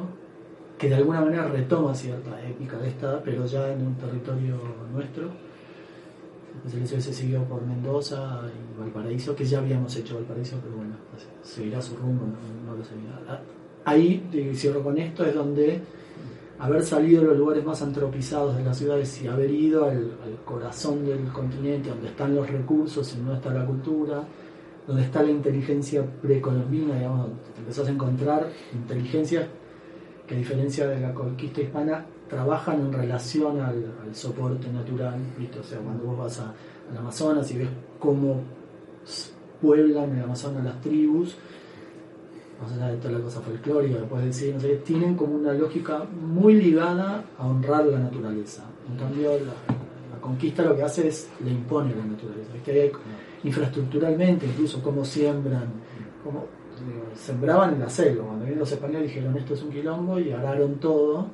que 0.78 0.88
de 0.88 0.94
alguna 0.94 1.20
manera 1.20 1.48
retoma 1.48 1.94
cierta 1.94 2.40
épica 2.48 2.78
de 2.78 2.88
esta, 2.88 3.20
pero 3.22 3.44
ya 3.46 3.72
en 3.72 3.86
un 3.86 3.94
territorio 3.96 4.56
nuestro. 4.92 5.28
Después 6.64 6.92
el 6.92 7.02
SOS 7.02 7.16
siguió 7.16 7.42
por 7.44 7.64
Mendoza 7.66 8.42
y 8.46 8.80
Valparaíso, 8.80 9.34
que 9.34 9.44
ya 9.44 9.58
habíamos 9.58 9.94
hecho 9.96 10.14
Valparaíso, 10.14 10.56
pero 10.62 10.76
bueno, 10.76 10.94
seguirá 11.42 11.80
su 11.82 11.96
rumbo, 11.96 12.24
no, 12.66 12.76
lo 12.76 12.84
seguirá. 12.84 13.42
Ahí, 13.84 14.28
y 14.32 14.54
cierro 14.54 14.82
con 14.82 14.96
esto, 14.98 15.24
es 15.24 15.34
donde 15.34 15.80
haber 16.60 16.84
salido 16.84 17.22
de 17.22 17.28
los 17.28 17.38
lugares 17.38 17.64
más 17.64 17.80
antropizados 17.80 18.56
de 18.56 18.62
las 18.62 18.76
ciudades 18.76 19.22
y 19.22 19.26
haber 19.26 19.50
ido 19.50 19.86
al, 19.86 20.10
corazón 20.44 21.06
del 21.06 21.28
continente, 21.28 21.88
donde 21.88 22.08
están 22.08 22.34
los 22.34 22.48
recursos 22.50 23.14
y 23.16 23.22
no 23.22 23.34
está 23.34 23.50
la 23.50 23.64
cultura, 23.64 24.22
donde 24.86 25.02
está 25.04 25.22
la 25.22 25.30
inteligencia 25.30 26.04
precolombina, 26.20 26.96
digamos, 26.96 27.28
donde 27.28 27.42
empezás 27.58 27.88
a 27.88 27.90
encontrar 27.90 28.48
inteligencias 28.74 29.46
que 30.26 30.34
a 30.34 30.38
diferencia 30.38 30.86
de 30.86 31.00
la 31.00 31.14
conquista 31.14 31.62
hispana 31.62 32.04
trabajan 32.28 32.80
en 32.80 32.92
relación 32.92 33.60
al, 33.60 33.84
soporte 34.12 34.68
natural, 34.70 35.18
¿viste? 35.38 35.60
O 35.60 35.62
sea, 35.62 35.78
cuando 35.78 36.04
vos 36.04 36.18
vas 36.18 36.40
al 36.40 36.96
Amazonas 36.96 37.50
y 37.52 37.58
ves 37.58 37.68
cómo 37.98 38.42
pueblan 39.62 40.16
el 40.16 40.24
Amazonas 40.24 40.64
las 40.64 40.80
tribus, 40.80 41.36
más 42.60 42.90
de 42.90 42.96
toda 42.98 43.12
la 43.12 43.20
cosa 43.20 43.40
folclórica 43.40 44.00
puedes 44.08 44.26
decir, 44.26 44.54
no 44.54 44.60
sé, 44.60 44.76
tienen 44.76 45.16
como 45.16 45.34
una 45.34 45.52
lógica 45.52 46.04
muy 46.04 46.54
ligada 46.54 47.24
a 47.38 47.46
honrar 47.46 47.86
la 47.86 47.98
naturaleza. 47.98 48.64
En 48.88 48.96
cambio, 48.96 49.32
la, 49.40 49.54
conquista 50.20 50.62
lo 50.62 50.76
que 50.76 50.82
hace 50.82 51.08
es 51.08 51.30
le 51.42 51.50
impone 51.50 51.94
la 51.94 52.04
naturaleza. 52.04 52.52
¿viste? 52.52 52.72
Ahí 52.82 52.92
infraestructuralmente, 53.42 54.46
incluso 54.46 54.82
cómo 54.82 55.02
siembran, 55.02 55.64
cómo 56.22 56.44
sembraban 57.14 57.74
en 57.74 57.80
la 57.80 57.88
selva. 57.88 58.24
Cuando 58.24 58.40
vinieron 58.40 58.60
los 58.60 58.72
españoles 58.72 59.08
dijeron 59.08 59.36
esto 59.38 59.54
es 59.54 59.62
un 59.62 59.70
quilombo 59.70 60.18
y 60.18 60.30
araron 60.32 60.74
todo, 60.74 61.26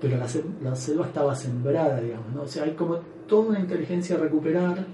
pero 0.00 0.16
la, 0.16 0.26
la 0.62 0.74
selva 0.74 1.06
estaba 1.06 1.34
sembrada, 1.34 2.00
digamos. 2.00 2.32
¿no? 2.34 2.42
O 2.42 2.48
sea, 2.48 2.64
hay 2.64 2.72
como 2.72 2.96
toda 3.26 3.50
una 3.50 3.60
inteligencia 3.60 4.16
a 4.16 4.20
recuperar 4.20 4.86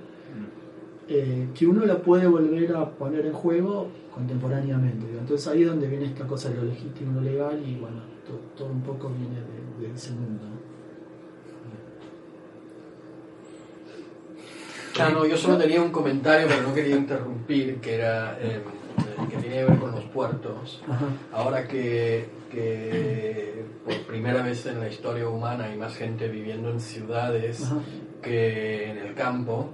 eh, 1.08 1.48
que 1.54 1.66
uno 1.66 1.84
la 1.86 1.96
puede 1.98 2.26
volver 2.26 2.74
a 2.76 2.90
poner 2.90 3.26
en 3.26 3.32
juego 3.32 3.88
contemporáneamente. 4.14 5.06
Entonces 5.18 5.46
ahí 5.48 5.62
es 5.62 5.68
donde 5.68 5.86
viene 5.88 6.06
esta 6.06 6.26
cosa 6.26 6.50
de 6.50 6.56
lo 6.56 6.64
legítimo, 6.64 7.12
lo 7.20 7.20
legal 7.22 7.62
y 7.66 7.76
bueno, 7.76 7.96
to- 8.26 8.40
todo, 8.56 8.68
un 8.70 8.82
poco 8.82 9.08
viene 9.10 9.36
de, 9.36 9.88
de 9.88 9.94
ese 9.94 10.12
mundo. 10.12 10.44
¿no? 10.44 10.58
Ah, 15.00 15.10
no, 15.10 15.24
yo 15.26 15.36
solo 15.36 15.56
tenía 15.56 15.80
un 15.80 15.90
comentario, 15.90 16.48
pero 16.48 16.62
no 16.62 16.74
quería 16.74 16.96
interrumpir, 16.96 17.76
que 17.76 17.94
era 17.94 18.36
eh, 18.40 18.56
eh, 18.98 19.26
que 19.30 19.36
tenía 19.36 19.60
que 19.60 19.70
ver 19.70 19.78
con 19.78 19.92
los 19.92 20.04
puertos. 20.06 20.82
Ajá. 20.88 21.06
Ahora 21.32 21.68
que, 21.68 22.26
que 22.50 23.64
por 23.84 23.94
primera 24.06 24.42
vez 24.42 24.66
en 24.66 24.80
la 24.80 24.88
historia 24.88 25.28
humana 25.28 25.64
hay 25.66 25.76
más 25.78 25.94
gente 25.94 26.26
viviendo 26.28 26.70
en 26.70 26.80
ciudades 26.80 27.62
Ajá. 27.64 27.76
que 28.22 28.90
en 28.90 28.98
el 28.98 29.14
campo, 29.14 29.68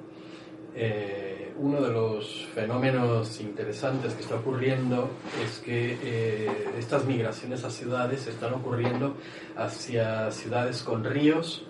eh, 0.75 1.24
uno 1.59 1.81
de 1.81 1.93
los 1.93 2.47
fenómenos 2.55 3.41
interesantes 3.41 4.15
que 4.15 4.23
está 4.23 4.37
ocurriendo 4.37 5.11
es 5.45 5.59
que 5.59 5.99
eh, 6.03 6.51
estas 6.79 7.05
migraciones 7.05 7.65
a 7.65 7.71
ciudades 7.71 8.27
están 8.27 8.55
ocurriendo 8.55 9.15
hacia 9.57 10.31
ciudades 10.31 10.83
con 10.83 11.05
ríos, 11.05 11.65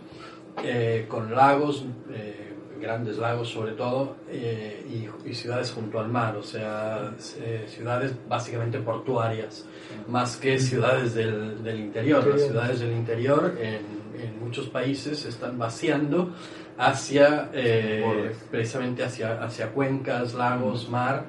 eh, 0.62 1.06
con 1.08 1.34
lagos, 1.34 1.84
eh, 2.10 2.52
grandes 2.80 3.18
lagos 3.18 3.48
sobre 3.48 3.72
todo, 3.72 4.16
eh, 4.28 4.84
y, 5.24 5.28
y 5.30 5.34
ciudades 5.34 5.70
junto 5.70 6.00
al 6.00 6.08
mar, 6.08 6.36
o 6.36 6.42
sea, 6.42 7.14
eh, 7.40 7.64
ciudades 7.68 8.12
básicamente 8.28 8.78
portuarias, 8.78 9.64
más 10.08 10.36
que 10.36 10.58
ciudades 10.58 11.14
del, 11.14 11.62
del 11.62 11.80
interior. 11.80 12.26
Las 12.26 12.42
ciudades 12.42 12.80
del 12.80 12.92
interior 12.92 13.56
en, 13.60 14.20
en 14.20 14.40
muchos 14.40 14.68
países 14.68 15.20
se 15.20 15.28
están 15.30 15.58
vaciando 15.58 16.34
hacia, 16.78 17.50
eh, 17.52 18.34
precisamente 18.50 19.04
hacia, 19.04 19.42
hacia 19.42 19.70
cuencas, 19.70 20.34
lagos, 20.34 20.88
mar, 20.88 21.26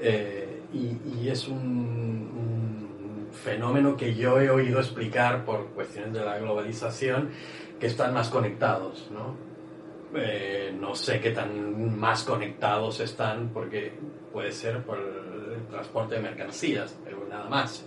eh, 0.00 0.62
y, 0.72 0.96
y 1.20 1.28
es 1.28 1.48
un, 1.48 1.58
un 1.58 3.28
fenómeno 3.32 3.96
que 3.96 4.14
yo 4.14 4.40
he 4.40 4.50
oído 4.50 4.80
explicar 4.80 5.44
por 5.44 5.68
cuestiones 5.70 6.12
de 6.12 6.24
la 6.24 6.38
globalización, 6.38 7.30
que 7.78 7.86
están 7.86 8.12
más 8.12 8.28
conectados, 8.28 9.08
¿no? 9.10 9.50
Eh, 10.14 10.76
no 10.78 10.94
sé 10.94 11.20
qué 11.20 11.30
tan 11.30 11.98
más 11.98 12.24
conectados 12.24 12.98
están 12.98 13.50
porque 13.54 13.92
puede 14.32 14.50
ser 14.50 14.82
por 14.82 14.98
el 14.98 15.66
transporte 15.68 16.16
de 16.16 16.20
mercancías, 16.22 16.96
pero 17.04 17.24
nada 17.28 17.48
más. 17.48 17.86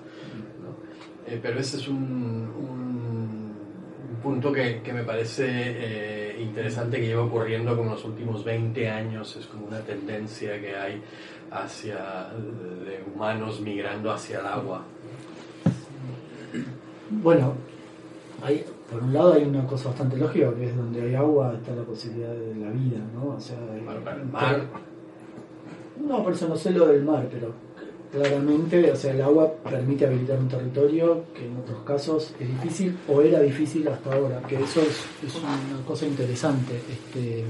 ¿no? 0.62 1.30
Eh, 1.30 1.40
pero 1.42 1.60
ese 1.60 1.78
es 1.78 1.88
un 1.88 2.50
punto 4.24 4.52
que, 4.52 4.82
que 4.82 4.94
me 4.94 5.04
parece 5.04 5.46
eh, 5.48 6.38
interesante 6.42 6.98
que 7.00 7.08
lleva 7.08 7.24
ocurriendo 7.24 7.76
como 7.78 7.92
los 7.92 8.04
últimos 8.06 8.44
20 8.44 8.90
años, 8.90 9.36
es 9.36 9.46
como 9.48 9.68
una 9.68 9.82
tendencia 9.82 10.60
que 10.60 10.76
hay 10.76 11.02
hacia 11.52 12.30
de 12.86 13.04
humanos 13.14 13.60
migrando 13.62 14.12
hacia 14.12 14.40
el 14.40 14.46
agua. 14.48 14.84
Bueno, 17.10 17.54
hay, 18.44 18.66
por 18.92 19.04
un 19.04 19.14
lado 19.14 19.34
hay 19.34 19.44
una 19.44 19.66
cosa 19.68 19.90
bastante 19.90 20.18
lógica, 20.18 20.54
que 20.56 20.66
es 20.70 20.76
donde 20.76 21.02
hay 21.02 21.16
agua 21.16 21.54
está 21.56 21.76
la 21.76 21.84
posibilidad 21.84 22.34
de 22.34 22.56
la 22.56 22.70
vida, 22.72 23.00
¿no? 23.14 23.36
O 23.36 23.40
sea, 23.40 23.58
hay- 23.74 23.82
Bueno, 23.82 24.02
el 24.12 24.26
mar. 24.26 24.62
No, 26.08 26.24
por 26.24 26.34
eso 26.34 26.48
no 26.48 26.56
sé 26.56 26.72
lo 26.72 26.88
del 26.88 27.04
mar, 27.04 27.28
pero 27.32 27.52
claramente, 28.14 28.92
o 28.92 28.96
sea, 28.96 29.12
el 29.14 29.22
agua 29.22 29.52
permite 29.70 30.06
habilitar 30.06 30.38
un 30.40 30.48
territorio 30.48 31.24
que 31.36 31.46
en 31.48 31.58
otros 31.58 31.80
casos 31.84 32.34
es 32.40 32.48
difícil 32.48 32.96
o 33.10 33.22
era 33.22 33.40
difícil 33.42 33.88
hasta 33.88 34.14
ahora, 34.14 34.40
que 34.48 34.56
eso 34.56 34.82
es, 34.82 35.04
una 35.36 35.84
cosa 35.86 36.06
interesante. 36.06 36.74
Este, 36.90 37.44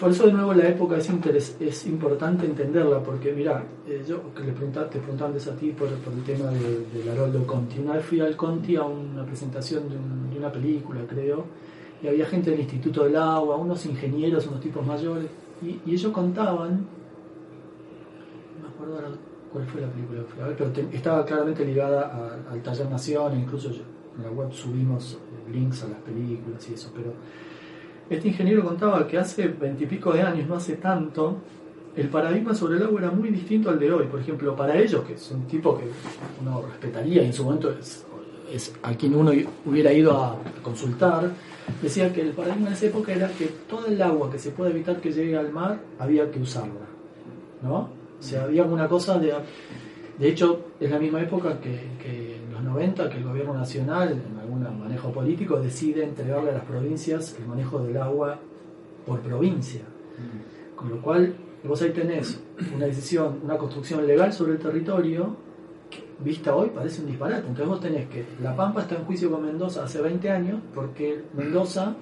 por 0.00 0.10
eso 0.10 0.26
de 0.26 0.32
nuevo 0.32 0.52
la 0.54 0.68
época 0.68 0.96
es, 0.98 1.08
interes- 1.10 1.54
es 1.60 1.86
importante 1.86 2.46
entenderla, 2.46 3.00
porque 3.02 3.32
mira, 3.32 3.62
eh, 3.88 4.04
yo 4.08 4.32
que 4.34 4.42
le 4.42 4.52
preguntaste, 4.52 4.94
te 4.94 4.98
preguntaba 4.98 5.30
antes 5.30 5.46
a 5.48 5.56
ti 5.56 5.70
por, 5.70 5.88
el 5.88 6.22
tema 6.24 6.50
de- 6.50 6.84
del 6.98 7.08
Haroldo 7.10 7.46
Conti. 7.46 7.78
Una 7.78 7.94
vez 7.94 8.04
fui 8.04 8.20
al 8.20 8.36
Conti 8.36 8.76
a 8.76 8.82
una 8.82 9.24
presentación 9.24 9.88
de, 9.88 9.96
un- 9.96 10.30
de 10.32 10.38
una 10.38 10.50
película, 10.52 11.00
creo, 11.08 11.44
y 12.02 12.08
había 12.08 12.26
gente 12.26 12.50
del 12.50 12.60
Instituto 12.60 13.04
del 13.04 13.16
Agua, 13.16 13.56
unos 13.56 13.86
ingenieros, 13.86 14.46
unos 14.46 14.60
tipos 14.60 14.84
mayores, 14.84 15.26
y, 15.62 15.78
ellos 15.90 16.12
contaban, 16.12 16.86
cuál 19.52 19.66
fue 19.66 19.80
la 19.80 19.88
película 19.88 20.20
que 20.20 20.26
fui 20.26 20.54
pero 20.56 20.90
estaba 20.92 21.24
claramente 21.24 21.64
ligada 21.64 22.40
al 22.50 22.62
Taller 22.62 22.90
Nación, 22.90 23.34
e 23.34 23.40
incluso 23.40 23.70
en 23.70 24.22
la 24.22 24.30
web 24.30 24.52
subimos 24.52 25.14
eh, 25.14 25.52
links 25.52 25.84
a 25.84 25.88
las 25.88 25.98
películas 25.98 26.68
y 26.68 26.74
eso, 26.74 26.90
pero 26.94 27.12
este 28.10 28.28
ingeniero 28.28 28.64
contaba 28.64 29.06
que 29.06 29.18
hace 29.18 29.48
veintipico 29.48 30.12
de 30.12 30.22
años, 30.22 30.46
no 30.46 30.56
hace 30.56 30.76
tanto, 30.76 31.38
el 31.96 32.08
paradigma 32.08 32.54
sobre 32.54 32.76
el 32.76 32.82
agua 32.82 33.00
era 33.00 33.10
muy 33.10 33.30
distinto 33.30 33.70
al 33.70 33.78
de 33.78 33.92
hoy. 33.92 34.06
Por 34.06 34.20
ejemplo, 34.20 34.54
para 34.56 34.76
ellos, 34.76 35.04
que 35.04 35.14
es 35.14 35.30
un 35.30 35.46
tipo 35.46 35.78
que 35.78 35.84
uno 36.42 36.62
respetaría 36.62 37.22
en 37.22 37.32
su 37.32 37.44
momento 37.44 37.70
es, 37.70 38.04
a 38.82 38.94
quien 38.94 39.14
uno 39.14 39.32
hubiera 39.64 39.92
ido 39.92 40.12
a 40.22 40.36
consultar, 40.62 41.30
decía 41.80 42.12
que 42.12 42.20
el 42.20 42.32
paradigma 42.32 42.68
de 42.68 42.74
esa 42.74 42.86
época 42.86 43.12
era 43.12 43.28
que 43.28 43.46
todo 43.68 43.86
el 43.86 44.00
agua 44.02 44.30
que 44.30 44.38
se 44.38 44.50
puede 44.50 44.72
evitar 44.72 45.00
que 45.00 45.12
llegue 45.12 45.36
al 45.36 45.50
mar 45.50 45.80
había 45.98 46.30
que 46.30 46.40
usarla. 46.40 46.86
¿No? 47.62 47.88
O 48.18 48.22
sea, 48.22 48.44
había 48.44 48.64
una 48.64 48.88
cosa 48.88 49.18
de. 49.18 49.34
De 50.18 50.28
hecho, 50.28 50.66
es 50.78 50.90
la 50.90 50.98
misma 50.98 51.20
época 51.20 51.60
que, 51.60 51.96
que 52.00 52.36
en 52.36 52.52
los 52.52 52.62
90 52.62 53.10
que 53.10 53.18
el 53.18 53.24
gobierno 53.24 53.54
nacional, 53.54 54.12
en 54.12 54.38
algún 54.38 54.62
manejo 54.78 55.12
político, 55.12 55.60
decide 55.60 56.04
entregarle 56.04 56.50
a 56.50 56.54
las 56.54 56.64
provincias 56.64 57.36
el 57.38 57.46
manejo 57.46 57.80
del 57.80 57.96
agua 57.96 58.38
por 59.06 59.20
provincia. 59.20 59.82
Con 60.76 60.90
lo 60.90 61.02
cual, 61.02 61.34
vos 61.64 61.82
ahí 61.82 61.90
tenés 61.90 62.40
una 62.74 62.86
decisión, 62.86 63.40
una 63.42 63.58
construcción 63.58 64.06
legal 64.06 64.32
sobre 64.32 64.52
el 64.52 64.58
territorio, 64.58 65.36
vista 66.20 66.54
hoy 66.54 66.70
parece 66.70 67.00
un 67.02 67.08
disparate. 67.08 67.40
Entonces 67.40 67.66
vos 67.66 67.80
tenés 67.80 68.08
que, 68.08 68.24
La 68.42 68.54
Pampa 68.54 68.82
está 68.82 68.96
en 68.96 69.04
juicio 69.04 69.30
con 69.30 69.44
Mendoza 69.44 69.84
hace 69.84 70.00
20 70.00 70.30
años 70.30 70.60
porque 70.74 71.22
Mendoza 71.34 71.94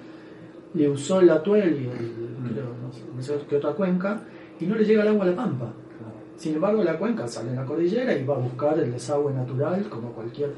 le 0.73 0.89
usó 0.89 1.19
el 1.19 1.29
atuel 1.29 1.81
y 1.81 1.85
el, 1.85 2.51
creo, 2.51 2.69
no 2.81 2.91
sé, 2.91 3.03
no 3.15 3.21
sé 3.21 3.45
qué 3.47 3.57
otra 3.57 3.73
cuenca 3.73 4.23
y 4.59 4.65
no 4.65 4.75
le 4.75 4.85
llega 4.85 5.03
el 5.03 5.09
agua 5.09 5.25
a 5.25 5.27
La 5.29 5.35
Pampa. 5.35 5.73
Sin 6.43 6.55
embargo, 6.55 6.83
la 6.83 6.97
cuenca 6.97 7.25
sale 7.25 7.51
en 7.51 7.55
la 7.55 7.63
cordillera 7.63 8.13
y 8.13 8.25
va 8.25 8.35
a 8.35 8.39
buscar 8.39 8.77
el 8.77 8.91
desagüe 8.91 9.31
natural 9.31 9.87
como 9.87 10.09
cualquier... 10.09 10.51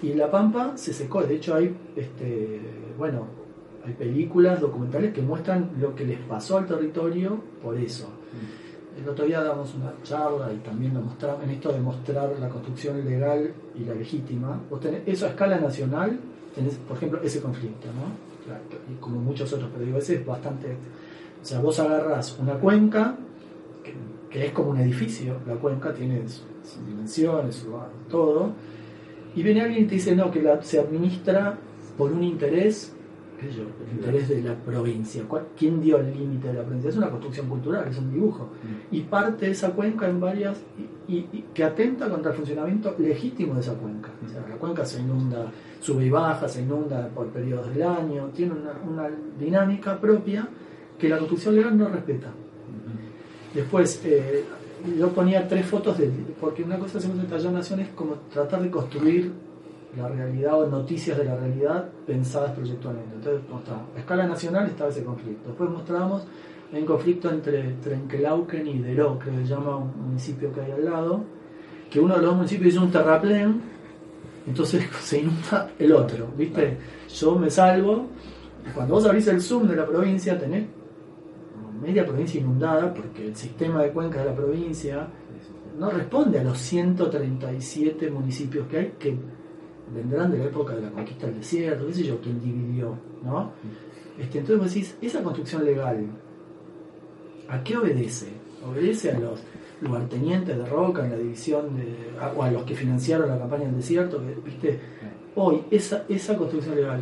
Y 0.00 0.14
La 0.14 0.30
Pampa 0.30 0.76
se 0.76 0.92
secó. 0.92 1.20
De 1.24 1.34
hecho, 1.34 1.56
hay, 1.56 1.76
este, 1.96 2.60
bueno, 2.96 3.26
hay 3.84 3.92
películas, 3.94 4.60
documentales 4.60 5.12
que 5.12 5.20
muestran 5.20 5.72
lo 5.80 5.96
que 5.96 6.04
les 6.04 6.20
pasó 6.20 6.58
al 6.58 6.66
territorio 6.66 7.40
por 7.60 7.76
eso. 7.76 8.08
El 8.96 9.08
otro 9.08 9.24
día 9.24 9.42
damos 9.42 9.74
una 9.74 9.92
charla 10.04 10.52
y 10.52 10.58
también 10.58 10.94
lo 10.94 11.00
mostramos 11.00 11.42
en 11.42 11.50
esto 11.50 11.72
de 11.72 11.80
mostrar 11.80 12.38
la 12.38 12.48
construcción 12.48 13.04
legal 13.04 13.52
y 13.74 13.84
la 13.84 13.94
legítima. 13.94 14.60
Vos 14.70 14.78
tenés 14.78 15.02
eso 15.06 15.26
a 15.26 15.30
escala 15.30 15.58
nacional, 15.58 16.20
tenés, 16.54 16.76
por 16.76 16.98
ejemplo, 16.98 17.20
ese 17.20 17.40
conflicto, 17.40 17.88
¿no? 17.88 18.44
Claro, 18.44 18.62
y 18.88 18.94
como 19.00 19.18
muchos 19.18 19.52
otros, 19.52 19.70
pero 19.72 19.84
digo, 19.86 19.98
ese 19.98 20.14
es 20.14 20.24
bastante... 20.24 20.76
O 21.42 21.44
sea, 21.44 21.58
vos 21.58 21.80
agarrás 21.80 22.38
una 22.38 22.54
cuenca, 22.54 23.16
que, 24.32 24.46
es 24.46 24.52
como 24.52 24.70
un 24.70 24.78
edificio, 24.78 25.36
la 25.46 25.54
cuenca 25.56 25.92
tiene 25.92 26.26
sus, 26.28 26.44
sus 26.64 26.86
dimensiones, 26.86 27.54
su, 27.56 27.72
todo, 28.08 28.52
y 29.34 29.42
viene 29.42 29.62
alguien 29.62 29.84
y 29.84 29.86
te 29.86 29.94
dice, 29.96 30.14
no, 30.16 30.30
que 30.30 30.42
la, 30.42 30.62
se 30.62 30.78
administra 30.80 31.58
por 31.98 32.12
un 32.12 32.22
interés 32.22 32.94
qué 33.40 33.48
sé 33.48 33.54
yo, 33.56 33.62
el 33.90 33.96
interés 33.98 34.28
de 34.28 34.40
la 34.40 34.54
provincia. 34.54 35.24
¿Cuál- 35.26 35.46
¿Quién 35.58 35.80
dio 35.80 35.98
el 35.98 36.12
límite 36.16 36.46
de 36.46 36.54
la 36.54 36.62
provincia? 36.62 36.90
Es 36.90 36.96
una 36.96 37.10
construcción 37.10 37.48
cultural, 37.48 37.88
es 37.88 37.98
un 37.98 38.12
dibujo. 38.12 38.50
Y 38.92 39.00
parte 39.00 39.46
de 39.46 39.50
esa 39.52 39.72
cuenca 39.72 40.08
en 40.08 40.20
varias, 40.20 40.62
y, 41.08 41.12
y- 41.12 41.28
y 41.32 41.44
que 41.52 41.64
atenta 41.64 42.08
contra 42.08 42.30
el 42.30 42.36
funcionamiento 42.36 42.94
legítimo 43.00 43.54
de 43.54 43.60
esa 43.62 43.74
cuenca. 43.74 44.10
O 44.24 44.28
sea, 44.28 44.46
la 44.48 44.54
cuenca 44.54 44.84
se 44.84 45.00
inunda, 45.00 45.50
sube 45.80 46.06
y 46.06 46.10
baja, 46.10 46.46
se 46.46 46.62
inunda 46.62 47.08
por 47.08 47.30
periodos 47.30 47.66
del 47.74 47.82
año, 47.82 48.26
tiene 48.32 48.52
una, 48.52 48.74
una 48.88 49.10
dinámica 49.40 50.00
propia 50.00 50.46
que 50.96 51.08
la 51.08 51.18
construcción 51.18 51.56
legal 51.56 51.76
no 51.76 51.88
respeta. 51.88 52.28
Después, 53.54 54.00
eh, 54.04 54.44
yo 54.98 55.08
ponía 55.10 55.46
tres 55.46 55.66
fotos, 55.66 55.98
de, 55.98 56.10
porque 56.40 56.62
una 56.62 56.78
cosa 56.78 56.92
que 56.92 56.98
hacemos 56.98 57.18
en 57.18 57.26
Taller 57.26 57.52
Nación 57.52 57.80
es 57.80 57.88
como 57.90 58.14
tratar 58.32 58.62
de 58.62 58.70
construir 58.70 59.32
la 59.96 60.08
realidad 60.08 60.60
o 60.60 60.66
noticias 60.66 61.18
de 61.18 61.24
la 61.24 61.36
realidad 61.36 61.88
pensadas 62.06 62.52
proyectualmente. 62.52 63.14
Entonces, 63.16 63.42
mostramos, 63.50 63.84
a 63.94 63.98
escala 63.98 64.26
nacional 64.26 64.66
estaba 64.66 64.90
ese 64.90 65.04
conflicto. 65.04 65.48
Después 65.48 65.70
mostrábamos 65.70 66.22
un 66.72 66.86
conflicto 66.86 67.30
entre 67.30 67.74
Trenquelauquen 67.82 68.66
y 68.66 68.78
Deró, 68.78 69.18
que 69.18 69.30
se 69.30 69.44
llama 69.44 69.76
un 69.76 69.92
municipio 70.08 70.52
que 70.52 70.62
hay 70.62 70.72
al 70.72 70.84
lado, 70.84 71.22
que 71.90 72.00
uno 72.00 72.16
de 72.16 72.22
los 72.22 72.34
municipios 72.34 72.74
hizo 72.74 72.82
un 72.82 72.90
terraplén, 72.90 73.60
entonces 74.46 74.84
se 75.02 75.20
inunda 75.20 75.70
el 75.78 75.92
otro, 75.92 76.28
¿viste? 76.36 76.78
Yo 77.14 77.36
me 77.36 77.50
salvo, 77.50 78.06
cuando 78.74 78.94
vos 78.94 79.04
abrís 79.04 79.26
el 79.26 79.42
zoom 79.42 79.68
de 79.68 79.76
la 79.76 79.86
provincia 79.86 80.38
tenés 80.38 80.64
media 81.82 82.06
provincia 82.06 82.40
inundada 82.40 82.94
porque 82.94 83.26
el 83.26 83.36
sistema 83.36 83.82
de 83.82 83.90
cuencas 83.90 84.22
de 84.24 84.30
la 84.30 84.36
provincia 84.36 85.08
no 85.78 85.90
responde 85.90 86.38
a 86.38 86.44
los 86.44 86.58
137 86.58 88.10
municipios 88.10 88.66
que 88.68 88.76
hay 88.78 88.92
que 88.98 89.16
vendrán 89.94 90.30
de 90.30 90.38
la 90.38 90.44
época 90.44 90.74
de 90.74 90.82
la 90.82 90.90
conquista 90.90 91.26
del 91.26 91.36
desierto, 91.36 91.86
qué 91.86 91.94
sé 91.94 92.02
yo, 92.04 92.18
quién 92.20 92.40
dividió, 92.40 92.94
¿no? 93.24 93.50
Este, 94.18 94.38
entonces 94.38 94.58
vos 94.64 94.72
decís, 94.74 94.96
esa 95.02 95.22
construcción 95.22 95.64
legal, 95.64 96.06
¿a 97.48 97.62
qué 97.64 97.76
obedece? 97.76 98.28
Obedece 98.66 99.10
a 99.12 99.18
los 99.18 99.40
lugartenientes 99.80 100.56
de 100.56 100.64
Roca 100.66 101.04
en 101.04 101.10
la 101.10 101.18
división 101.18 101.76
de, 101.76 101.94
o 102.36 102.42
a 102.42 102.50
los 102.50 102.62
que 102.62 102.74
financiaron 102.74 103.28
la 103.28 103.38
campaña 103.38 103.64
del 103.64 103.76
desierto, 103.76 104.20
¿viste? 104.44 104.78
Hoy, 105.34 105.62
esa, 105.70 106.04
esa 106.08 106.36
construcción 106.36 106.76
legal, 106.76 107.00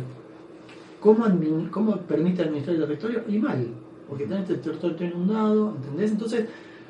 ¿cómo, 0.99 1.25
admin- 1.25 1.69
¿cómo 1.69 1.97
permite 1.97 2.41
administrar 2.43 2.75
el 2.77 2.81
territorio? 2.81 3.23
Y 3.27 3.37
mal, 3.37 3.67
porque 4.11 4.25
tenés 4.25 4.49
el 4.49 4.59
territorio 4.59 5.07
inundado, 5.07 5.73
¿entendés? 5.77 6.11
Entonces, 6.11 6.45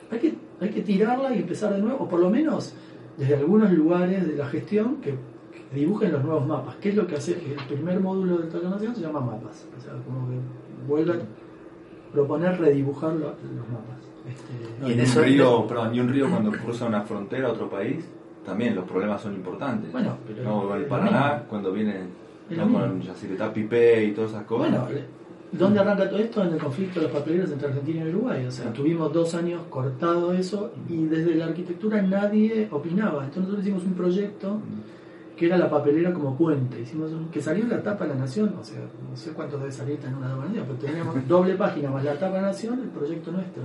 hay 0.09 0.17
que, 0.17 0.33
hay 0.59 0.69
que 0.69 0.81
tirarla 0.81 1.35
y 1.35 1.39
empezar 1.39 1.71
de 1.71 1.79
nuevo, 1.79 1.99
o 2.03 2.09
por 2.09 2.19
lo 2.19 2.31
menos 2.31 2.73
desde 3.15 3.35
algunos 3.35 3.71
lugares 3.71 4.27
de 4.27 4.35
la 4.35 4.47
gestión 4.47 4.95
que, 4.97 5.11
que 5.11 5.75
dibujen 5.79 6.11
los 6.13 6.23
nuevos 6.23 6.47
mapas. 6.47 6.77
¿Qué 6.81 6.89
es 6.89 6.95
lo 6.95 7.05
que 7.05 7.17
hace? 7.17 7.33
El 7.33 7.63
primer 7.67 7.99
módulo 7.99 8.39
del 8.39 8.49
Taller 8.49 8.69
Nación 8.71 8.95
se 8.95 9.01
llama 9.01 9.19
mapas. 9.19 9.67
O 9.77 9.79
sea, 9.79 9.93
como 10.03 10.27
que 10.29 10.35
vuelve 10.87 11.13
a 11.13 12.11
proponer 12.11 12.59
redibujar 12.59 13.13
lo- 13.13 13.27
los 13.27 13.69
mapas. 13.69 13.99
Este, 14.27 14.87
Y 14.89 14.93
en 14.93 14.99
un 14.99 15.05
eso- 15.05 15.21
río, 15.21 15.67
perdón, 15.67 15.93
y 15.95 15.99
un 15.99 16.09
río 16.09 16.27
cuando 16.29 16.51
cruza 16.51 16.87
una 16.87 17.01
frontera 17.03 17.49
a 17.49 17.51
otro 17.51 17.69
país, 17.69 18.03
también 18.45 18.75
los 18.75 18.85
problemas 18.85 19.21
son 19.21 19.35
importantes. 19.35 19.91
Bueno, 19.91 20.17
pero 20.27 20.43
no, 20.43 20.75
el 20.75 20.85
Paraná, 20.85 21.43
cuando 21.47 21.71
viene 21.71 21.95
no, 22.49 22.67
con. 22.71 22.99
Yacyretá 23.01 23.53
Pipé 23.53 24.05
y 24.05 24.11
todas 24.11 24.31
esas 24.31 24.43
cosas. 24.45 24.71
Bueno, 24.71 24.87
¿dónde 25.51 25.79
arranca 25.79 26.09
todo 26.09 26.19
esto? 26.19 26.43
En 26.43 26.53
el 26.53 26.59
conflicto 26.59 26.99
de 26.99 27.07
los 27.07 27.15
papeleros 27.15 27.51
entre 27.51 27.67
Argentina 27.67 28.05
y 28.05 28.09
Uruguay. 28.09 28.45
O 28.45 28.51
sea, 28.51 28.71
tuvimos 28.73 29.11
dos 29.13 29.33
años 29.35 29.61
cortado 29.69 30.33
eso 30.33 30.71
y 30.89 31.05
desde 31.05 31.35
la 31.35 31.45
arquitectura 31.45 32.01
nadie 32.01 32.67
opinaba. 32.71 33.23
Entonces 33.25 33.43
nosotros 33.43 33.61
hicimos 33.63 33.83
un 33.85 33.93
proyecto 33.93 34.59
que 35.35 35.47
era 35.47 35.57
la 35.57 35.69
papelera 35.69 36.13
como 36.13 36.35
puente. 36.37 36.81
Hicimos 36.81 37.11
un- 37.11 37.29
que 37.29 37.41
salió 37.41 37.63
en 37.63 37.69
la 37.71 37.81
tapa 37.81 38.05
de 38.05 38.13
la 38.13 38.19
Nación, 38.21 38.53
o 38.59 38.63
sea, 38.63 38.79
no 39.09 39.17
sé 39.17 39.31
cuánto 39.31 39.57
debe 39.57 39.71
salir 39.71 39.99
en 40.05 40.13
una 40.15 40.29
doble 40.29 40.61
pero 40.61 40.75
teníamos 40.75 41.15
doble 41.27 41.55
página 41.55 41.89
más 41.89 42.03
la 42.03 42.13
tapa 42.13 42.35
de 42.35 42.41
la 42.41 42.47
Nación, 42.49 42.79
el 42.79 42.89
proyecto 42.89 43.31
nuestro. 43.31 43.63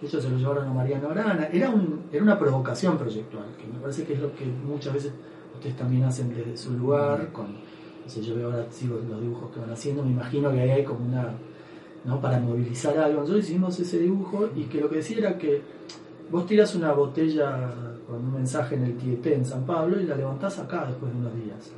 De 0.00 0.06
hecho, 0.06 0.20
se 0.20 0.28
lo 0.30 0.36
llevaron 0.38 0.68
a 0.68 0.72
Mariano 0.72 1.08
Arana. 1.10 1.48
Era, 1.52 1.70
un, 1.70 2.02
era 2.12 2.22
una 2.22 2.38
provocación 2.38 2.96
proyectual, 2.96 3.46
que 3.58 3.66
me 3.66 3.80
parece 3.80 4.04
que 4.04 4.12
es 4.12 4.20
lo 4.20 4.32
que 4.34 4.44
muchas 4.46 4.92
veces 4.94 5.12
ustedes 5.54 5.76
también 5.76 6.04
hacen 6.04 6.28
desde 6.28 6.56
su 6.56 6.72
lugar. 6.74 7.32
Con, 7.32 7.46
no 8.16 8.22
yo 8.22 8.34
veo 8.34 8.50
ahora 8.50 8.66
sigo 8.70 9.00
los 9.08 9.20
dibujos 9.20 9.50
que 9.52 9.60
van 9.60 9.70
haciendo, 9.70 10.02
me 10.02 10.10
imagino 10.10 10.50
que 10.50 10.60
ahí 10.60 10.70
hay 10.70 10.84
como 10.84 11.04
una. 11.04 11.34
¿no? 12.04 12.20
para 12.20 12.38
movilizar 12.38 12.96
algo. 12.98 13.20
Nosotros 13.20 13.44
hicimos 13.44 13.78
ese 13.78 13.98
dibujo 13.98 14.48
y 14.54 14.64
que 14.64 14.80
lo 14.80 14.88
que 14.88 14.96
decía 14.96 15.18
era 15.18 15.38
que 15.38 15.60
vos 16.30 16.46
tiras 16.46 16.74
una 16.74 16.92
botella 16.92 17.70
con 18.06 18.16
un 18.16 18.34
mensaje 18.34 18.76
en 18.76 18.84
el 18.84 18.96
Tieté 18.96 19.34
en 19.34 19.44
San 19.44 19.66
Pablo 19.66 20.00
y 20.00 20.04
la 20.04 20.16
levantás 20.16 20.58
acá 20.58 20.86
después 20.86 21.12
de 21.12 21.18
unos 21.18 21.34
días. 21.34 21.72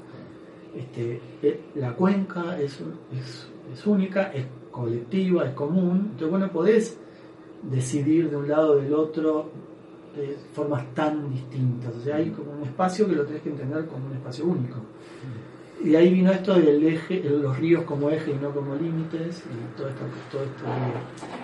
Este, 0.74 1.20
eh, 1.42 1.60
la 1.74 1.94
cuenca 1.94 2.60
es, 2.60 2.80
es, 3.12 3.48
es 3.72 3.86
única, 3.86 4.32
es 4.32 4.46
colectiva, 4.70 5.46
es 5.46 5.54
común, 5.54 6.10
entonces 6.12 6.30
vos 6.30 6.40
no 6.40 6.52
podés 6.52 6.98
decidir 7.62 8.30
de 8.30 8.36
un 8.36 8.48
lado 8.48 8.72
o 8.72 8.76
del 8.76 8.94
otro 8.94 9.50
de 10.16 10.36
formas 10.52 10.94
tan 10.94 11.30
distintas. 11.30 11.94
O 11.96 12.00
sea, 12.00 12.16
hay 12.16 12.30
como 12.30 12.52
un 12.52 12.62
espacio 12.62 13.08
que 13.08 13.16
lo 13.16 13.24
tenés 13.24 13.42
que 13.42 13.50
entender 13.50 13.86
como 13.86 14.06
un 14.06 14.12
espacio 14.12 14.44
único. 14.44 14.76
Y 15.82 15.94
ahí 15.96 16.12
vino 16.12 16.30
esto 16.30 16.54
del 16.54 16.82
eje, 16.86 17.22
los 17.24 17.58
ríos 17.58 17.84
como 17.84 18.10
eje 18.10 18.32
y 18.32 18.34
no 18.34 18.50
como 18.50 18.74
límites, 18.74 19.42
y 19.46 19.76
todo 19.78 19.88
esto, 19.88 20.02
todo 20.30 20.42
esto 20.42 20.64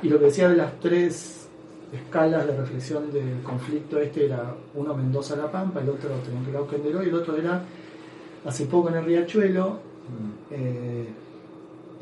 Y 0.03 0.09
lo 0.09 0.19
que 0.19 0.27
decía 0.27 0.49
de 0.51 0.57
las 0.57 0.79
tres 0.81 1.49
escalas 1.93 2.47
de 2.47 2.57
reflexión 2.57 3.11
del 3.13 3.41
conflicto 3.43 3.99
este 3.99 4.27
era 4.27 4.55
uno 4.75 4.95
Mendoza-La 4.95 5.51
Pampa, 5.51 5.81
el 5.81 5.89
otro 5.89 6.11
Trenquelauquen-Deró 6.25 7.03
y 7.03 7.09
el 7.09 7.15
otro 7.15 7.37
era 7.37 7.63
hace 8.45 8.67
poco 8.67 8.91
en 8.91 8.97
el 8.97 9.05
Riachuelo, 9.05 9.79
eh, 10.51 11.07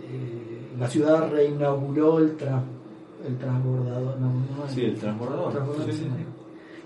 eh, 0.03 0.61
la 0.79 0.89
ciudad 0.89 1.31
reinauguró 1.31 2.19
el, 2.19 2.37
tra- 2.37 2.63
el 3.27 3.37
transbordador. 3.39 4.19
No, 4.19 4.27
no, 4.29 4.69
Sí, 4.69 4.85
el 4.85 4.97
transbordador. 4.97 5.53
transbordador, 5.53 5.93
Sí, 5.93 5.99
sí, 5.99 6.05
sí. 6.05 6.11
sí. 6.17 6.25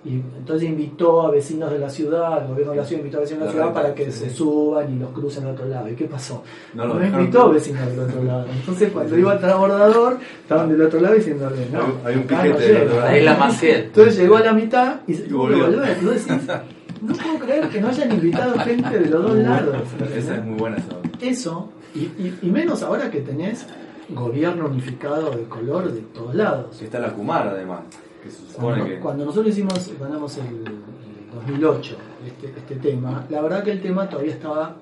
Y 0.04 0.14
entonces 0.14 0.68
invitó 0.68 1.22
a 1.22 1.30
vecinos 1.30 1.70
de 1.72 1.78
la 1.78 1.90
ciudad, 1.90 2.42
el 2.42 2.48
gobierno 2.48 2.72
de 2.72 2.78
la 2.78 2.84
ciudad 2.84 3.00
invitó 3.02 3.18
a 3.18 3.20
vecinos 3.20 3.40
de 3.40 3.44
la 3.46 3.50
La 3.50 3.52
ciudad 3.52 3.66
renta, 3.66 3.82
para 3.82 3.94
que 3.94 4.04
sí, 4.12 4.18
se 4.20 4.30
sí. 4.30 4.36
suban 4.36 4.94
y 4.94 4.98
los 4.98 5.10
crucen 5.10 5.44
al 5.44 5.50
otro 5.52 5.66
lado. 5.66 5.88
¿Y 5.88 5.94
qué 5.94 6.04
pasó? 6.06 6.42
No 6.74 6.86
No, 6.86 6.94
dejaron 6.94 7.20
invitó 7.20 7.38
cruzar. 7.50 7.54
vecinos 7.54 7.86
del 7.90 7.98
otro 8.00 8.22
lado. 8.22 8.46
Entonces 8.52 8.92
cuando 8.92 9.18
iba 9.18 9.32
al 9.32 9.38
transbordador, 9.40 10.18
estaban 10.42 10.68
del 10.70 10.82
otro 10.82 11.00
lado 11.00 11.14
diciéndole, 11.16 11.66
no, 11.72 11.80
Hay- 11.80 11.92
hay 12.04 12.14
un 12.16 12.22
piquete 12.22 12.88
no. 12.94 13.00
Ahí 13.02 13.22
la 13.24 13.36
Maciel. 13.36 13.84
Entonces 13.86 14.16
llegó 14.18 14.36
a 14.36 14.40
la 14.40 14.52
mitad 14.52 15.00
y 15.06 15.14
se 15.14 15.26
Y 15.26 15.32
volvió. 15.32 15.66
no 15.68 17.14
puedo 17.14 17.38
creer 17.44 17.68
que 17.68 17.80
no 17.80 17.88
hayan 17.88 18.12
invitado 18.12 18.58
gente 18.60 18.98
de 18.98 19.10
los 19.10 19.22
dos 19.22 19.36
lados. 19.36 19.76
Esa 20.16 20.36
es 20.36 20.44
muy 20.44 20.56
buena 20.58 20.76
esa. 20.76 20.96
Eso, 21.20 21.70
y, 21.94 21.98
y- 22.00 22.38
y 22.42 22.50
menos 22.50 22.82
ahora 22.82 23.10
que 23.10 23.20
tenés 23.20 23.66
gobierno 24.10 24.66
unificado 24.66 25.30
de 25.30 25.42
color 25.44 25.92
de 25.92 26.00
todos 26.00 26.34
lados. 26.34 26.80
Está 26.80 26.98
la 26.98 27.12
Kumar 27.12 27.48
además, 27.48 27.80
que 28.22 28.30
se 28.30 28.36
supone 28.38 28.56
Cuando, 28.78 28.84
que... 28.86 28.98
cuando 29.00 29.24
nosotros 29.24 29.52
hicimos, 29.54 29.90
ganamos 29.98 30.36
el, 30.38 30.46
el 30.46 31.46
2008 31.46 31.96
este, 32.26 32.46
este 32.58 32.74
tema, 32.76 33.24
la 33.30 33.40
verdad 33.42 33.62
que 33.62 33.72
el 33.72 33.80
tema 33.80 34.08
todavía 34.08 34.32
estaba 34.32 34.76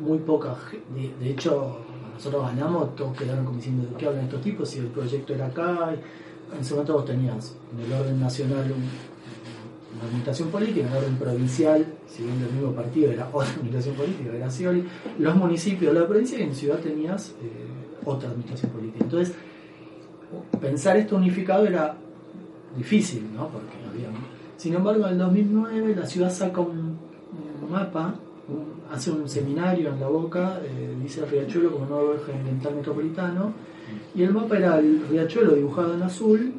muy 0.00 0.18
poca. 0.18 0.54
De, 0.94 1.12
de 1.24 1.30
hecho, 1.30 1.78
cuando 1.88 2.14
nosotros 2.14 2.42
ganamos, 2.46 2.94
todos 2.96 3.16
quedaron 3.16 3.44
como 3.44 3.56
diciendo 3.56 3.88
de 3.90 3.96
qué 3.96 4.06
hablan 4.06 4.24
estos 4.24 4.40
tipos, 4.42 4.68
si 4.68 4.78
el 4.78 4.86
proyecto 4.88 5.34
era 5.34 5.46
acá. 5.46 5.94
en 6.52 6.60
ese 6.60 6.72
momento 6.74 6.94
vos 6.94 7.04
tenías 7.04 7.54
en 7.74 7.84
el 7.84 7.92
orden 7.92 8.20
nacional 8.20 8.64
un- 8.72 9.18
una 9.94 10.04
administración 10.06 10.48
política, 10.50 10.80
en 10.86 10.86
el 10.92 10.96
orden 10.98 11.16
provincial, 11.16 11.86
siguiendo 12.06 12.46
el 12.46 12.52
mismo 12.52 12.72
partido, 12.72 13.10
era 13.10 13.28
otra 13.32 13.50
administración 13.50 13.94
política, 13.96 14.30
era 14.34 14.50
Scioli, 14.50 14.84
los 15.18 15.34
municipios 15.34 15.92
de 15.94 16.00
la 16.00 16.06
provincia 16.06 16.38
y 16.38 16.42
en 16.42 16.54
ciudad 16.54 16.76
tenías 16.78 17.30
eh, 17.42 17.50
otra 18.04 18.28
administración 18.28 18.70
política. 18.72 19.04
Entonces, 19.04 19.34
pensar 20.60 20.96
esto 20.96 21.16
unificado 21.16 21.66
era 21.66 21.96
difícil, 22.76 23.28
¿no? 23.34 23.48
Porque 23.48 23.76
había 23.88 24.08
Sin 24.56 24.74
embargo, 24.74 25.06
en 25.06 25.12
el 25.12 25.18
2009 25.18 25.94
la 25.96 26.06
ciudad 26.06 26.30
saca 26.30 26.60
un, 26.60 26.96
mapa, 27.70 28.14
un- 28.48 28.78
hace 28.92 29.10
un 29.10 29.28
seminario 29.28 29.90
en 29.90 30.00
la 30.00 30.08
boca, 30.08 30.60
eh, 30.64 30.96
dice 31.02 31.24
Riachuelo 31.26 31.70
como 31.72 31.86
nuevo 31.86 32.14
eje 32.14 32.32
ambiental 32.32 32.74
metropolitano, 32.74 33.52
y 34.14 34.22
el 34.22 34.32
mapa 34.32 34.56
era 34.56 34.78
el 34.78 35.06
Riachuelo 35.10 35.52
dibujado 35.54 35.94
en 35.94 36.02
azul 36.02 36.52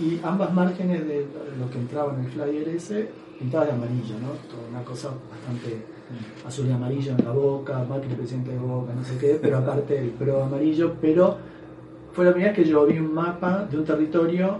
y 0.00 0.18
ambas 0.22 0.52
márgenes 0.52 1.06
de 1.06 1.26
lo 1.58 1.70
que 1.70 1.78
entraba 1.78 2.14
en 2.14 2.24
el 2.24 2.30
flyer 2.30 2.68
ese 2.68 3.08
pintadas 3.38 3.68
de 3.68 3.72
amarillo, 3.74 4.14
¿no? 4.20 4.28
Toda 4.54 4.68
una 4.70 4.82
cosa 4.84 5.08
bastante 5.30 5.84
azul 6.46 6.66
y 6.68 6.72
amarillo 6.72 7.12
en 7.18 7.24
la 7.24 7.32
boca, 7.32 7.84
Macri 7.88 8.14
presidente 8.14 8.50
de 8.52 8.58
Boca, 8.58 8.92
no 8.94 9.02
sé 9.04 9.16
qué, 9.18 9.38
pero 9.40 9.58
aparte 9.58 9.98
el 9.98 10.10
pro 10.10 10.42
amarillo, 10.44 10.94
pero 11.00 11.36
fue 12.12 12.24
la 12.26 12.32
primera 12.32 12.52
vez 12.52 12.62
que 12.64 12.68
yo 12.70 12.84
vi 12.86 12.98
un 12.98 13.14
mapa 13.14 13.66
de 13.70 13.78
un 13.78 13.84
territorio 13.84 14.58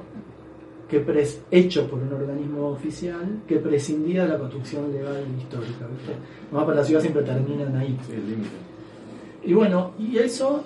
que 0.91 1.05
pres- 1.07 1.39
hecho 1.51 1.87
por 1.89 2.01
un 2.01 2.13
organismo 2.13 2.69
oficial 2.71 3.41
que 3.47 3.57
prescindía 3.57 4.25
de 4.25 4.31
la 4.31 4.39
construcción 4.39 4.93
legal 4.93 5.23
histórica. 5.39 5.87
¿viste? 5.87 6.13
Los 6.51 6.53
mapas 6.61 6.75
de 6.75 6.81
la 6.81 6.85
ciudad 6.87 7.01
siempre 7.01 7.23
terminan 7.23 7.77
ahí. 7.77 7.97
Sí, 8.07 8.13
el 8.15 8.29
límite. 8.29 8.51
Y 9.45 9.53
bueno, 9.55 9.93
y 9.99 10.19
eso, 10.19 10.63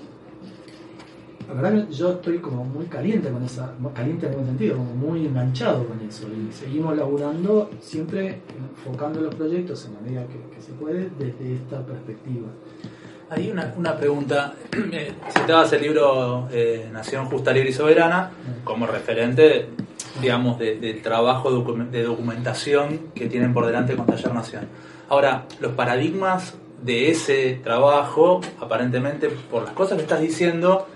la 1.49 1.55
verdad 1.61 1.87
que 1.87 1.93
yo 1.95 2.13
estoy 2.13 2.39
como 2.39 2.65
muy 2.65 2.87
caliente 2.87 3.29
con 3.31 3.43
esa, 3.45 3.75
caliente 3.95 4.27
en 4.27 4.33
algún 4.33 4.47
sentido, 4.47 4.77
como 4.79 4.95
muy 4.95 5.27
enganchado 5.27 5.87
con 5.87 6.01
eso. 6.01 6.27
Y 6.29 6.51
seguimos 6.53 6.97
laburando 6.97 7.71
siempre 7.81 8.41
enfocando 8.77 9.21
los 9.21 9.35
proyectos 9.35 9.85
en 9.87 9.95
la 9.95 10.01
medida 10.01 10.27
que, 10.27 10.55
que 10.57 10.63
se 10.63 10.73
puede 10.73 11.11
desde 11.19 11.55
esta 11.55 11.85
perspectiva. 11.85 12.49
Hay 13.31 13.51
una, 13.51 13.75
una 13.77 13.97
pregunta. 13.97 14.55
Eh, 14.93 15.13
Citabas 15.37 15.73
el 15.73 15.83
libro 15.83 16.49
eh, 16.53 16.89
Nación 16.93 17.27
Justa, 17.27 17.53
Libre 17.53 17.71
y 17.71 17.73
Soberana 17.73 18.31
como 18.65 18.87
referente, 18.87 19.67
digamos, 20.21 20.59
de- 20.59 20.77
del 20.77 21.03
trabajo 21.03 21.51
de 21.91 22.03
documentación 22.03 23.01
que 23.15 23.27
tienen 23.27 23.53
por 23.53 23.67
delante 23.67 23.97
con 23.97 24.07
Taller 24.07 24.33
Nación. 24.33 24.69
Ahora, 25.09 25.45
los 25.61 25.73
paradigmas 25.73 26.55
de 26.83 27.11
ese 27.11 27.61
trabajo, 27.65 28.41
aparentemente, 28.61 29.29
por 29.29 29.65
las 29.65 29.73
cosas 29.73 29.97
que 29.97 30.03
estás 30.03 30.21
diciendo, 30.21 30.87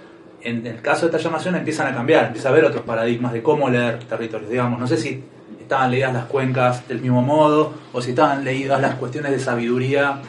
en 0.42 0.66
el 0.66 0.80
caso 0.80 1.06
de 1.06 1.12
Taller 1.12 1.32
Nación 1.32 1.56
empiezan 1.56 1.88
a 1.88 1.94
cambiar, 1.94 2.26
empieza 2.26 2.48
a 2.48 2.52
haber 2.52 2.64
otros 2.64 2.82
paradigmas 2.84 3.32
de 3.32 3.42
cómo 3.42 3.68
leer 3.68 3.98
territorios. 4.04 4.50
Digamos, 4.50 4.78
no 4.78 4.86
sé 4.86 4.96
si 4.96 5.22
estaban 5.60 5.90
leídas 5.90 6.12
las 6.14 6.24
cuencas 6.26 6.86
del 6.88 7.00
mismo 7.00 7.20
modo 7.22 7.72
o 7.92 8.00
si 8.00 8.10
estaban 8.10 8.44
leídas 8.44 8.80
las 8.80 8.94
cuestiones 8.94 9.32
de 9.32 9.38
sabiduría 9.38 10.20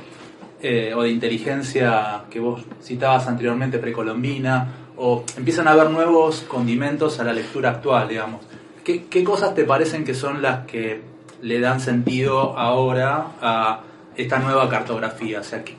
eh, 0.62 0.94
o 0.96 1.04
de 1.04 1.10
inteligencia 1.10 2.24
que 2.30 2.40
vos 2.40 2.64
citabas 2.84 3.28
anteriormente, 3.28 3.78
precolombina, 3.80 4.68
o 4.98 5.24
empiezan 5.38 5.68
a 5.70 5.72
haber 5.72 5.90
nuevos 5.90 6.42
condimentos 6.42 7.20
a 7.22 7.24
la 7.24 7.32
lectura 7.32 7.70
actual, 7.70 8.10
digamos. 8.10 8.42
¿Qué, 8.90 9.06
qué 9.08 9.24
cosas 9.24 9.54
te 9.54 9.66
parecen 9.66 10.04
que 10.04 10.16
son 10.16 10.42
las 10.42 10.66
que 10.66 11.00
le 11.44 11.60
dan 11.60 11.80
sentido 11.80 12.58
ahora 12.58 13.34
a 13.40 13.82
esta 14.18 14.40
nueva 14.40 14.68
cartografía? 14.68 15.42
O 15.42 15.44
sea, 15.44 15.64
que, 15.64 15.76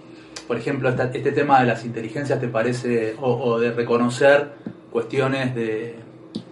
por 0.47 0.57
ejemplo, 0.57 0.89
esta- 0.91 1.11
este 1.13 1.33
tema 1.33 1.59
de 1.59 1.67
las 1.67 1.85
inteligencias 1.85 2.39
te 2.41 2.47
parece, 2.47 3.17
o, 3.21 3.33
o 3.33 3.59
de 3.59 3.73
reconocer 3.73 4.53
cuestiones 4.93 5.57
de 5.57 5.97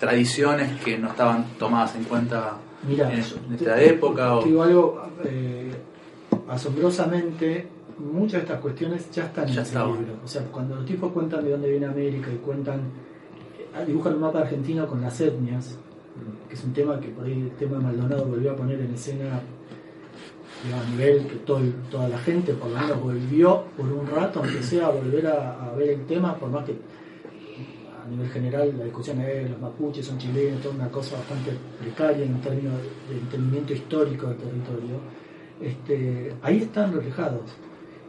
tradiciones 0.00 0.80
que 0.82 0.98
no 0.98 1.10
estaban 1.10 1.44
tomadas 1.60 1.94
en 1.94 2.02
cuenta 2.02 2.54
Mira, 2.88 3.08
en, 3.12 3.20
esta 3.54 3.80
época. 3.80 4.34
o- 4.38 4.40
Te 4.42 4.48
digo 4.48 4.62
algo, 4.64 5.02
eh, 5.26 5.70
asombrosamente, 6.48 7.68
muchas 8.00 8.32
de 8.32 8.38
estas 8.40 8.60
cuestiones 8.60 9.08
ya 9.12 9.26
están 9.26 9.46
Ya 9.46 9.52
en 9.52 9.58
ese 9.60 9.68
estaban. 9.68 9.92
libro. 9.96 10.14
O 10.24 10.26
sea, 10.26 10.42
cuando 10.50 10.74
los 10.74 10.86
tipos 10.86 11.12
cuentan 11.12 11.44
de 11.44 11.50
dónde 11.52 11.70
viene 11.70 11.86
América 11.86 12.30
y 12.32 12.36
cuentan, 12.38 12.80
dibujan 13.86 14.14
un 14.14 14.20
mapa 14.22 14.40
argentino 14.40 14.88
con 14.88 15.00
las 15.00 15.20
etnias, 15.20 15.78
que 16.48 16.54
es 16.54 16.64
un 16.64 16.72
tema 16.72 17.00
que 17.00 17.08
por 17.08 17.24
ahí 17.24 17.32
el 17.32 17.50
tema 17.52 17.78
de 17.78 17.84
Maldonado 17.84 18.24
volvió 18.26 18.52
a 18.52 18.56
poner 18.56 18.80
en 18.80 18.94
escena 18.94 19.40
digamos, 20.64 20.86
a 20.86 20.90
nivel 20.90 21.26
que 21.26 21.36
todo, 21.36 21.60
toda 21.90 22.08
la 22.08 22.18
gente 22.18 22.52
por 22.54 22.70
lo 22.70 22.80
menos 22.80 23.00
volvió 23.00 23.64
por 23.76 23.86
un 23.92 24.06
rato, 24.06 24.40
aunque 24.40 24.62
sea 24.62 24.86
a 24.86 24.90
volver 24.90 25.26
a, 25.26 25.64
a 25.64 25.74
ver 25.74 25.90
el 25.90 26.06
tema, 26.06 26.36
por 26.36 26.50
más 26.50 26.64
que 26.64 26.76
a 28.08 28.10
nivel 28.10 28.28
general 28.30 28.74
la 28.78 28.84
discusión 28.84 29.20
es 29.20 29.50
los 29.50 29.60
mapuches 29.60 30.06
son 30.06 30.18
chilenos, 30.18 30.62
toda 30.62 30.74
una 30.74 30.88
cosa 30.88 31.16
bastante 31.16 31.52
precaria 31.78 32.24
en 32.24 32.40
términos 32.40 32.74
de 33.08 33.18
entendimiento 33.18 33.72
histórico 33.74 34.28
del 34.28 34.36
territorio, 34.36 34.96
este, 35.60 36.34
ahí 36.42 36.58
están 36.58 36.92
reflejados. 36.92 37.42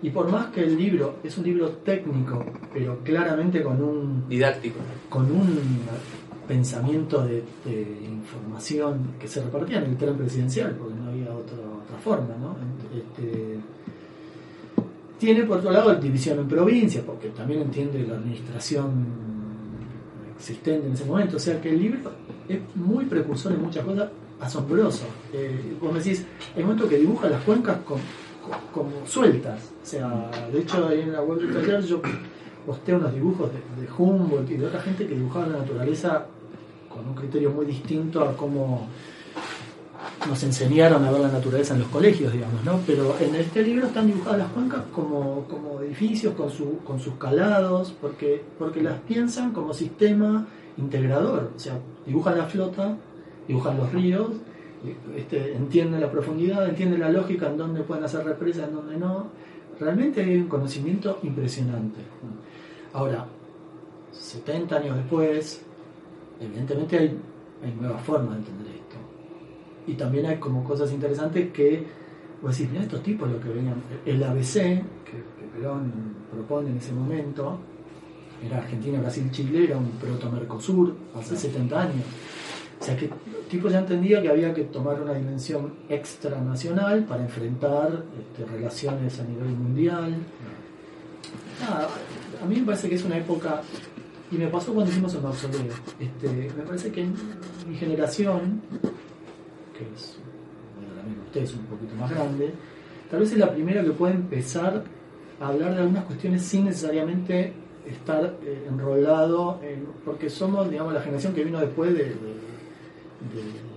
Y 0.01 0.11
por 0.11 0.31
más 0.31 0.47
que 0.47 0.61
el 0.61 0.77
libro 0.77 1.15
es 1.23 1.37
un 1.37 1.43
libro 1.43 1.69
técnico, 1.69 2.45
pero 2.73 2.99
claramente 3.03 3.61
con 3.61 3.83
un, 3.83 4.29
didáctico. 4.29 4.79
con 5.09 5.25
un 5.29 5.59
pensamiento 6.49 7.23
de, 7.23 7.43
de 7.63 8.07
información 8.09 9.11
que 9.19 9.27
se 9.27 9.39
repartía 9.39 9.77
en 9.77 9.91
el 9.91 9.97
tren 9.97 10.17
presidencial, 10.17 10.71
porque 10.71 10.95
no 10.95 11.11
había 11.11 11.31
otra, 11.31 11.57
otra 11.83 11.97
forma, 12.03 12.35
¿no? 12.41 12.55
Este, 12.91 13.59
tiene 15.19 15.43
por 15.43 15.59
otro 15.59 15.69
lado 15.69 15.93
división 15.93 16.39
en 16.39 16.47
provincias, 16.47 17.03
porque 17.05 17.29
también 17.29 17.61
entiende 17.61 18.03
la 18.07 18.15
administración 18.15 18.89
existente 20.35 20.87
en 20.87 20.93
ese 20.93 21.05
momento, 21.05 21.37
o 21.37 21.39
sea 21.39 21.61
que 21.61 21.69
el 21.69 21.83
libro 21.83 21.99
es 22.47 22.59
muy 22.75 23.05
precursor 23.05 23.51
en 23.51 23.61
muchas 23.61 23.85
cosas, 23.85 24.09
asombroso. 24.41 25.05
Eh, 25.31 25.75
vos 25.79 25.93
me 25.93 25.99
decís, 25.99 26.25
un 26.55 26.63
momento 26.63 26.89
que 26.89 26.97
dibuja 26.97 27.29
las 27.29 27.43
cuencas 27.43 27.77
como 28.73 29.05
sueltas, 29.05 29.69
o 29.83 29.85
sea, 29.85 30.31
de 30.51 30.61
hecho 30.61 30.87
ahí 30.87 31.01
en 31.01 31.13
la 31.13 31.21
web 31.21 31.41
del 31.41 31.53
taller 31.53 31.83
yo 31.83 32.01
posté 32.65 32.95
unos 32.95 33.13
dibujos 33.13 33.51
de, 33.53 33.83
de 33.83 33.87
Humboldt 33.95 34.49
y 34.49 34.57
de 34.57 34.65
otra 34.65 34.81
gente 34.81 35.05
que 35.05 35.13
dibujaba 35.13 35.45
la 35.45 35.59
naturaleza 35.59 36.25
un 37.07 37.15
criterio 37.15 37.51
muy 37.51 37.65
distinto 37.65 38.21
a 38.23 38.35
cómo 38.35 38.87
nos 40.27 40.43
enseñaron 40.43 41.03
a 41.03 41.11
ver 41.11 41.21
la 41.21 41.29
naturaleza 41.29 41.73
en 41.73 41.81
los 41.81 41.89
colegios, 41.89 42.31
digamos, 42.31 42.63
¿no? 42.63 42.79
Pero 42.85 43.15
en 43.19 43.35
este 43.35 43.61
libro 43.63 43.87
están 43.87 44.07
dibujadas 44.07 44.39
las 44.39 44.47
cuencas 44.49 44.83
como, 44.93 45.45
como 45.49 45.81
edificios 45.81 46.33
con, 46.35 46.49
su, 46.49 46.77
con 46.79 46.99
sus 46.99 47.15
calados, 47.15 47.93
porque, 47.99 48.41
porque 48.57 48.81
las 48.81 48.99
piensan 49.01 49.51
como 49.51 49.73
sistema 49.73 50.47
integrador. 50.77 51.51
O 51.55 51.59
sea, 51.59 51.77
dibujan 52.05 52.37
la 52.37 52.45
flota, 52.45 52.95
dibujan 53.47 53.77
los 53.77 53.91
ríos, 53.91 54.29
este, 55.15 55.53
entienden 55.55 56.01
la 56.01 56.11
profundidad, 56.11 56.67
entienden 56.67 57.01
la 57.01 57.09
lógica 57.09 57.47
en 57.47 57.57
dónde 57.57 57.81
pueden 57.81 58.03
hacer 58.03 58.23
represas, 58.23 58.69
en 58.69 58.75
dónde 58.75 58.97
no. 58.97 59.27
Realmente 59.79 60.21
hay 60.21 60.35
un 60.35 60.47
conocimiento 60.47 61.19
impresionante. 61.23 61.99
Ahora, 62.93 63.25
70 64.11 64.75
años 64.75 64.97
después, 64.97 65.61
evidentemente 66.39 66.97
hay, 66.97 67.19
hay 67.63 67.71
nuevas 67.79 68.01
formas 68.03 68.31
de 68.31 68.37
entender 68.37 68.67
esto. 68.73 68.95
Y 69.87 69.93
también 69.93 70.25
hay 70.25 70.37
como 70.37 70.63
cosas 70.63 70.91
interesantes 70.91 71.51
que, 71.51 71.85
vos 72.41 72.57
decís, 72.57 72.71
mira 72.71 72.83
estos 72.83 73.03
tipos 73.03 73.29
lo 73.29 73.39
que 73.39 73.49
venían, 73.49 73.81
el 74.05 74.23
ABC, 74.23 74.53
que, 74.53 75.11
que 75.11 75.45
Perón 75.53 75.91
propone 76.31 76.69
en 76.69 76.77
ese 76.77 76.93
momento, 76.93 77.59
era 78.45 78.57
Argentina, 78.57 78.99
Brasil, 78.99 79.29
Chile, 79.31 79.65
era 79.65 79.77
un 79.77 79.91
proto-Mercosur 79.91 80.95
hace 81.15 81.35
70 81.35 81.81
años. 81.81 82.05
O 82.79 82.83
sea 82.83 82.95
que 82.95 83.07
los 83.07 83.47
tipos 83.49 83.71
ya 83.71 83.79
entendían 83.79 84.23
que 84.23 84.29
había 84.29 84.53
que 84.53 84.63
tomar 84.63 85.01
una 85.01 85.13
dimensión 85.13 85.73
extranacional 85.89 87.03
para 87.03 87.23
enfrentar 87.23 88.05
este, 88.17 88.49
relaciones 88.49 89.19
a 89.19 89.23
nivel 89.23 89.49
mundial. 89.49 90.15
Nada, 91.61 91.89
a 92.41 92.45
mí 92.45 92.55
me 92.55 92.65
parece 92.65 92.87
que 92.87 92.95
es 92.95 93.03
una 93.03 93.17
época, 93.17 93.61
y 94.31 94.37
me 94.37 94.47
pasó 94.47 94.73
cuando 94.73 94.91
hicimos 94.91 95.13
el 95.15 95.21
mausoleo, 95.21 95.73
este, 95.99 96.27
me 96.55 96.63
parece 96.63 96.91
que 96.91 97.05
mi 97.67 97.75
generación, 97.75 98.61
que 99.77 99.83
es, 99.95 100.17
bueno, 100.75 101.03
misma 101.07 101.23
ustedes 101.25 101.53
un 101.55 101.65
poquito 101.65 101.95
más 101.95 102.11
grande, 102.11 102.51
tal 103.09 103.21
vez 103.21 103.31
es 103.31 103.37
la 103.39 103.51
primera 103.53 103.83
que 103.83 103.91
puede 103.91 104.13
empezar 104.13 104.83
a 105.39 105.47
hablar 105.47 105.73
de 105.73 105.81
algunas 105.81 106.03
cuestiones 106.05 106.43
sin 106.43 106.65
necesariamente 106.65 107.53
estar 107.87 108.35
eh, 108.43 108.67
enrolado, 108.69 109.59
en, 109.63 109.85
porque 110.05 110.29
somos, 110.29 110.69
digamos, 110.69 110.93
la 110.93 111.01
generación 111.01 111.33
que 111.33 111.43
vino 111.43 111.59
después 111.59 111.91
de, 111.93 112.03
de- 112.03 112.13
de- 113.33 113.69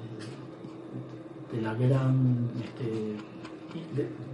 de 1.57 1.61
la 1.63 1.75
gran, 1.75 2.51
este, 2.63 3.17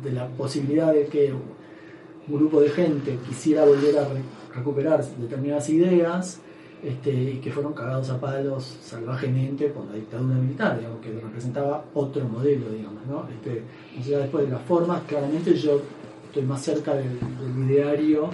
de, 0.03 0.13
la 0.13 0.29
posibilidad 0.29 0.93
de 0.93 1.07
que 1.07 1.33
un 1.33 2.35
grupo 2.39 2.61
de 2.61 2.71
gente 2.71 3.19
quisiera 3.29 3.65
volver 3.65 3.99
a 3.99 4.09
recuperar 4.55 5.05
determinadas 5.05 5.69
ideas 5.71 6.41
este, 6.83 7.11
y 7.11 7.39
que 7.39 7.51
fueron 7.51 7.73
cagados 7.73 8.09
a 8.11 8.21
palos 8.21 8.79
salvajemente 8.83 9.69
por 9.69 9.87
la 9.87 9.95
dictadura 9.95 10.37
militar, 10.37 10.79
digamos, 10.79 11.01
que 11.01 11.11
representaba 11.11 11.85
otro 11.95 12.25
modelo, 12.29 12.71
digamos, 12.71 13.05
¿no? 13.07 13.29
Este, 13.29 13.65
sea, 14.03 14.21
después 14.21 14.45
de 14.47 14.53
las 14.53 14.63
formas, 14.63 15.03
claramente 15.09 15.55
yo 15.55 15.81
estoy 16.27 16.43
más 16.45 16.63
cerca 16.63 16.95
del, 16.95 17.19
ideario 17.67 18.31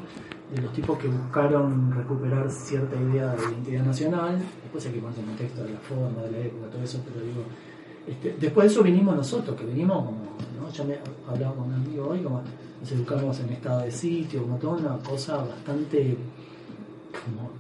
de 0.55 0.61
los 0.61 0.73
tipos 0.75 0.99
que 0.99 1.09
buscaron 1.09 1.91
recuperar 1.97 2.51
cierta 2.51 2.95
idea 3.01 3.35
de 3.35 3.43
identidad 3.45 3.85
nacional, 3.85 4.39
después 4.63 4.85
hay 4.87 4.93
que 4.93 5.01
ponerse 5.01 5.21
en 5.21 5.27
contexto 5.27 5.65
de 5.65 5.73
la 5.73 5.81
forma, 5.81 6.23
de 6.23 6.31
la 6.31 6.39
época, 6.39 6.71
todo 6.71 6.83
eso, 6.83 7.01
pero 7.03 7.25
digo, 7.25 7.43
este, 8.07 8.37
después 8.39 8.67
de 8.67 8.73
eso 8.73 8.83
vinimos 8.83 9.17
nosotros, 9.17 9.59
que 9.59 9.65
venimos 9.65 10.05
como, 10.05 10.19
¿no? 10.61 10.71
yo 10.71 10.85
me 10.85 10.99
hablaba 11.27 11.55
con 11.55 11.69
un 11.69 11.75
amigo 11.75 12.09
hoy, 12.09 12.21
como 12.21 12.43
nos 12.85 12.93
educamos 12.93 13.41
en 13.41 13.49
estado 13.49 13.81
de 13.81 13.91
sitio, 13.91 14.43
como 14.43 14.59
toda 14.59 14.75
una 14.75 14.99
cosa 14.99 15.39
bastante 15.39 16.19
como 17.13 17.51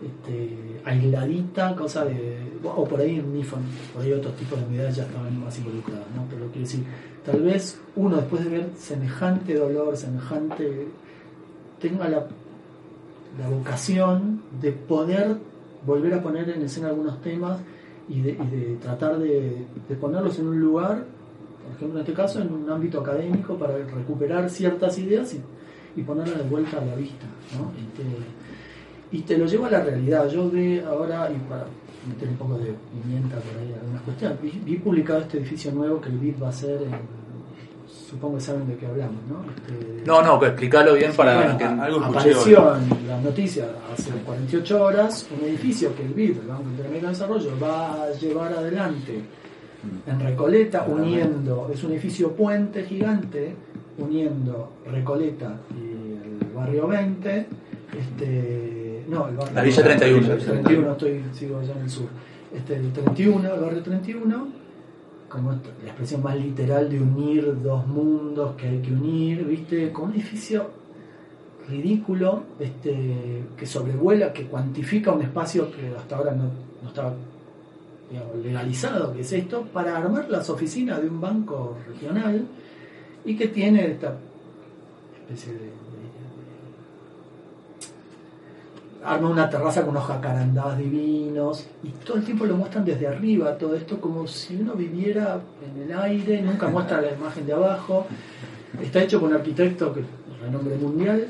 este, 0.00 0.80
aisladita, 0.86 1.76
cosa 1.76 2.06
de. 2.06 2.38
O 2.64 2.84
por 2.84 2.98
ahí 2.98 3.16
en 3.16 3.34
Nifon, 3.34 3.60
por 3.92 4.02
ahí 4.02 4.12
otros 4.12 4.34
tipos 4.36 4.58
de 4.58 4.64
unidades 4.64 4.96
ya 4.96 5.02
estaban 5.02 5.38
más 5.38 5.58
involucrados, 5.58 6.06
¿no? 6.16 6.24
Pero 6.30 6.46
quiero 6.46 6.60
decir, 6.60 6.82
tal 7.26 7.42
vez 7.42 7.78
uno 7.94 8.16
después 8.16 8.42
de 8.42 8.50
ver 8.50 8.70
semejante 8.78 9.54
dolor, 9.54 9.94
semejante. 9.98 10.86
tenga 11.78 12.08
la, 12.08 12.26
la 13.38 13.48
vocación 13.50 14.40
de 14.62 14.72
poder 14.72 15.36
volver 15.84 16.14
a 16.14 16.22
poner 16.22 16.48
en 16.48 16.62
escena 16.62 16.88
algunos 16.88 17.20
temas 17.20 17.58
y 18.08 18.22
de, 18.22 18.30
y 18.30 18.56
de 18.56 18.76
tratar 18.76 19.18
de 19.18 19.66
ponerlos 20.00 20.38
en 20.38 20.48
un 20.48 20.58
lugar, 20.58 21.04
por 21.68 21.76
ejemplo 21.76 21.98
en 22.00 22.06
este 22.06 22.12
caso 22.12 22.40
en 22.40 22.52
un 22.52 22.70
ámbito 22.70 23.00
académico, 23.00 23.54
para 23.56 23.74
recuperar 23.76 24.48
ciertas 24.50 24.98
ideas 24.98 25.34
y, 25.34 26.00
y 26.00 26.02
ponerlas 26.02 26.38
de 26.38 26.44
vuelta 26.44 26.78
a 26.78 26.84
la 26.84 26.94
vista. 26.94 27.26
¿no? 27.56 27.70
Este, 27.78 28.02
y 29.10 29.22
te 29.22 29.38
lo 29.38 29.46
llevo 29.46 29.66
a 29.66 29.70
la 29.70 29.80
realidad. 29.80 30.28
Yo 30.28 30.50
vi 30.50 30.80
ahora, 30.80 31.30
y 31.30 31.38
para 31.48 31.64
meter 32.08 32.28
un 32.28 32.36
poco 32.36 32.58
de 32.58 32.74
pimienta 33.02 33.36
por 33.36 33.60
ahí, 33.60 33.74
algunas 33.80 34.02
cuestiones, 34.02 34.40
vi, 34.42 34.50
vi 34.64 34.76
publicado 34.76 35.20
este 35.20 35.38
edificio 35.38 35.72
nuevo 35.72 36.00
que 36.00 36.08
el 36.10 36.18
BID 36.18 36.42
va 36.42 36.46
a 36.48 36.50
hacer 36.50 36.82
en- 36.82 37.18
Supongo 37.88 38.36
que 38.36 38.40
saben 38.42 38.66
de 38.66 38.76
qué 38.76 38.86
hablamos, 38.86 39.16
¿no? 39.28 39.42
Este, 39.50 40.02
No, 40.06 40.22
no, 40.22 40.38
que 40.40 40.46
explicarlo 40.46 40.94
bien 40.94 41.12
para 41.14 41.34
bueno, 41.36 41.58
que 41.58 41.64
algo 41.64 42.04
apareció 42.04 42.74
en 42.76 43.06
las 43.08 43.22
noticias 43.22 43.66
hace 43.92 44.10
48 44.10 44.82
horas 44.82 45.26
un 45.38 45.46
edificio 45.46 45.94
que 45.94 46.04
el 46.06 46.14
BID, 46.14 46.38
el 46.40 46.46
Banco 46.46 46.62
Interamericano 46.70 47.08
de 47.12 47.18
Desarrollo, 47.18 47.50
va 47.62 48.04
a 48.04 48.10
llevar 48.12 48.52
adelante 48.54 49.20
en 50.06 50.20
Recoleta, 50.20 50.86
uniendo, 50.88 51.70
es 51.72 51.84
un 51.84 51.92
edificio 51.92 52.32
puente 52.32 52.84
gigante, 52.84 53.54
uniendo 53.98 54.72
Recoleta 54.90 55.56
y 55.70 56.44
el 56.44 56.52
barrio 56.54 56.88
20, 56.88 57.46
este, 57.98 59.04
no, 59.08 59.28
el 59.28 59.36
barrio 59.36 59.54
La 59.54 59.62
Villa 59.62 59.82
31. 59.82 60.32
el 60.32 60.38
31, 60.44 60.92
estoy, 60.92 61.24
sigo 61.32 61.58
allá 61.58 61.74
en 61.74 61.82
el 61.82 61.90
sur. 61.90 62.08
Este, 62.54 62.76
el 62.76 62.92
31, 62.92 63.54
el 63.54 63.60
barrio 63.60 63.82
31, 63.82 64.48
como 65.28 65.52
la 65.52 65.58
expresión 65.86 66.22
más 66.22 66.36
literal 66.36 66.90
de 66.90 67.00
unir 67.00 67.62
dos 67.62 67.86
mundos 67.86 68.56
que 68.56 68.68
hay 68.68 68.78
que 68.78 68.92
unir, 68.92 69.44
¿viste? 69.44 69.92
Con 69.92 70.06
un 70.06 70.14
edificio 70.14 70.70
ridículo 71.68 72.44
este, 72.58 73.44
que 73.56 73.66
sobrevuela, 73.66 74.32
que 74.32 74.46
cuantifica 74.46 75.12
un 75.12 75.22
espacio 75.22 75.70
que 75.70 75.94
hasta 75.96 76.16
ahora 76.16 76.32
no, 76.32 76.44
no 76.82 76.88
estaba 76.88 77.12
legalizado, 78.42 79.12
que 79.12 79.20
es 79.20 79.32
esto, 79.32 79.62
para 79.72 79.96
armar 79.96 80.28
las 80.30 80.48
oficinas 80.48 81.00
de 81.02 81.08
un 81.08 81.20
banco 81.20 81.76
regional 81.86 82.46
y 83.24 83.36
que 83.36 83.48
tiene 83.48 83.86
esta 83.86 84.14
especie 85.20 85.52
de, 85.52 85.70
arma 89.04 89.28
una 89.28 89.48
terraza 89.48 89.82
con 89.82 89.90
unos 89.90 90.04
jacarandás 90.04 90.76
divinos 90.78 91.66
y 91.82 91.88
todo 92.04 92.16
el 92.16 92.24
tiempo 92.24 92.44
lo 92.44 92.56
muestran 92.56 92.84
desde 92.84 93.06
arriba 93.06 93.56
todo 93.56 93.74
esto 93.76 94.00
como 94.00 94.26
si 94.26 94.56
uno 94.56 94.74
viviera 94.74 95.40
en 95.64 95.82
el 95.82 95.98
aire 95.98 96.42
nunca 96.42 96.68
muestra 96.68 97.00
la 97.00 97.12
imagen 97.12 97.46
de 97.46 97.52
abajo. 97.52 98.06
Está 98.80 99.02
hecho 99.02 99.20
por 99.20 99.30
un 99.30 99.36
arquitecto 99.36 99.92
que 99.92 100.02
renombre 100.42 100.76
mundial 100.76 101.26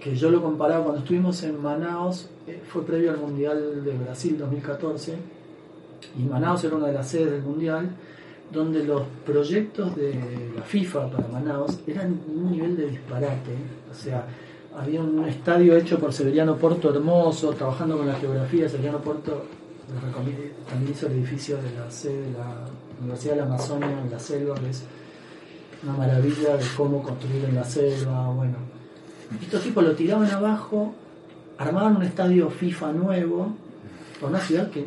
que 0.00 0.16
yo 0.16 0.30
lo 0.30 0.42
comparaba 0.42 0.82
cuando 0.82 1.00
estuvimos 1.00 1.42
en 1.44 1.62
Manaos 1.62 2.28
eh, 2.46 2.60
fue 2.66 2.84
previo 2.84 3.12
al 3.12 3.18
mundial 3.18 3.84
de 3.84 3.92
Brasil 3.92 4.36
2014 4.36 5.41
y 6.18 6.22
Manaos 6.22 6.64
era 6.64 6.76
una 6.76 6.88
de 6.88 6.94
las 6.94 7.08
sedes 7.08 7.30
del 7.30 7.42
mundial 7.42 7.90
donde 8.52 8.84
los 8.84 9.02
proyectos 9.24 9.96
de 9.96 10.50
la 10.54 10.62
FIFA 10.62 11.10
para 11.10 11.28
Manaos 11.28 11.78
eran 11.86 12.20
un 12.28 12.52
nivel 12.52 12.76
de 12.76 12.88
disparate 12.88 13.52
o 13.90 13.94
sea 13.94 14.26
había 14.78 15.00
un 15.00 15.24
estadio 15.26 15.76
hecho 15.76 15.98
por 15.98 16.12
Severiano 16.12 16.56
Porto 16.56 16.94
Hermoso, 16.94 17.50
trabajando 17.50 17.98
con 17.98 18.06
la 18.06 18.14
geografía. 18.14 18.68
Severiano 18.68 18.98
Porto 18.98 19.44
también 20.14 20.90
hizo 20.90 21.06
el 21.06 21.12
edificio 21.12 21.56
de 21.56 21.70
la 21.78 21.90
sede 21.90 22.22
de 22.22 22.32
la 22.32 22.66
Universidad 23.00 23.34
de 23.34 23.40
la 23.40 23.46
Amazonia 23.46 24.00
en 24.02 24.10
la 24.10 24.18
selva, 24.18 24.54
que 24.54 24.70
es 24.70 24.82
una 25.82 25.92
maravilla 25.92 26.56
de 26.56 26.64
cómo 26.76 27.02
construir 27.02 27.44
en 27.44 27.54
la 27.54 27.64
selva. 27.64 28.30
Bueno, 28.30 28.56
estos 29.42 29.62
tipos 29.62 29.84
lo 29.84 29.92
tiraban 29.92 30.30
abajo, 30.30 30.94
armaban 31.58 31.96
un 31.96 32.02
estadio 32.04 32.48
FIFA 32.48 32.92
nuevo, 32.92 33.54
para 34.20 34.28
una 34.28 34.40
ciudad 34.40 34.70
que 34.70 34.86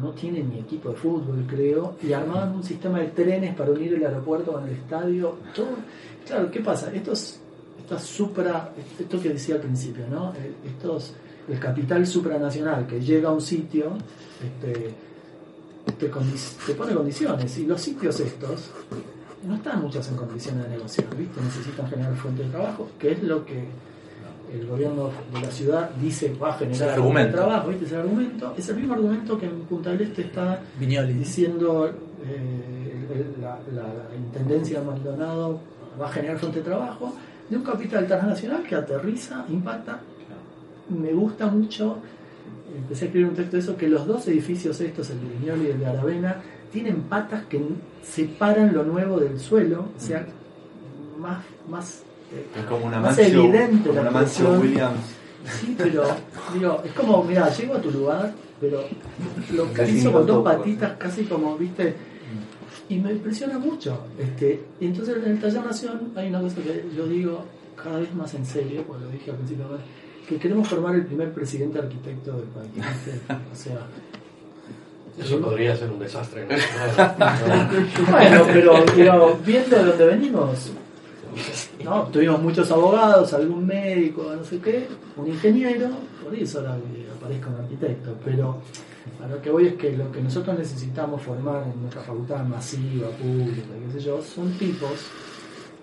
no 0.00 0.10
tiene 0.10 0.42
ni 0.42 0.58
equipo 0.60 0.90
de 0.90 0.96
fútbol, 0.96 1.44
creo, 1.48 1.96
y 2.02 2.12
armaban 2.12 2.54
un 2.54 2.62
sistema 2.62 3.00
de 3.00 3.08
trenes 3.08 3.54
para 3.54 3.70
unir 3.70 3.94
el 3.94 4.04
aeropuerto 4.04 4.52
con 4.52 4.64
el 4.64 4.74
estadio. 4.74 5.38
Todo, 5.54 5.68
claro, 6.26 6.50
¿qué 6.50 6.60
pasa? 6.60 6.92
Estos 6.92 7.40
estas 7.80 8.04
supra, 8.04 8.72
esto 8.98 9.20
que 9.20 9.30
decía 9.30 9.56
al 9.56 9.62
principio, 9.62 10.06
¿no? 10.08 10.32
Eh, 10.34 10.52
Estos, 10.64 11.14
el 11.48 11.58
capital 11.58 12.06
supranacional 12.06 12.86
que 12.86 13.00
llega 13.00 13.30
a 13.30 13.32
un 13.32 13.40
sitio, 13.40 13.94
este, 14.40 14.94
te, 15.98 16.08
te 16.08 16.74
pone 16.74 16.94
condiciones, 16.94 17.58
y 17.58 17.66
los 17.66 17.80
sitios 17.80 18.20
estos 18.20 18.70
no 19.44 19.56
están 19.56 19.82
muchas 19.82 20.08
en 20.08 20.16
condiciones 20.16 20.64
de 20.64 20.70
negociar, 20.70 21.16
¿viste? 21.16 21.40
Necesitan 21.40 21.88
generar 21.88 22.14
fuentes 22.14 22.46
de 22.46 22.52
trabajo, 22.52 22.88
que 22.96 23.12
es 23.12 23.22
lo 23.24 23.44
que 23.44 23.64
el 24.52 24.66
gobierno 24.66 25.10
de 25.32 25.40
la 25.40 25.50
ciudad 25.50 25.90
dice 26.00 26.34
va 26.40 26.54
a 26.54 26.58
el 26.58 26.74
generar 26.74 27.00
de 27.26 27.32
trabajo, 27.32 27.68
¿viste? 27.68 27.84
Es 27.86 27.92
el 27.92 27.98
argumento, 28.00 28.54
es 28.56 28.68
el 28.68 28.76
mismo 28.76 28.94
argumento 28.94 29.38
que 29.38 29.46
en 29.46 29.60
Punta 29.62 29.90
del 29.90 30.00
Este 30.02 30.22
está 30.22 30.60
Viñoli. 30.78 31.12
diciendo 31.14 31.88
eh, 31.88 33.06
el- 33.12 33.40
la, 33.42 33.58
la 33.74 34.16
intendencia 34.16 34.80
de 34.80 34.86
Maldonado 34.86 35.60
va 36.00 36.06
a 36.06 36.12
generar 36.12 36.38
fuente 36.38 36.58
de 36.60 36.64
trabajo 36.64 37.14
de 37.48 37.56
un 37.56 37.62
capital 37.62 38.06
transnacional 38.06 38.62
que 38.62 38.74
aterriza, 38.76 39.44
impacta. 39.48 40.00
Me 40.88 41.12
gusta 41.12 41.46
mucho, 41.46 41.98
empecé 42.76 43.04
a 43.04 43.06
escribir 43.08 43.28
un 43.28 43.34
texto 43.34 43.56
de 43.56 43.62
eso, 43.62 43.76
que 43.76 43.88
los 43.88 44.06
dos 44.06 44.26
edificios 44.28 44.80
estos, 44.80 45.10
el 45.10 45.20
de 45.20 45.26
Viñoli 45.38 45.66
y 45.66 45.70
el 45.72 45.78
de 45.80 45.86
Aravena, 45.86 46.36
tienen 46.72 47.02
patas 47.02 47.44
que 47.46 47.60
separan 48.02 48.72
lo 48.72 48.84
nuevo 48.84 49.18
del 49.18 49.38
suelo, 49.40 49.86
o 49.96 50.00
sea, 50.00 50.24
más, 51.18 51.44
más 51.68 52.02
Es 52.56 52.64
como 52.66 52.86
una 52.86 53.00
Más 53.00 53.16
mansión, 53.16 53.44
evidente 53.46 53.88
como 53.88 53.94
la 53.94 54.00
una 54.02 54.10
mansión. 54.10 54.60
Williams. 54.60 55.00
Sí, 55.60 55.74
pero 55.76 56.04
digo, 56.52 56.82
es 56.84 56.92
como, 56.92 57.24
mira, 57.24 57.48
llego 57.50 57.74
a 57.74 57.80
tu 57.80 57.90
lugar, 57.90 58.32
pero 58.60 58.84
lo 59.54 59.64
acaricio 59.64 60.12
con 60.12 60.26
dos 60.26 60.44
toco. 60.44 60.44
patitas, 60.44 60.92
casi 60.98 61.24
como, 61.24 61.56
viste, 61.56 61.94
y 62.88 62.96
me 62.98 63.12
impresiona 63.12 63.58
mucho. 63.58 63.98
Este, 64.18 64.62
y 64.80 64.86
entonces 64.86 65.16
en 65.16 65.32
el 65.32 65.40
taller 65.40 65.64
Nación 65.64 66.12
hay 66.14 66.28
una 66.28 66.40
cosa 66.40 66.56
que 66.56 66.84
yo 66.96 67.06
digo 67.06 67.44
cada 67.82 67.98
vez 68.00 68.14
más 68.14 68.34
en 68.34 68.44
serio, 68.44 68.84
porque 68.86 69.04
lo 69.04 69.10
dije 69.10 69.30
al 69.30 69.36
principio, 69.38 69.64
que 70.28 70.36
queremos 70.36 70.68
formar 70.68 70.94
el 70.94 71.06
primer 71.06 71.32
presidente 71.32 71.78
arquitecto 71.78 72.32
del 72.32 72.44
país. 72.48 72.70
¿viste? 72.74 73.20
O 73.52 73.56
sea, 73.56 73.78
Eso 75.18 75.40
podría 75.40 75.74
ser 75.76 75.90
un 75.90 75.98
desastre. 75.98 76.46
¿no? 76.46 76.54
bueno, 78.10 78.44
pero 78.52 78.84
digo, 78.94 79.38
viendo 79.44 79.76
de 79.76 79.84
dónde 79.84 80.06
venimos, 80.06 80.70
¿no? 81.84 82.04
tuvimos 82.04 82.42
muchos 82.42 82.70
abogados, 82.70 83.32
algún 83.32 83.66
médico, 83.66 84.32
no 84.36 84.44
sé 84.44 84.58
qué, 84.58 84.86
un 85.16 85.28
ingeniero, 85.28 85.88
por 86.22 86.34
eso 86.34 86.60
ahora 86.60 86.76
que 86.76 87.10
aparezca 87.10 87.48
un 87.48 87.56
arquitecto, 87.56 88.16
pero 88.24 88.58
a 89.22 89.26
lo 89.26 89.40
que 89.40 89.50
voy 89.50 89.68
es 89.68 89.74
que 89.74 89.96
lo 89.96 90.10
que 90.12 90.20
nosotros 90.20 90.58
necesitamos 90.58 91.22
formar 91.22 91.64
en 91.64 91.80
nuestra 91.80 92.02
facultad 92.02 92.44
masiva, 92.44 93.08
pública, 93.10 93.68
qué 93.86 93.98
sé 93.98 94.06
yo, 94.06 94.22
son 94.22 94.52
tipos 94.52 94.90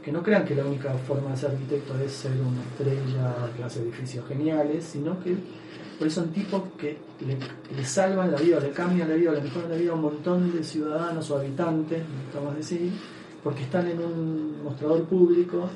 que 0.03 0.11
no 0.11 0.23
crean 0.23 0.45
que 0.45 0.55
la 0.55 0.65
única 0.65 0.93
forma 0.93 1.31
de 1.31 1.37
ser 1.37 1.51
arquitecto 1.51 1.93
es 1.99 2.11
ser 2.11 2.31
una 2.31 2.61
estrella 2.61 3.35
que 3.55 3.63
hace 3.63 3.81
edificios 3.81 4.25
geniales, 4.27 4.85
sino 4.85 5.19
que 5.21 5.35
pues 5.99 6.13
son 6.13 6.29
tipos 6.29 6.61
que 6.77 6.97
le, 7.25 7.37
le 7.75 7.85
salvan 7.85 8.31
la 8.31 8.37
vida, 8.37 8.59
le 8.59 8.69
cambian 8.69 9.09
la 9.09 9.15
vida, 9.15 9.31
le 9.31 9.41
mejoran 9.41 9.69
la 9.69 9.75
vida 9.75 9.91
a 9.91 9.95
un 9.95 10.01
montón 10.03 10.55
de 10.55 10.63
ciudadanos 10.63 11.29
o 11.31 11.37
habitantes, 11.37 12.03
necesitamos 12.07 12.55
decir, 12.55 12.91
porque 13.47 13.63
están 13.63 13.87
en 13.87 13.99
un 14.03 14.61
mostrador 14.61 15.03
público 15.05 15.69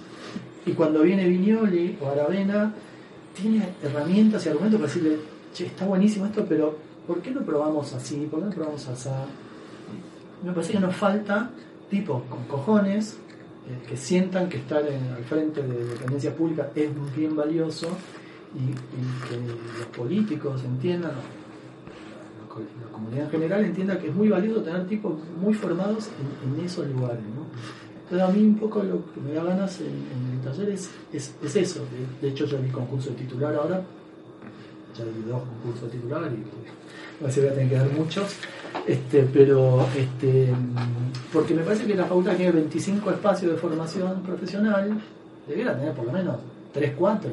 y 0.66 0.74
cuando 0.74 1.04
viene 1.04 1.26
Viñoli 1.26 1.98
o 2.02 2.08
Aravena, 2.10 2.74
tiene 3.34 3.70
herramientas 3.82 4.46
y 4.46 4.50
argumentos 4.50 4.78
para 4.82 4.92
decirle, 4.92 5.20
che, 5.54 5.68
está 5.68 5.86
buenísimo 5.86 6.26
esto, 6.26 6.46
pero 6.50 6.76
¿por 7.08 7.22
qué 7.22 7.32
no 7.32 7.40
probamos 7.44 7.94
así? 7.94 8.28
¿Por 8.30 8.42
qué 8.42 8.46
no 8.48 8.52
probamos 8.52 8.86
así? 8.90 9.08
Me 10.44 10.52
parece 10.52 10.74
que 10.74 10.80
nos 10.82 10.94
falta 10.94 11.50
tipos 11.90 12.24
con 12.24 12.44
cojones 12.44 13.16
eh, 13.70 13.88
que 13.88 13.96
sientan 13.96 14.50
que 14.50 14.58
estar 14.58 14.86
en- 14.86 15.14
al 15.16 15.24
frente 15.24 15.64
de 15.64 15.86
dependencias 15.86 16.34
públicas 16.34 16.68
es 16.76 16.90
bien 17.16 17.38
valioso 17.38 17.88
y, 18.54 18.64
y 18.72 19.30
que 19.30 19.38
los 19.80 19.88
políticos 19.96 20.62
entiendan, 20.66 21.12
la, 22.60 22.66
co- 22.68 22.86
la 22.86 22.92
comunidad 22.92 23.26
en 23.26 23.32
general 23.32 23.66
entienda 23.66 23.98
que 24.00 24.08
es 24.10 24.16
muy 24.16 24.30
valioso 24.30 24.62
tener 24.62 24.88
tipos 24.88 25.14
muy 25.42 25.54
formados 25.54 26.10
en, 26.44 26.60
en 26.60 26.66
esos 26.66 26.88
lugares. 26.88 27.20
Entonces 28.04 28.28
a 28.28 28.32
mí 28.32 28.44
un 28.46 28.56
poco 28.58 28.84
lo 28.84 29.12
que 29.14 29.22
me 29.22 29.34
da 29.34 29.44
ganas 29.44 29.80
en, 29.80 29.88
en 29.88 30.38
el 30.38 30.42
taller 30.44 30.70
es, 30.70 30.90
es, 31.14 31.34
es 31.44 31.56
eso. 31.56 31.82
De, 32.22 32.28
hecho 32.30 32.46
yo 32.46 32.58
vi 32.62 32.70
concurso 32.70 33.10
de 33.12 33.16
titular 33.16 33.56
ahora, 33.56 33.82
ya 34.98 35.06
vi 35.06 35.22
dos 35.30 35.42
concursos 35.44 35.84
de 35.92 35.98
titular 35.98 36.24
y 36.32 37.24
a 37.24 37.28
veces 37.28 37.44
voy 37.44 37.52
a 37.52 37.56
tener 37.56 37.70
que 37.70 37.76
dar 37.78 37.92
muchos. 37.94 38.36
Este, 38.88 39.24
pero 39.32 39.86
este, 39.98 40.54
porque 41.32 41.54
me 41.54 41.62
parece 41.64 41.86
que 41.86 41.96
la 41.96 42.06
facultad 42.06 42.36
tiene 42.36 42.52
25 42.54 43.12
espacios 43.12 43.52
de 43.52 43.58
formación 43.58 44.22
profesional, 44.24 45.00
debiera 45.48 45.78
tener 45.78 45.94
por 45.94 46.06
lo 46.06 46.12
menos 46.12 46.38
3, 46.74 46.94
4 46.98 47.30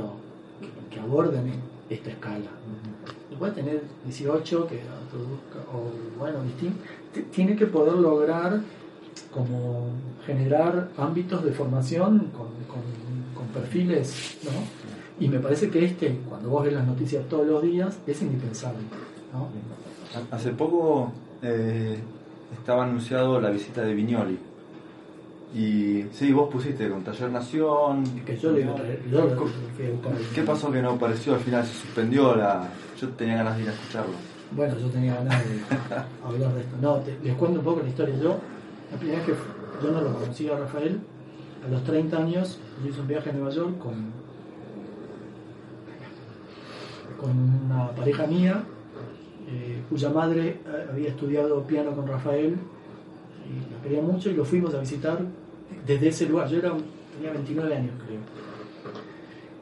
que, 0.60 0.94
que 0.94 1.00
aborden 1.00 1.52
esta 1.90 2.10
escala. 2.10 2.50
Puede 3.38 3.52
tener 3.52 3.82
18, 4.04 4.66
que 4.66 4.76
o 5.72 6.18
bueno, 6.18 6.42
distinto, 6.42 6.76
tiene 7.32 7.56
que 7.56 7.66
poder 7.66 7.94
lograr 7.94 8.60
como 9.32 9.86
generar 10.26 10.88
ámbitos 10.96 11.44
de 11.44 11.52
formación 11.52 12.18
con, 12.36 12.46
con- 12.66 13.34
con 13.34 13.46
perfiles, 13.48 14.38
¿no? 14.44 14.50
Y 15.24 15.28
me 15.28 15.38
parece 15.40 15.68
que 15.70 15.84
este, 15.84 16.16
cuando 16.28 16.48
vos 16.48 16.64
ves 16.64 16.72
las 16.74 16.86
noticias 16.86 17.24
todos 17.28 17.46
los 17.46 17.62
días, 17.62 17.98
es 18.06 18.22
indispensable, 18.22 18.78
¿no? 19.32 19.48
Hace 20.30 20.50
poco 20.50 21.12
eh, 21.42 21.98
estaba 22.58 22.84
anunciado 22.84 23.40
la 23.40 23.50
visita 23.50 23.82
de 23.82 23.94
Viñoli. 23.94 24.38
Y 25.54 26.04
sí, 26.12 26.30
vos 26.32 26.48
pusiste 26.50 26.88
con 26.90 27.02
Taller 27.02 27.30
Nación. 27.30 28.04
Que 28.26 28.36
yo 28.36 28.50
le. 28.52 28.64
¿Qué 30.34 30.42
pasó 30.42 30.70
que 30.70 30.82
no 30.82 30.90
apareció 30.90 31.34
al 31.34 31.40
final? 31.40 31.64
Se 31.64 31.72
suspendió 31.74 32.36
la. 32.36 32.68
Yo 33.00 33.08
tenía 33.10 33.36
ganas 33.36 33.56
de 33.56 33.62
ir 33.64 33.68
a 33.68 33.72
escucharlo. 33.72 34.14
Bueno, 34.52 34.74
yo 34.78 34.88
tenía 34.88 35.14
ganas 35.16 35.44
de 35.48 35.60
hablar 36.26 36.54
de 36.54 36.60
esto. 36.62 36.76
No, 36.80 36.96
te- 36.96 37.18
les 37.22 37.34
cuento 37.36 37.58
un 37.60 37.64
poco 37.64 37.82
la 37.82 37.88
historia. 37.88 38.14
Yo, 38.16 38.38
la 38.90 38.98
primera 38.98 39.18
vez 39.18 39.26
que 39.28 39.34
yo 39.84 39.92
no 39.92 40.00
lo 40.00 40.14
conocí 40.14 40.48
a 40.48 40.58
Rafael, 40.58 40.98
a 41.64 41.68
los 41.70 41.84
30 41.84 42.16
años, 42.16 42.58
yo 42.82 42.90
hice 42.90 43.00
un 43.00 43.06
viaje 43.08 43.30
a 43.30 43.32
Nueva 43.32 43.50
York 43.50 43.78
con, 43.78 44.12
con 47.20 47.30
una 47.66 47.90
pareja 47.90 48.26
mía, 48.26 48.62
eh, 49.48 49.82
cuya 49.88 50.10
madre 50.10 50.48
eh, 50.48 50.86
había 50.90 51.08
estudiado 51.08 51.62
piano 51.64 51.92
con 51.92 52.06
Rafael 52.06 52.56
y 53.46 53.74
la 53.74 53.82
quería 53.82 54.02
mucho 54.02 54.30
y 54.30 54.34
lo 54.34 54.44
fuimos 54.44 54.74
a 54.74 54.80
visitar 54.80 55.18
desde 55.86 56.08
ese 56.08 56.26
lugar. 56.28 56.48
Yo 56.48 56.58
era, 56.58 56.72
tenía 57.16 57.32
29 57.32 57.76
años, 57.76 57.92
creo. 58.06 58.20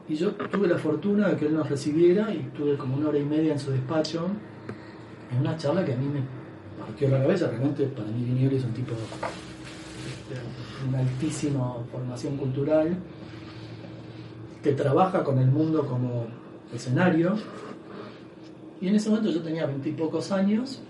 Y 0.09 0.15
yo 0.15 0.31
tuve 0.31 0.67
la 0.67 0.77
fortuna 0.77 1.29
de 1.29 1.35
que 1.35 1.47
él 1.47 1.53
nos 1.53 1.69
recibiera 1.69 2.33
y 2.33 2.49
tuve 2.55 2.77
como 2.77 2.95
una 2.95 3.09
hora 3.09 3.19
y 3.19 3.25
media 3.25 3.53
en 3.53 3.59
su 3.59 3.71
despacho, 3.71 4.27
en 5.31 5.39
una 5.39 5.57
charla 5.57 5.83
que 5.83 5.93
a 5.93 5.97
mí 5.97 6.07
me 6.07 6.21
partió 6.79 7.09
la 7.09 7.19
cabeza. 7.19 7.49
Realmente 7.49 7.85
para 7.87 8.07
mí 8.07 8.23
Viñoli 8.23 8.55
es 8.55 8.63
un 8.63 8.73
tipo 8.73 8.93
de 8.93 8.99
una 10.87 10.99
altísima 10.99 11.75
formación 11.91 12.37
cultural 12.37 12.95
que 14.63 14.73
trabaja 14.73 15.23
con 15.23 15.39
el 15.39 15.47
mundo 15.47 15.85
como 15.85 16.27
escenario. 16.73 17.35
Y 18.79 18.87
en 18.87 18.95
ese 18.95 19.09
momento 19.09 19.29
yo 19.31 19.41
tenía 19.41 19.65
veintipocos 19.65 20.31
años. 20.31 20.81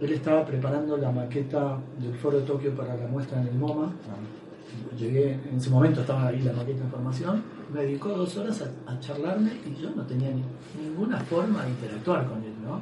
Él 0.00 0.12
estaba 0.12 0.44
preparando 0.44 0.96
la 0.96 1.10
maqueta 1.10 1.78
del 1.98 2.14
Foro 2.14 2.38
de 2.38 2.44
Tokio 2.44 2.76
para 2.76 2.96
la 2.96 3.06
muestra 3.06 3.40
en 3.40 3.48
el 3.48 3.54
MoMA. 3.54 3.92
Llegué, 4.98 5.32
en 5.32 5.56
ese 5.56 5.70
momento 5.70 6.00
estaba 6.00 6.28
ahí 6.28 6.40
la 6.42 6.52
maqueta 6.52 6.84
en 6.84 6.90
formación, 6.90 7.42
me 7.72 7.82
dedicó 7.82 8.10
dos 8.10 8.36
horas 8.36 8.62
a, 8.86 9.00
charlarme 9.00 9.50
y 9.66 9.80
yo 9.82 9.90
no 9.90 10.02
tenía 10.06 10.30
ni- 10.30 10.44
ninguna 10.82 11.18
forma 11.20 11.64
de 11.64 11.70
interactuar 11.70 12.26
con 12.26 12.38
él, 12.42 12.52
¿no? 12.64 12.80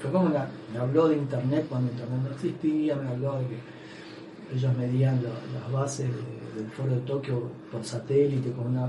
Fue 0.00 0.10
como 0.10 0.26
una, 0.26 0.46
me 0.72 0.78
habló 0.78 1.08
de 1.08 1.16
internet 1.16 1.66
cuando 1.68 1.90
internet 1.92 2.20
no 2.24 2.30
existía, 2.30 2.96
me 2.96 3.08
habló 3.08 3.38
de 3.38 3.46
que 3.48 4.56
ellos 4.56 4.76
medían 4.78 5.20
la- 5.22 5.60
las 5.60 5.72
bases 5.72 6.08
de- 6.08 6.38
del 6.62 6.70
foro 6.72 6.92
de 6.94 7.00
Tokio 7.02 7.50
por 7.70 7.84
satélite 7.84 8.50
con 8.52 8.68
una 8.68 8.88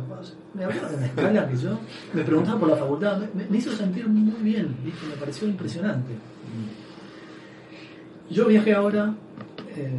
me 0.56 0.64
habló 0.64 0.88
de 0.90 0.96
una 0.96 1.06
escala 1.06 1.48
que 1.50 1.58
yo 1.58 1.78
me 2.14 2.24
preguntaba 2.24 2.60
por 2.60 2.70
la 2.70 2.76
facultad, 2.78 3.22
me, 3.50 3.58
hizo 3.58 3.72
sentir 3.74 4.08
muy 4.08 4.42
bien, 4.42 4.76
me 4.84 5.16
pareció 5.20 5.48
impresionante. 5.48 6.14
Yo 8.30 8.46
viajé 8.48 8.74
ahora 8.74 9.16
eh, 9.76 9.98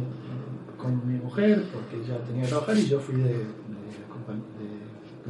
con 0.77 1.05
mi 1.07 1.19
mujer 1.19 1.63
porque 1.73 2.05
ya 2.07 2.17
tenía 2.19 2.43
que 2.43 2.49
trabajar 2.49 2.77
y 2.77 2.87
yo 2.87 2.99
fui 2.99 3.15
de- 3.21 3.45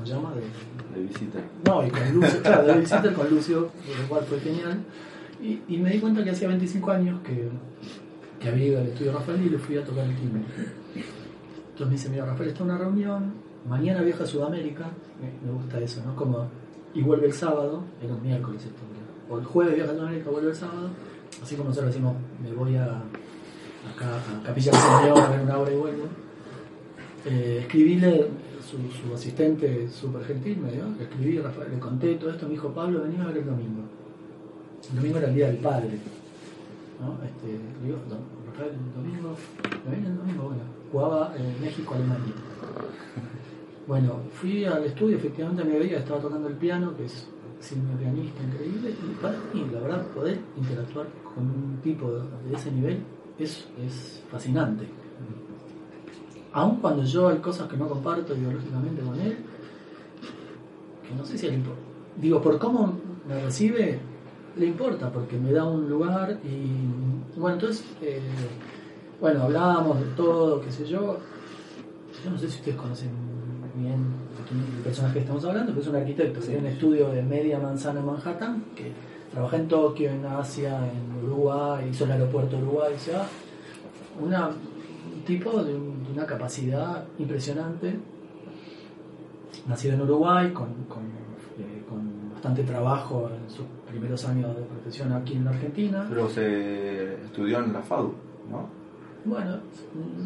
¿cómo 0.01 0.05
se 0.05 0.13
llama? 0.13 0.33
De, 0.33 0.99
De 0.99 1.07
visita. 1.07 1.39
no, 1.65 1.85
y 1.85 1.89
con 1.89 2.13
Lucio, 2.13 2.41
claro, 2.41 2.67
de 2.67 2.79
visitar 2.79 3.13
con 3.13 3.29
Lucio, 3.29 3.59
lo 4.01 4.09
cual 4.09 4.23
fue 4.25 4.39
genial. 4.39 4.79
Y, 5.41 5.59
y 5.67 5.77
me 5.77 5.91
di 5.91 5.99
cuenta 5.99 6.23
que 6.23 6.31
hacía 6.31 6.47
25 6.47 6.91
años 6.91 7.19
que, 7.21 7.49
que 8.39 8.49
había 8.49 8.65
ido 8.65 8.79
al 8.79 8.87
estudio 8.87 9.13
Rafael 9.13 9.41
y 9.45 9.49
le 9.49 9.57
fui 9.57 9.77
a 9.77 9.83
tocar 9.83 10.05
el 10.05 10.15
timbre. 10.15 10.41
Entonces 10.95 11.87
me 11.87 11.91
dice, 11.91 12.09
mira, 12.09 12.25
Rafael 12.25 12.49
está 12.49 12.63
en 12.63 12.69
una 12.69 12.77
reunión, 12.77 13.33
mañana 13.67 14.01
viaja 14.01 14.23
a 14.23 14.27
Sudamérica, 14.27 14.89
me, 15.43 15.51
gusta 15.51 15.79
eso, 15.79 16.01
¿no? 16.05 16.15
Como, 16.15 16.47
y 16.93 17.01
vuelve 17.01 17.27
el 17.27 17.33
sábado, 17.33 17.83
era 18.03 18.13
un 18.13 18.21
miércoles 18.21 18.63
esto, 18.63 18.81
o 19.29 19.39
el 19.39 19.45
jueves 19.45 19.75
viaja 19.75 19.91
a 19.91 19.95
Sudamérica, 19.95 20.29
vuelve 20.29 20.49
el 20.49 20.55
sábado, 20.55 20.89
así 21.41 21.55
como 21.55 21.69
nosotros 21.69 21.93
decimos, 21.93 22.15
me 22.43 22.51
voy 22.53 22.75
a, 22.75 22.85
acá 22.85 24.17
a 24.39 24.43
Capilla 24.45 24.71
del 24.71 24.81
Señor 24.81 25.19
a 25.19 25.29
ver 25.29 25.41
una 25.41 25.57
obra 25.57 25.71
y 25.71 25.77
vuelvo. 25.77 26.03
Eh, 27.25 27.59
escribíle, 27.61 28.27
su, 28.71 29.13
asistente 29.13 29.87
súper 29.89 30.23
gentil 30.25 30.57
me 30.57 30.71
dio, 30.71 30.83
le 30.97 31.03
escribí, 31.03 31.33
le 31.71 31.79
conté 31.79 32.15
todo 32.15 32.29
esto, 32.31 32.45
me 32.45 32.51
dijo, 32.53 32.69
Pablo, 32.69 33.03
venía 33.03 33.23
a 33.23 33.27
ver 33.27 33.37
el 33.37 33.45
domingo. 33.45 33.81
El 34.89 34.95
domingo 34.97 35.17
era 35.19 35.27
el 35.29 35.35
día 35.35 35.47
del 35.47 35.57
padre. 35.57 35.89
¿no? 36.99 37.17
Este, 37.25 37.57
digo, 37.83 37.97
"Don- 38.09 38.41
Rafael, 38.47 38.71
el 38.75 38.93
domingo, 40.17 40.53
jugaba 40.91 41.33
en 41.37 41.61
México, 41.61 41.93
Alemania. 41.95 42.33
Bueno, 43.87 44.19
fui 44.33 44.63
al 44.63 44.83
estudio, 44.85 45.17
efectivamente 45.17 45.63
me 45.63 45.77
veía, 45.79 45.97
estaba 45.97 46.21
tocando 46.21 46.47
el 46.47 46.53
piano, 46.55 46.95
que 46.95 47.05
es 47.05 47.27
siendo 47.59 47.91
pianista 47.97 48.41
increíble, 48.43 48.91
y 48.91 49.15
para 49.21 49.37
mí, 49.53 49.65
la 49.73 49.79
verdad, 49.81 50.05
poder 50.07 50.39
interactuar 50.55 51.07
con 51.35 51.43
un 51.45 51.79
tipo 51.83 52.09
de 52.11 52.53
ese 52.55 52.71
nivel 52.71 52.99
es, 53.39 53.67
es 53.83 54.23
fascinante. 54.29 54.85
Aun 56.53 56.77
cuando 56.77 57.03
yo 57.03 57.29
hay 57.29 57.37
cosas 57.37 57.67
que 57.69 57.77
no 57.77 57.87
comparto 57.87 58.35
ideológicamente 58.35 59.01
con 59.01 59.19
él, 59.19 59.37
que 61.07 61.15
no 61.15 61.25
sé 61.25 61.37
si 61.37 61.47
le 61.47 61.55
importa. 61.55 61.81
Digo, 62.17 62.41
por 62.41 62.59
cómo 62.59 62.93
me 63.27 63.41
recibe, 63.41 63.99
le 64.57 64.65
importa, 64.65 65.09
porque 65.11 65.37
me 65.37 65.51
da 65.53 65.63
un 65.63 65.89
lugar 65.89 66.39
y. 66.43 67.39
Bueno, 67.39 67.55
entonces, 67.55 67.85
eh, 68.01 68.19
bueno, 69.19 69.43
hablábamos 69.43 69.99
de 69.99 70.07
todo, 70.17 70.61
qué 70.61 70.71
sé 70.71 70.85
yo. 70.85 71.17
Yo 72.23 72.29
no 72.29 72.37
sé 72.37 72.49
si 72.49 72.57
ustedes 72.57 72.77
conocen 72.77 73.09
bien 73.75 74.21
el 74.51 74.83
personaje 74.83 75.13
que 75.13 75.19
estamos 75.19 75.45
hablando, 75.45 75.71
pero 75.71 75.81
es 75.81 75.87
un 75.87 75.95
arquitecto 75.95 76.39
tiene 76.41 76.59
un 76.59 76.65
estudio 76.67 77.09
de 77.09 77.23
media 77.23 77.59
manzana 77.59 78.01
en 78.01 78.05
Manhattan, 78.05 78.63
que 78.75 78.91
trabaja 79.31 79.55
en 79.55 79.67
Tokio, 79.67 80.09
en 80.09 80.25
Asia, 80.25 80.77
en 80.91 81.25
Uruguay, 81.25 81.87
hizo 81.89 82.03
el 82.03 82.11
aeropuerto 82.11 82.57
de 82.57 82.63
Uruguay, 82.63 82.93
o 82.95 82.99
sea, 82.99 83.25
una, 84.19 84.49
un 85.21 85.25
tipo 85.25 85.63
de, 85.63 85.75
un- 85.75 86.03
de 86.03 86.11
una 86.13 86.25
capacidad 86.25 87.03
impresionante, 87.19 87.95
nacido 89.67 89.93
en 89.95 90.01
Uruguay, 90.01 90.51
con, 90.51 90.67
con, 90.89 91.03
eh, 91.59 91.83
con 91.87 92.31
bastante 92.33 92.63
trabajo 92.63 93.29
en 93.29 93.49
sus 93.49 93.65
primeros 93.89 94.25
años 94.27 94.55
de 94.55 94.63
profesión 94.63 95.13
aquí 95.13 95.33
en 95.35 95.47
Argentina. 95.47 96.05
Pero 96.09 96.27
se 96.29 97.13
estudió 97.25 97.59
en 97.63 97.71
la 97.73 97.81
FADU, 97.81 98.13
¿no? 98.49 98.81
Bueno, 99.23 99.57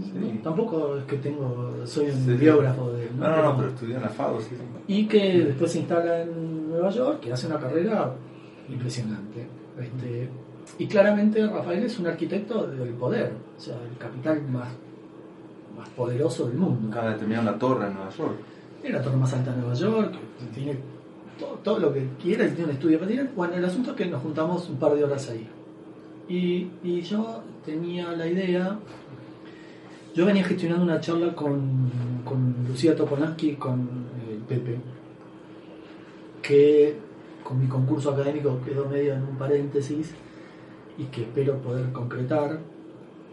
Sí. 0.08 0.14
no, 0.36 0.42
tampoco 0.42 0.96
es 0.98 1.04
que 1.04 1.18
tengo, 1.18 1.74
soy 1.86 2.06
un 2.12 2.26
Sí, 2.26 2.32
biógrafo 2.34 2.92
de... 2.94 3.10
No, 3.20 3.30
no, 3.30 3.42
no, 3.44 3.58
pero 3.58 3.70
estudió 3.70 3.98
en 3.98 4.02
la 4.04 4.10
FADU, 4.10 4.40
sí. 4.40 4.56
y 4.88 5.06
que 5.08 5.44
después 5.48 5.72
se 5.74 5.80
instala 5.80 6.22
en 6.22 6.70
Nueva 6.70 6.90
York 6.92 7.26
y 7.28 7.32
hace 7.32 7.48
una 7.48 7.60
carrera 7.60 8.14
impresionante. 8.70 9.46
Este, 9.78 10.30
y 10.80 10.88
claramente 10.88 11.46
Rafael 11.46 11.84
es 11.84 12.00
un 12.00 12.08
arquitecto 12.08 12.66
del 12.68 12.90
poder, 12.92 13.34
o 13.58 13.60
sea, 13.60 13.76
el 13.92 13.98
capital 13.98 14.42
más, 14.50 14.70
más 15.78 15.90
poderoso 15.90 16.48
del 16.48 16.58
mundo. 16.58 16.90
Acaba 16.90 17.12
de 17.12 17.18
terminar 17.18 17.44
una 17.44 17.58
torre 17.58 17.88
en 17.88 17.94
Nueva 17.94 18.10
York. 18.10 18.36
Tiene 18.82 18.98
la 18.98 19.04
torre 19.04 19.18
más 19.18 19.34
alta 19.34 19.52
de 19.52 19.58
Nueva 19.58 19.74
York, 19.74 20.14
tiene 20.54 20.78
todo, 21.40 21.60
todo 21.64 21.80
lo 21.80 21.94
que 21.94 22.08
quiera, 22.22 22.46
y 22.46 22.50
tiene 22.50 22.66
un 22.66 22.72
estudio 22.72 23.00
para 23.00 23.12
Bueno, 23.36 23.54
el 23.56 23.66
asunto 23.66 23.92
es 23.92 23.98
que 23.98 24.06
nos 24.06 24.22
juntamos 24.22 24.70
un 24.70 24.78
par 24.78 24.94
de 24.94 25.04
horas 25.04 25.30
ahí. 25.30 25.48
Y, 26.28 26.70
y 26.84 27.02
yo 27.02 27.44
tenía 27.66 28.12
la 28.12 28.28
idea, 28.28 28.78
yo 30.14 30.26
venía 30.26 30.44
gestionando 30.44 30.84
una 30.84 31.00
charla 31.00 31.34
con, 31.36 31.90
con 32.24 32.56
Lucía 32.68 32.96
Topolansky 32.96 33.52
y 33.52 33.56
con 33.56 33.88
el 34.30 34.38
Pepe, 34.40 34.80
que 36.42 36.98
con 37.44 37.60
mi 37.60 37.68
concurso 37.68 38.12
académico 38.12 38.60
quedó 38.66 38.86
medio 38.88 39.14
en 39.14 39.24
un 39.24 39.38
paréntesis 39.38 40.14
y 40.98 41.06
que 41.06 41.24
espero 41.24 41.58
poder 41.58 41.92
concretar. 41.92 42.60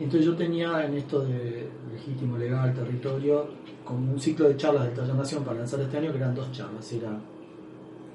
Entonces 0.02 0.26
yo 0.26 0.34
tenía 0.34 0.84
en 0.84 0.94
esto 0.94 1.20
de 1.20 1.68
legítimo, 1.92 2.36
legal, 2.36 2.74
territorio, 2.74 3.46
como 3.84 4.12
un 4.12 4.20
ciclo 4.20 4.48
de 4.48 4.56
charlas 4.56 4.86
de 4.86 4.90
Taller 4.90 5.14
Nación 5.14 5.44
para 5.44 5.58
lanzar 5.58 5.80
este 5.80 5.96
año, 5.96 6.10
que 6.10 6.18
eran 6.18 6.34
dos 6.34 6.50
charlas, 6.50 6.92
era 6.92 7.16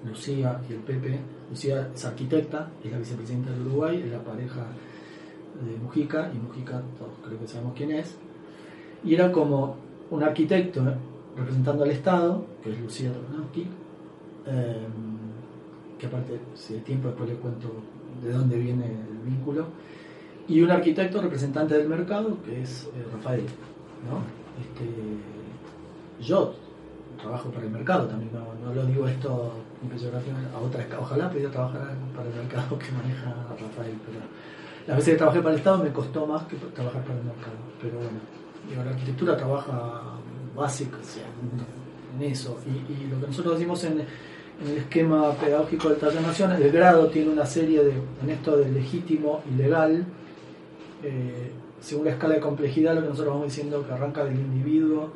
Lucía 0.05 0.59
y 0.69 0.73
el 0.73 0.79
Pepe. 0.79 1.17
Lucía 1.49 1.89
es 1.95 2.03
arquitecta, 2.03 2.69
es 2.83 2.91
la 2.91 2.97
vicepresidenta 2.97 3.51
del 3.51 3.67
Uruguay, 3.67 4.01
es 4.03 4.11
la 4.11 4.21
pareja 4.21 4.65
de 5.65 5.77
Mujica, 5.77 6.29
y 6.33 6.37
Mujica 6.37 6.81
todos 6.99 7.13
creo 7.25 7.39
que 7.39 7.47
sabemos 7.47 7.73
quién 7.73 7.91
es. 7.91 8.17
Y 9.05 9.13
era 9.15 9.31
como 9.31 9.77
un 10.11 10.23
arquitecto 10.23 10.81
¿eh? 10.81 10.93
representando 11.37 11.85
al 11.85 11.91
Estado, 11.91 12.45
que 12.61 12.71
es 12.71 12.81
Lucía 12.81 13.13
Topolansky, 13.13 13.65
eh, 14.45 14.87
que 15.97 16.05
aparte, 16.05 16.39
si 16.53 16.73
hay 16.73 16.81
tiempo 16.81 17.07
después 17.07 17.29
les 17.29 17.37
cuento 17.39 17.71
de 18.21 18.33
dónde 18.33 18.57
viene 18.57 18.85
el 18.87 19.17
vínculo, 19.25 19.67
y 20.47 20.61
un 20.61 20.71
arquitecto 20.71 21.21
representante 21.21 21.77
del 21.77 21.89
mercado, 21.89 22.37
que 22.43 22.61
es 22.61 22.85
eh, 22.85 23.05
Rafael. 23.13 23.45
¿no? 24.09 24.21
Este, 24.61 26.23
yo 26.25 26.55
trabajo 27.17 27.49
para 27.49 27.65
el 27.65 27.71
mercado 27.71 28.07
también, 28.07 28.31
no, 28.33 28.73
lo 28.73 28.85
digo 28.85 29.07
esto 29.07 29.51
en 29.81 29.89
peyoración 29.89 30.35
a 30.55 30.59
otra 30.59 30.81
escala. 30.81 31.01
Ojalá 31.01 31.29
pudiera 31.29 31.51
trabajar 31.51 31.95
para 32.15 32.29
el 32.29 32.35
mercado 32.35 32.79
que 32.79 32.91
maneja 32.91 33.33
Rafael, 33.49 33.95
pero 34.05 34.19
las 34.87 34.97
veces 34.97 35.13
que 35.13 35.17
trabajé 35.17 35.39
para 35.39 35.53
el 35.53 35.57
Estado 35.57 35.83
me 35.83 35.91
costó 35.91 36.25
más 36.25 36.43
que 36.43 36.55
trabajar 36.55 37.03
para 37.03 37.19
el 37.19 37.25
mercado. 37.25 37.55
Pero 37.81 37.97
bueno, 37.97 38.19
digo, 38.69 38.83
la 38.83 38.91
arquitectura 38.91 39.35
trabaja 39.35 40.01
básico 40.55 40.97
o 40.97 42.15
en, 42.15 42.31
eso. 42.31 42.57
Y, 42.65 43.07
lo 43.07 43.19
que 43.19 43.27
nosotros 43.27 43.55
decimos 43.55 43.83
en, 43.83 44.01
el 44.65 44.77
esquema 44.77 45.33
pedagógico 45.33 45.89
del 45.89 45.99
taller 45.99 46.21
nacional, 46.21 46.59
el 46.59 46.71
grado 46.71 47.07
tiene 47.09 47.29
una 47.29 47.45
serie 47.45 47.83
de, 47.83 47.91
en 48.23 48.29
esto 48.31 48.57
de 48.57 48.71
legítimo 48.71 49.43
y 49.51 49.55
legal, 49.55 50.03
eh, 51.03 51.51
según 51.79 52.05
la 52.05 52.11
escala 52.11 52.35
de 52.35 52.39
complejidad, 52.41 52.95
lo 52.95 53.01
que 53.01 53.09
nosotros 53.09 53.33
vamos 53.33 53.47
diciendo 53.47 53.85
que 53.85 53.93
arranca 53.93 54.23
del 54.25 54.39
individuo 54.39 55.11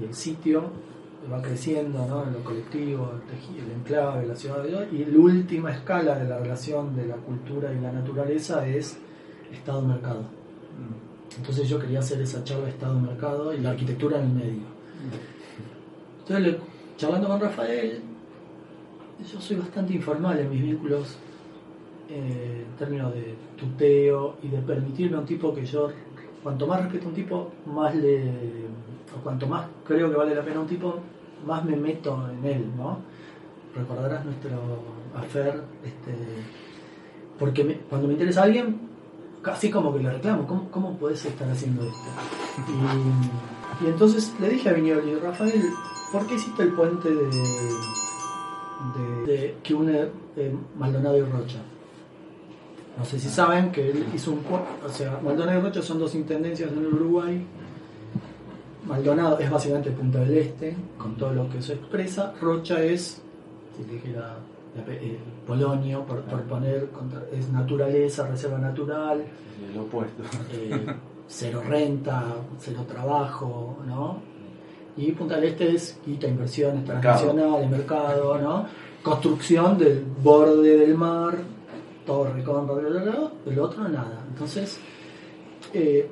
y 0.00 0.04
el 0.04 0.14
sitio, 0.14 0.64
va 1.32 1.40
creciendo, 1.40 2.04
¿no? 2.06 2.24
En 2.24 2.32
lo 2.32 2.42
colectivo, 2.42 3.12
el, 3.14 3.20
teji- 3.30 3.64
el 3.64 3.70
enclave, 3.72 4.26
la 4.26 4.34
ciudad 4.34 4.62
de 4.62 4.74
hoy, 4.74 4.86
y 4.92 5.04
la 5.04 5.18
última 5.18 5.70
escala 5.70 6.18
de 6.18 6.28
la 6.28 6.38
relación 6.38 6.96
de 6.96 7.06
la 7.06 7.16
cultura 7.16 7.72
y 7.72 7.80
la 7.80 7.92
naturaleza 7.92 8.66
es 8.66 8.98
Estado-mercado. 9.52 10.22
Entonces 11.36 11.68
yo 11.68 11.78
quería 11.78 12.00
hacer 12.00 12.20
esa 12.20 12.42
charla 12.44 12.68
Estado-mercado 12.68 13.54
y 13.54 13.58
la 13.58 13.70
arquitectura 13.70 14.18
en 14.18 14.24
el 14.24 14.32
medio. 14.32 14.62
Entonces, 16.26 16.56
charlando 16.96 17.28
con 17.28 17.40
Rafael, 17.40 18.00
yo 19.32 19.40
soy 19.40 19.56
bastante 19.56 19.94
informal 19.94 20.38
en 20.38 20.50
mis 20.50 20.62
vínculos 20.62 21.16
eh, 22.14 22.64
en 22.68 22.76
términos 22.76 23.12
de 23.14 23.34
tuteo 23.56 24.36
y 24.42 24.48
de 24.48 24.58
permitirme 24.58 25.16
a 25.16 25.20
un 25.20 25.26
tipo 25.26 25.54
que 25.54 25.64
yo, 25.64 25.90
cuanto 26.42 26.66
más 26.66 26.82
respeto 26.82 27.06
a 27.06 27.08
un 27.08 27.14
tipo, 27.14 27.50
más 27.66 27.94
le, 27.94 28.20
o 29.16 29.22
cuanto 29.22 29.46
más 29.46 29.66
creo 29.86 30.10
que 30.10 30.16
vale 30.16 30.34
la 30.34 30.42
pena 30.42 30.60
un 30.60 30.66
tipo, 30.66 30.96
más 31.46 31.64
me 31.64 31.76
meto 31.76 32.28
en 32.30 32.44
él, 32.44 32.64
¿no? 32.76 32.98
Recordarás 33.74 34.24
nuestro 34.24 34.50
afer, 35.16 35.62
este, 35.84 36.14
porque 37.38 37.80
cuando 37.88 38.06
me 38.08 38.14
interesa 38.14 38.42
alguien, 38.42 38.80
casi 39.40 39.70
como 39.70 39.92
que 39.94 40.00
le 40.00 40.10
reclamo, 40.12 40.46
¿cómo, 40.46 40.70
cómo 40.70 40.96
puedes 40.98 41.24
estar 41.24 41.48
haciendo 41.50 41.82
esto? 41.82 42.08
Y, 43.82 43.86
entonces 43.86 44.32
le 44.40 44.50
dije 44.50 44.68
a 44.68 44.72
Viñoli, 44.74 45.14
Rafael, 45.16 45.62
¿por 46.12 46.26
qué 46.26 46.34
hiciste 46.34 46.62
el 46.64 46.72
puente 46.72 47.08
de- 49.26 49.56
que 49.62 49.74
une 49.74 50.08
eh, 50.36 50.54
Maldonado 50.78 51.16
y 51.16 51.22
Rocha? 51.22 51.58
No 52.98 53.04
sé 53.04 53.18
si 53.18 53.28
saben 53.28 53.72
que 53.72 53.90
él 53.90 54.04
hizo 54.14 54.32
un 54.32 54.40
o 54.86 54.88
sea, 54.90 55.18
Maldonado 55.24 55.58
y 55.58 55.62
Rocha 55.62 55.82
son 55.82 55.98
dos 55.98 56.14
intendencias 56.14 56.70
en 56.70 56.78
el 56.78 56.86
Uruguay. 56.86 57.44
Maldonado 58.86 59.38
es 59.38 59.50
básicamente 59.50 59.90
Punta 59.92 60.18
del 60.20 60.36
Este, 60.38 60.76
con 60.98 61.14
todo 61.16 61.32
lo 61.32 61.48
que 61.48 61.58
eso 61.58 61.72
expresa. 61.72 62.34
Rocha 62.40 62.82
es, 62.82 63.22
si 63.76 63.84
dijera, 63.84 64.36
eh, 64.88 65.18
Polonio, 65.46 66.04
por, 66.04 66.20
por 66.22 66.42
poner, 66.42 66.88
contra- 66.90 67.22
es 67.32 67.48
naturaleza, 67.50 68.26
reserva 68.26 68.58
natural, 68.58 69.22
Lo 69.74 69.82
opuesto. 69.82 70.22
eh, 70.52 70.84
cero 71.28 71.62
renta, 71.66 72.24
cero 72.58 72.84
trabajo, 72.86 73.78
¿no? 73.86 74.18
Y 74.96 75.12
Punta 75.12 75.36
del 75.36 75.44
Este 75.44 75.74
es 75.74 75.98
quita 76.04 76.26
inversiones 76.26 76.84
transnacionales, 76.84 77.70
mercado, 77.70 78.36
¿no? 78.38 78.66
Construcción 79.02 79.78
del 79.78 80.04
borde 80.22 80.76
del 80.76 80.96
mar, 80.96 81.36
torre 82.04 82.42
con 82.42 82.66
bla, 82.66 82.74
bla, 82.74 83.02
bla, 83.02 83.32
el 83.46 83.58
otro 83.58 83.88
nada. 83.88 84.24
Entonces, 84.28 84.78
eh, 85.72 86.08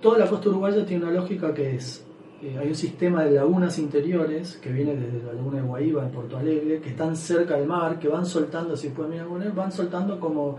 toda 0.00 0.18
la 0.18 0.26
costa 0.26 0.48
uruguaya 0.48 0.84
tiene 0.84 1.04
una 1.04 1.12
lógica 1.12 1.52
que 1.54 1.76
es, 1.76 2.04
eh, 2.42 2.56
hay 2.58 2.68
un 2.68 2.74
sistema 2.74 3.24
de 3.24 3.32
lagunas 3.32 3.78
interiores 3.78 4.56
que 4.56 4.70
viene 4.70 4.94
desde 4.94 5.26
la 5.26 5.32
laguna 5.32 5.60
de 5.60 5.66
Guaíba 5.66 6.04
en 6.04 6.10
Porto 6.10 6.36
Alegre, 6.36 6.80
que 6.80 6.90
están 6.90 7.16
cerca 7.16 7.56
del 7.56 7.66
mar, 7.66 7.98
que 7.98 8.08
van 8.08 8.26
soltando, 8.26 8.76
si 8.76 8.88
pueden 8.88 9.12
mirar, 9.12 9.26
poner, 9.26 9.52
van 9.52 9.72
soltando 9.72 10.18
como 10.18 10.58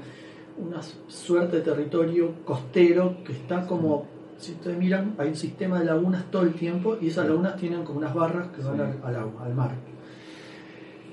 una 0.57 0.81
suerte 1.07 1.57
de 1.57 1.61
territorio 1.63 2.31
costero 2.45 3.17
que 3.25 3.33
está 3.33 3.67
como, 3.67 4.05
si 4.37 4.53
ustedes 4.53 4.77
miran, 4.77 5.15
hay 5.17 5.29
un 5.29 5.35
sistema 5.35 5.79
de 5.79 5.85
lagunas 5.85 6.25
todo 6.31 6.43
el 6.43 6.53
tiempo 6.53 6.97
y 7.01 7.09
esas 7.09 7.27
lagunas 7.27 7.57
tienen 7.57 7.83
como 7.83 7.99
unas 7.99 8.13
barras 8.13 8.47
que 8.47 8.61
van 8.61 8.79
al, 8.79 8.99
al 9.03 9.15
agua, 9.15 9.45
al 9.45 9.53
mar. 9.53 9.94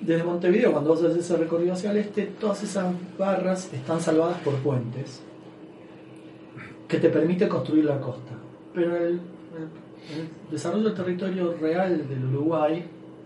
Desde 0.02 0.24
Montevideo, 0.24 0.72
cuando 0.72 0.90
vos 0.90 1.02
haces 1.04 1.18
ese 1.18 1.36
recorrido 1.36 1.72
hacia 1.74 1.90
el 1.92 1.98
este, 1.98 2.26
todas 2.40 2.62
esas 2.62 2.92
barras 3.18 3.72
están 3.72 4.00
salvadas 4.00 4.38
por 4.40 4.54
puentes 4.56 5.22
que 6.88 6.98
te 6.98 7.08
permite 7.08 7.48
construir 7.48 7.84
la 7.84 8.00
costa. 8.00 8.32
Pero 8.74 8.96
el, 8.96 9.04
el- 9.12 9.20
desarrollo 10.50 10.84
del 10.84 10.94
territorio 10.94 11.54
real 11.60 12.08
del 12.08 12.24
Uruguay, 12.24 12.78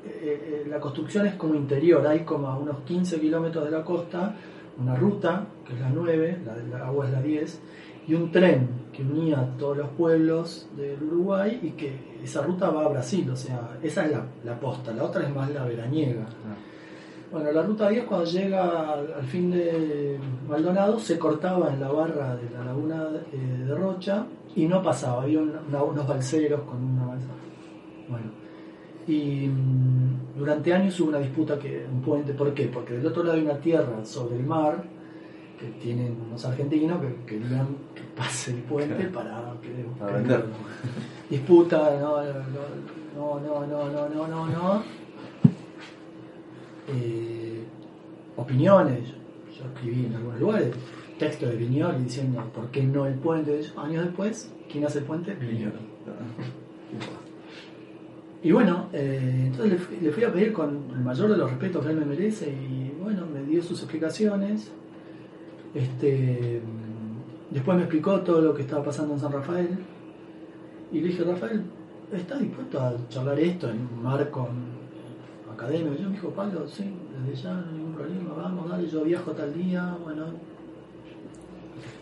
eh, 0.04 0.62
eh, 0.64 0.66
la 0.68 0.78
construcción 0.78 1.26
es 1.26 1.34
como 1.34 1.54
interior, 1.54 2.06
hay 2.06 2.20
como 2.20 2.46
a 2.48 2.58
unos 2.58 2.80
15 2.84 3.18
kilómetros 3.20 3.64
de 3.64 3.70
la 3.70 3.82
costa 3.82 4.34
una 4.78 4.94
ruta, 4.94 5.46
que 5.66 5.72
es 5.72 5.80
la 5.80 5.88
9, 5.88 6.38
la 6.44 6.54
del 6.54 6.74
agua 6.74 7.06
es 7.06 7.12
la 7.12 7.22
10, 7.22 7.60
y 8.08 8.14
un 8.14 8.30
tren 8.30 8.68
que 8.92 9.02
unía 9.02 9.48
todos 9.58 9.76
los 9.76 9.88
pueblos 9.90 10.68
del 10.76 11.02
Uruguay 11.02 11.58
y 11.62 11.70
que 11.70 11.92
esa 12.22 12.42
ruta 12.42 12.70
va 12.70 12.84
a 12.84 12.88
Brasil, 12.88 13.28
o 13.30 13.36
sea, 13.36 13.76
esa 13.82 14.06
es 14.06 14.12
la, 14.12 14.24
la 14.44 14.58
posta, 14.58 14.92
la 14.92 15.04
otra 15.04 15.22
es 15.22 15.34
más 15.34 15.50
la 15.50 15.64
veraniega. 15.64 16.26
Bueno, 17.32 17.50
la 17.50 17.62
ruta 17.62 17.88
10 17.88 18.04
cuando 18.04 18.24
llega 18.26 18.92
al, 18.92 19.24
fin 19.24 19.50
de 19.50 20.16
Maldonado 20.48 20.98
se 20.98 21.18
cortaba 21.18 21.72
en 21.74 21.80
la 21.80 21.88
barra 21.88 22.36
de 22.36 22.48
la 22.50 22.64
laguna 22.64 23.08
eh, 23.32 23.64
de 23.66 23.74
Rocha 23.74 24.24
y 24.54 24.66
no 24.66 24.80
pasaba, 24.82 25.22
había 25.24 25.40
una- 25.40 25.82
unos 25.82 26.06
balseros 26.06 26.62
con 26.62 26.82
una 26.82 27.06
balsa. 27.06 27.26
Bueno, 28.08 28.26
y 29.08 29.48
mm, 29.48 30.38
durante 30.38 30.72
años 30.72 30.98
hubo 31.00 31.08
una 31.08 31.18
disputa 31.18 31.58
que 31.58 31.84
un 31.92 32.00
puente, 32.00 32.32
¿por 32.32 32.54
qué? 32.54 32.68
Porque 32.68 32.94
del 32.94 33.06
otro 33.06 33.24
lado 33.24 33.36
hay 33.36 33.44
una 33.44 33.58
tierra 33.58 34.04
sobre 34.04 34.36
el 34.36 34.44
mar 34.46 34.84
que 35.58 35.66
tienen 35.82 36.16
unos 36.28 36.44
argentinos 36.44 37.00
que 37.00 37.14
querían 37.38 37.66
que 37.66 37.85
pase 38.16 38.52
el 38.52 38.62
puente 38.62 39.04
para 39.08 39.54
vender. 40.12 40.44
disputa, 41.30 41.98
no, 42.00 42.22
no, 43.14 43.40
no, 43.40 43.66
no, 43.66 43.90
no, 43.90 44.08
no, 44.08 44.28
no, 44.28 44.46
no. 44.46 44.82
Eh, 46.88 47.64
opiniones, 48.36 49.08
yo 49.56 49.64
escribí 49.64 50.06
en 50.06 50.14
algunos 50.14 50.40
lugares, 50.40 50.74
texto 51.18 51.46
de 51.46 51.56
Viñoli 51.56 52.04
diciendo 52.04 52.44
por 52.54 52.70
qué 52.70 52.82
no 52.84 53.06
el 53.06 53.14
puente, 53.14 53.60
años 53.76 54.04
después, 54.04 54.52
¿quién 54.70 54.84
hace 54.84 55.00
el 55.00 55.04
puente? 55.04 55.34
Viñoli. 55.34 55.72
Y 58.42 58.52
bueno, 58.52 58.88
eh, 58.92 59.44
entonces 59.46 59.80
le 60.00 60.12
fui, 60.12 60.22
a 60.22 60.32
pedir 60.32 60.52
con 60.52 60.84
el 60.92 61.00
mayor 61.00 61.30
de 61.30 61.36
los 61.36 61.50
respetos 61.50 61.84
que 61.84 61.90
él 61.90 61.98
me 61.98 62.04
merece 62.04 62.48
y 62.48 62.92
bueno, 63.02 63.26
me 63.26 63.42
dio 63.42 63.62
sus 63.62 63.80
explicaciones. 63.80 64.70
Este, 65.74 66.62
después 67.50 67.76
me 67.76 67.84
explicó 67.84 68.20
todo 68.20 68.40
lo 68.40 68.54
que 68.54 68.62
estaba 68.62 68.84
pasando 68.84 69.14
en 69.14 69.20
San 69.20 69.32
Rafael 69.32 69.68
y 70.92 71.00
le 71.00 71.08
dije, 71.08 71.24
Rafael, 71.24 71.62
¿estás 72.12 72.40
dispuesto 72.40 72.80
a 72.80 72.94
charlar 73.08 73.38
esto 73.40 73.68
en 73.68 73.80
un 73.80 74.02
marco 74.02 74.48
académico? 75.52 75.94
Yo 75.94 76.08
me 76.08 76.14
dijo, 76.14 76.30
Pablo, 76.30 76.66
sí, 76.68 76.84
desde 77.24 77.42
ya 77.42 77.54
no 77.54 77.66
hay 77.66 77.74
ningún 77.74 77.94
problema, 77.94 78.34
vamos, 78.36 78.68
dale, 78.68 78.88
yo 78.88 79.02
viajo 79.02 79.32
tal 79.32 79.52
día, 79.54 79.96
bueno, 80.02 80.26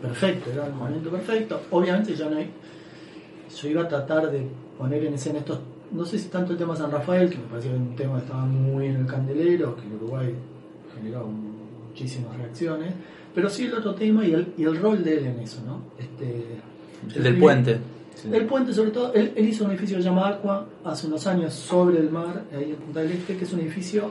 perfecto, 0.01 0.51
era 0.51 0.67
el 0.67 0.73
momento 0.73 1.09
perfecto. 1.09 1.61
Obviamente 1.71 2.15
yo 2.15 2.29
no 2.29 2.37
yo 2.39 3.69
iba 3.69 3.83
a 3.83 3.87
tratar 3.87 4.31
de 4.31 4.47
poner 4.77 5.05
en 5.05 5.13
escena 5.13 5.39
estos, 5.39 5.59
no 5.91 6.03
sé 6.05 6.19
si 6.19 6.27
tanto 6.29 6.51
el 6.51 6.57
tema 6.57 6.73
de 6.73 6.79
San 6.79 6.91
Rafael, 6.91 7.29
que 7.29 7.37
me 7.37 7.45
parecía 7.45 7.71
un 7.71 7.95
tema 7.95 8.17
que 8.17 8.25
estaba 8.25 8.45
muy 8.45 8.87
en 8.87 8.97
el 8.97 9.05
candelero, 9.05 9.75
que 9.75 9.83
en 9.83 9.95
Uruguay 9.95 10.35
generó 10.93 11.27
muchísimas 11.27 12.37
reacciones, 12.37 12.93
pero 13.35 13.49
sí 13.49 13.65
el 13.65 13.73
otro 13.73 13.93
tema 13.93 14.25
y 14.25 14.33
el, 14.33 14.53
y 14.57 14.63
el 14.63 14.77
rol 14.77 15.03
de 15.03 15.17
él 15.17 15.25
en 15.25 15.39
eso, 15.41 15.61
¿no? 15.65 15.81
Este, 15.99 16.57
El 17.15 17.23
del 17.23 17.37
puente. 17.37 17.77
el 18.31 18.45
puente, 18.45 18.73
sobre 18.73 18.91
todo, 18.91 19.13
él, 19.13 19.33
él 19.35 19.49
hizo 19.49 19.65
un 19.65 19.71
edificio 19.71 19.99
llamado 19.99 20.27
Aqua 20.27 20.67
hace 20.85 21.07
unos 21.07 21.27
años 21.27 21.53
sobre 21.53 21.99
el 21.99 22.09
mar, 22.09 22.45
ahí 22.55 22.71
en 22.71 22.77
Punta 22.77 23.01
del 23.01 23.11
Este, 23.11 23.35
que 23.35 23.43
es 23.43 23.51
un 23.51 23.59
edificio 23.59 24.09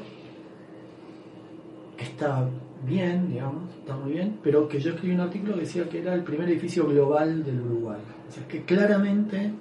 que 1.96 2.04
está 2.04 2.46
bien, 2.86 3.30
digamos, 3.30 3.74
está 3.74 3.96
muy 3.96 4.12
bien, 4.12 4.38
pero 4.42 4.68
que 4.68 4.78
yo 4.78 4.92
escribí 4.92 5.14
un 5.14 5.22
artículo 5.22 5.54
que 5.54 5.60
decía 5.60 5.88
que 5.88 6.00
era 6.00 6.14
el 6.14 6.22
primer 6.22 6.46
edificio 6.50 6.86
global 6.86 7.42
del 7.42 7.62
Uruguay. 7.62 8.00
O 8.28 8.30
sea, 8.30 8.46
que 8.46 8.62
claramente 8.64 9.52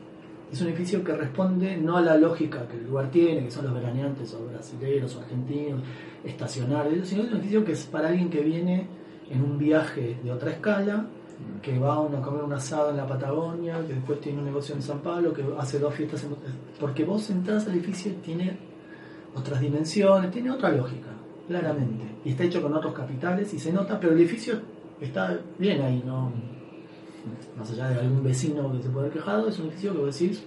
es 0.52 0.62
un 0.62 0.68
edificio 0.68 1.04
que 1.06 1.14
responde 1.14 1.78
no 1.78 1.96
a 1.96 2.02
la 2.02 2.18
lógica 2.18 2.68
que 2.68 2.76
el 2.76 2.86
lugar 2.86 3.10
tiene, 3.10 3.46
que 3.46 3.52
son 3.52 3.64
los 3.66 3.74
veraneantes 3.74 4.34
o 4.34 4.46
brasileños 4.46 5.16
o 5.16 5.22
argentinos, 5.22 5.82
estacionarios, 6.26 7.08
sino 7.08 7.24
es 7.24 7.30
un 7.30 7.36
edificio 7.36 7.64
que 7.64 7.72
es 7.72 7.86
para 7.86 8.10
alguien 8.10 8.30
que 8.30 8.42
viene 8.42 8.88
en 9.34 9.42
un 9.44 9.58
viaje 9.58 10.18
de 10.24 10.32
otra 10.32 10.52
escala, 10.52 11.06
que 11.62 11.78
va 11.80 11.96
a 11.96 12.22
comer 12.22 12.44
un 12.44 12.54
asado 12.54 12.92
en 12.92 12.98
la 12.98 13.08
Patagonia, 13.08 13.80
que 13.86 13.94
después 13.94 14.22
tiene 14.22 14.40
un 14.40 14.46
negocio 14.46 14.76
en 14.76 14.82
San 14.82 15.00
Pablo, 15.00 15.34
que 15.34 15.44
hace 15.58 15.80
dos 15.80 15.94
fiestas 15.94 16.24
en... 16.24 16.36
Porque 16.80 17.04
vos 17.04 17.30
entras 17.30 17.68
al 17.68 17.74
edificio 17.74 18.12
y 18.12 18.16
tiene 18.16 18.58
otras 19.36 19.60
dimensiones, 19.60 20.32
tiene 20.32 20.52
otra 20.52 20.70
lógica, 20.72 21.10
claramente. 21.48 22.06
Y 22.24 22.30
está 22.30 22.44
hecho 22.44 22.62
con 22.62 22.74
otros 22.74 22.94
capitales 22.94 23.54
y 23.54 23.60
se 23.60 23.74
nota, 23.74 24.00
pero 24.00 24.14
el 24.14 24.20
edificio 24.20 24.60
está 25.02 25.38
bien 25.58 25.82
ahí, 25.82 26.04
¿no? 26.06 26.32
Más 27.58 27.72
allá 27.72 27.90
de 27.90 28.00
algún 28.02 28.24
vecino 28.24 28.72
que 28.72 28.84
se 28.84 28.90
puede 28.90 29.08
haber 29.08 29.20
quejado, 29.20 29.50
es 29.50 29.58
un 29.60 29.66
edificio 29.68 29.92
que 29.94 30.00
vos 30.00 30.20
decís. 30.20 30.44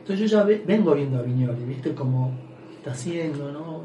Entonces 0.00 0.30
yo 0.30 0.38
ya 0.38 0.44
ve- 0.44 0.62
vengo 0.66 0.94
viendo 0.94 1.18
a 1.18 1.22
Viñoli, 1.22 1.64
¿viste? 1.64 1.94
Como 1.94 2.32
está 2.76 2.92
haciendo? 2.92 3.50
¿no? 3.50 3.82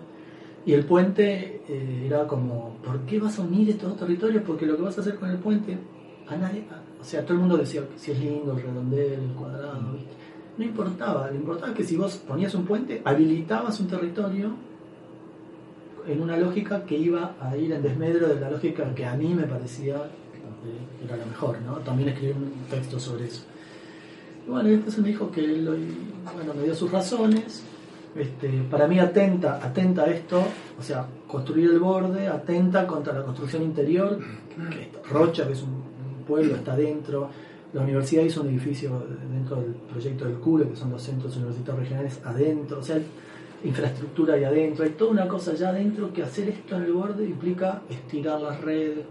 Y 0.65 0.73
el 0.73 0.85
puente 0.85 1.61
eh, 1.67 2.03
era 2.05 2.27
como, 2.27 2.77
¿por 2.83 2.99
qué 3.01 3.19
vas 3.19 3.39
a 3.39 3.41
unir 3.43 3.69
estos 3.69 3.89
dos 3.89 3.99
territorios? 3.99 4.43
Porque 4.45 4.65
lo 4.65 4.75
que 4.75 4.83
vas 4.83 4.97
a 4.97 5.01
hacer 5.01 5.15
con 5.15 5.29
el 5.29 5.37
puente, 5.37 5.77
a 6.27 6.35
nadie, 6.35 6.65
a- 6.69 7.01
o 7.01 7.03
sea, 7.03 7.21
todo 7.23 7.33
el 7.35 7.39
mundo 7.39 7.57
decía 7.57 7.81
que 7.81 7.97
si 7.97 8.11
es 8.11 8.19
lindo, 8.19 8.51
el 8.55 8.61
redondel, 8.63 9.13
el 9.13 9.29
cuadrado, 9.33 9.93
¿viste? 9.93 10.11
No 10.57 10.65
importaba, 10.65 11.29
lo 11.31 11.35
importaba 11.35 11.73
que 11.73 11.83
si 11.85 11.95
vos 11.95 12.17
ponías 12.17 12.53
un 12.53 12.65
puente, 12.65 13.01
habilitabas 13.05 13.79
un 13.79 13.87
territorio 13.87 14.51
en 16.07 16.21
una 16.21 16.37
lógica 16.37 16.83
que 16.85 16.97
iba 16.97 17.35
a 17.39 17.55
ir 17.55 17.71
en 17.71 17.81
desmedro 17.81 18.27
de 18.27 18.39
la 18.39 18.49
lógica 18.51 18.93
que 18.93 19.05
a 19.05 19.15
mí 19.15 19.33
me 19.33 19.43
parecía 19.43 19.95
que 20.61 21.05
era 21.05 21.15
la 21.15 21.25
mejor, 21.25 21.61
¿no? 21.61 21.75
También 21.77 22.09
escribí 22.09 22.33
un 22.33 22.51
texto 22.69 22.99
sobre 22.99 23.25
eso. 23.25 23.43
Y 24.45 24.49
bueno, 24.49 24.67
después 24.69 24.97
me 24.99 25.07
dijo 25.07 25.31
que 25.31 25.41
él, 25.45 25.65
bueno, 26.35 26.53
me 26.53 26.63
dio 26.63 26.75
sus 26.75 26.91
razones. 26.91 27.63
Este, 28.15 28.49
para 28.69 28.87
mí 28.87 28.99
atenta, 28.99 29.59
atenta 29.63 30.03
a 30.03 30.07
esto, 30.07 30.43
o 30.79 30.81
sea, 30.83 31.05
construir 31.27 31.69
el 31.69 31.79
borde, 31.79 32.27
atenta 32.27 32.87
contra 32.87 33.13
la 33.13 33.23
construcción 33.23 33.61
interior, 33.63 34.19
que 34.71 34.81
está- 34.83 34.99
Rocha, 35.09 35.45
que 35.47 35.53
es 35.53 35.61
un, 35.61 35.79
pueblo, 36.27 36.55
está 36.55 36.75
dentro. 36.75 37.29
La 37.73 37.81
universidad 37.81 38.23
hizo 38.23 38.41
un 38.41 38.49
edificio 38.49 39.03
dentro 39.31 39.55
del 39.55 39.73
proyecto 39.73 40.25
del 40.25 40.35
CURE, 40.35 40.69
que 40.69 40.75
son 40.75 40.91
los 40.91 41.01
centros 41.01 41.35
universitarios 41.37 41.83
regionales, 41.83 42.21
adentro. 42.23 42.79
O 42.79 42.83
sea, 42.83 42.99
infraestructura 43.63 44.35
ahí 44.35 44.43
adentro. 44.43 44.83
Hay 44.85 44.91
toda 44.91 45.11
una 45.11 45.27
cosa 45.27 45.51
allá 45.51 45.69
adentro 45.69 46.13
que 46.13 46.21
hacer 46.21 46.49
esto 46.49 46.75
en 46.77 46.83
el 46.83 46.93
borde 46.93 47.25
implica 47.25 47.81
estirar 47.89 48.41
las 48.41 48.61
redes, 48.61 49.05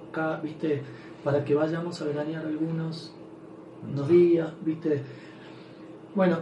¿viste? 0.45 0.83
Para 1.25 1.45
que 1.45 1.55
vayamos 1.57 2.01
a 2.01 2.05
veranear 2.05 2.47
algunos 2.47 3.13
unos 3.93 4.09
días, 4.09 4.49
¿viste? 4.65 5.03
Bueno, 6.15 6.39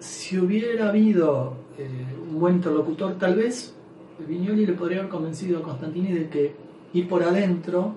si 0.00 0.38
hubiera 0.38 0.88
habido 0.88 1.54
eh, 1.78 1.88
un 2.28 2.40
buen 2.40 2.56
interlocutor, 2.56 3.14
tal 3.18 3.36
vez 3.36 3.74
Vignoli 4.26 4.66
le 4.66 4.72
podría 4.74 4.98
haber 4.98 5.10
convencido 5.10 5.58
a 5.60 5.62
Constantini 5.62 6.12
de 6.12 6.28
que 6.28 6.54
ir 6.92 7.08
por 7.08 7.22
adentro 7.22 7.92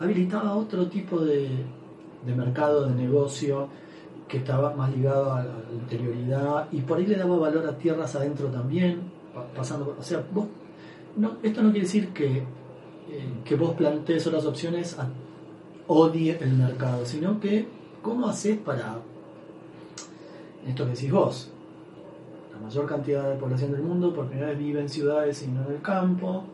habilitaba 0.00 0.54
otro 0.56 0.86
tipo 0.88 1.20
de, 1.20 1.48
de 2.26 2.34
mercado, 2.34 2.88
de 2.88 2.94
negocio, 2.94 3.68
que 4.28 4.38
estaba 4.38 4.74
más 4.74 4.94
ligado 4.94 5.32
a 5.32 5.44
la 5.44 5.54
interioridad 5.72 6.66
y 6.72 6.80
por 6.80 6.98
ahí 6.98 7.06
le 7.06 7.16
daba 7.16 7.36
valor 7.38 7.66
a 7.66 7.78
tierras 7.78 8.14
adentro 8.16 8.48
también, 8.48 9.00
pa- 9.34 9.46
pasando 9.56 9.84
por- 9.86 9.98
O 9.98 10.02
sea, 10.02 10.22
vos, 10.34 10.46
no, 11.16 11.36
esto 11.42 11.62
no 11.62 11.70
quiere 11.70 11.86
decir 11.86 12.08
que, 12.08 12.38
eh, 12.38 12.44
que 13.44 13.54
vos 13.56 13.74
plantees 13.74 14.26
otras 14.26 14.44
opciones 14.44 14.98
a, 14.98 15.08
odie 15.86 16.36
el 16.40 16.54
mercado, 16.54 17.06
sino 17.06 17.38
que 17.40 17.66
cómo 18.02 18.26
haces 18.28 18.58
para 18.58 18.98
esto 20.66 20.84
que 20.84 20.90
decís 20.90 21.12
vos. 21.12 21.50
La 22.52 22.58
mayor 22.58 22.86
cantidad 22.86 23.28
de 23.28 23.36
población 23.36 23.72
del 23.72 23.82
mundo 23.82 24.14
por 24.14 24.26
primera 24.26 24.48
vez 24.48 24.58
vive 24.58 24.80
en 24.80 24.88
ciudades 24.88 25.42
y 25.42 25.48
no 25.48 25.64
en 25.66 25.74
el 25.74 25.82
campo. 25.82 26.44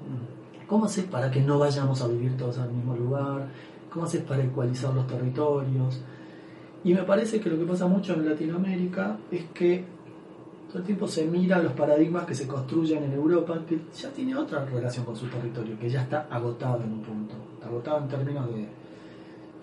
¿Cómo 0.67 0.87
haces 0.87 1.05
para 1.05 1.31
que 1.31 1.41
no 1.41 1.59
vayamos 1.59 2.01
a 2.03 2.09
vivir 2.09 2.37
todos 2.37 2.59
al 2.59 2.73
mismo 2.73 2.95
lugar? 2.97 3.49
¿Cómo 3.91 4.07
haces 4.07 4.23
para 4.23 4.43
ecualizar 4.43 4.93
los 4.95 5.07
territorios? 5.07 6.01
Y 6.85 6.95
me 6.95 7.03
parece 7.03 7.41
que 7.41 7.51
lo 7.51 7.59
que 7.59 7.65
pasa 7.65 7.87
mucho 7.87 8.15
en 8.15 8.29
Latinoamérica 8.29 9.17
es 9.31 9.45
que 9.55 9.85
todo 10.69 10.79
el 10.79 10.85
tiempo 10.85 11.07
se 11.07 11.27
mira 11.27 11.63
los 11.63 11.75
paradigmas 11.75 12.25
que 12.25 12.35
se 12.35 12.47
construyen 12.47 13.05
en 13.05 13.13
Europa, 13.13 13.61
que 13.69 13.79
ya 13.95 14.09
tiene 14.09 14.35
otra 14.35 14.65
relación 14.65 15.05
con 15.05 15.15
su 15.15 15.27
territorio, 15.27 15.79
que 15.79 15.91
ya 15.91 16.01
está 16.01 16.27
agotado 16.31 16.83
en 16.83 16.93
un 16.93 17.03
punto. 17.03 17.35
Está 17.55 17.69
agotado 17.69 17.99
en 17.99 18.09
términos 18.09 18.47
de. 18.55 18.82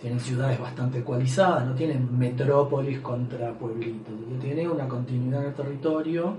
Tienen 0.01 0.19
ciudades 0.19 0.59
bastante 0.59 0.99
ecualizadas, 0.99 1.67
no 1.67 1.75
tienen 1.75 2.17
metrópolis 2.17 2.99
contra 2.99 3.51
pueblitos. 3.53 4.13
Tiene 4.39 4.67
una 4.69 4.87
continuidad 4.87 5.41
en 5.41 5.47
el 5.49 5.53
territorio 5.53 6.37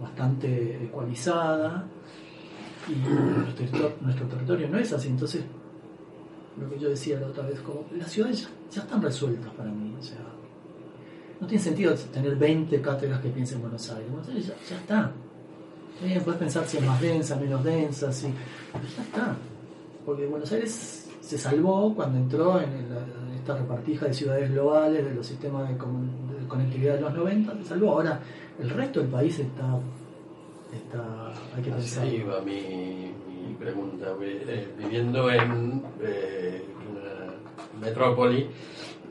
bastante 0.00 0.84
ecualizada. 0.84 1.86
Y 2.88 2.94
nuestro 4.04 4.26
territorio, 4.26 4.68
no 4.68 4.78
es 4.78 4.92
así. 4.92 5.08
Entonces, 5.08 5.42
lo 6.60 6.68
que 6.68 6.78
yo 6.78 6.88
decía 6.90 7.18
la 7.20 7.28
otra 7.28 7.46
vez, 7.46 7.60
como 7.60 7.86
las 7.96 8.10
ciudades 8.10 8.48
ya, 8.70 8.82
están 8.82 9.00
resueltas 9.00 9.52
para 9.54 9.70
mí. 9.70 9.94
O 9.98 10.02
sea, 10.02 10.18
no 11.40 11.46
tiene 11.46 11.62
sentido 11.62 11.94
tener 11.94 12.36
20 12.36 12.80
cátedras 12.82 13.20
que 13.20 13.30
piensen 13.30 13.56
en 13.56 13.62
Buenos 13.62 13.90
Aires. 13.90 14.10
Buenos 14.10 14.28
Aires 14.28 14.52
ya, 14.68 14.76
está. 14.76 15.12
Puedes 16.24 16.38
pensar 16.40 16.66
si 16.66 16.78
es 16.78 16.84
más 16.84 17.00
densa, 17.00 17.36
menos 17.36 17.62
densa, 17.62 18.12
sí. 18.12 18.28
Pero 18.72 18.84
ya 18.84 19.02
está. 19.02 19.36
Porque 20.04 20.26
Buenos 20.26 20.50
Aires 20.50 21.01
se 21.22 21.38
salvó 21.38 21.94
cuando 21.94 22.18
entró 22.18 22.60
en, 22.60 22.70
el- 22.70 22.80
en 23.30 23.34
esta 23.38 23.56
repartija 23.56 24.06
de 24.06 24.12
ciudades 24.14 24.50
globales, 24.52 25.04
de 25.04 25.14
los 25.14 25.26
sistemas 25.26 25.68
de, 25.68 25.76
comun- 25.78 26.10
de 26.38 26.46
conectividad 26.46 26.94
de 26.96 27.00
los 27.00 27.14
90, 27.14 27.54
se 27.58 27.64
salvó. 27.64 27.92
Ahora, 27.92 28.20
el 28.60 28.68
resto 28.70 29.00
del 29.00 29.08
país 29.08 29.38
está. 29.38 29.78
está 30.72 31.28
hay 31.56 31.62
que 31.62 31.70
pensar. 31.70 32.04
ahí 32.04 32.22
va 32.22 32.40
mi, 32.40 33.12
mi 33.48 33.54
pregunta. 33.58 34.06
Eh, 34.20 34.68
viviendo 34.78 35.30
en 35.30 35.82
eh, 36.02 36.64
una 36.90 37.80
metrópoli, 37.86 38.48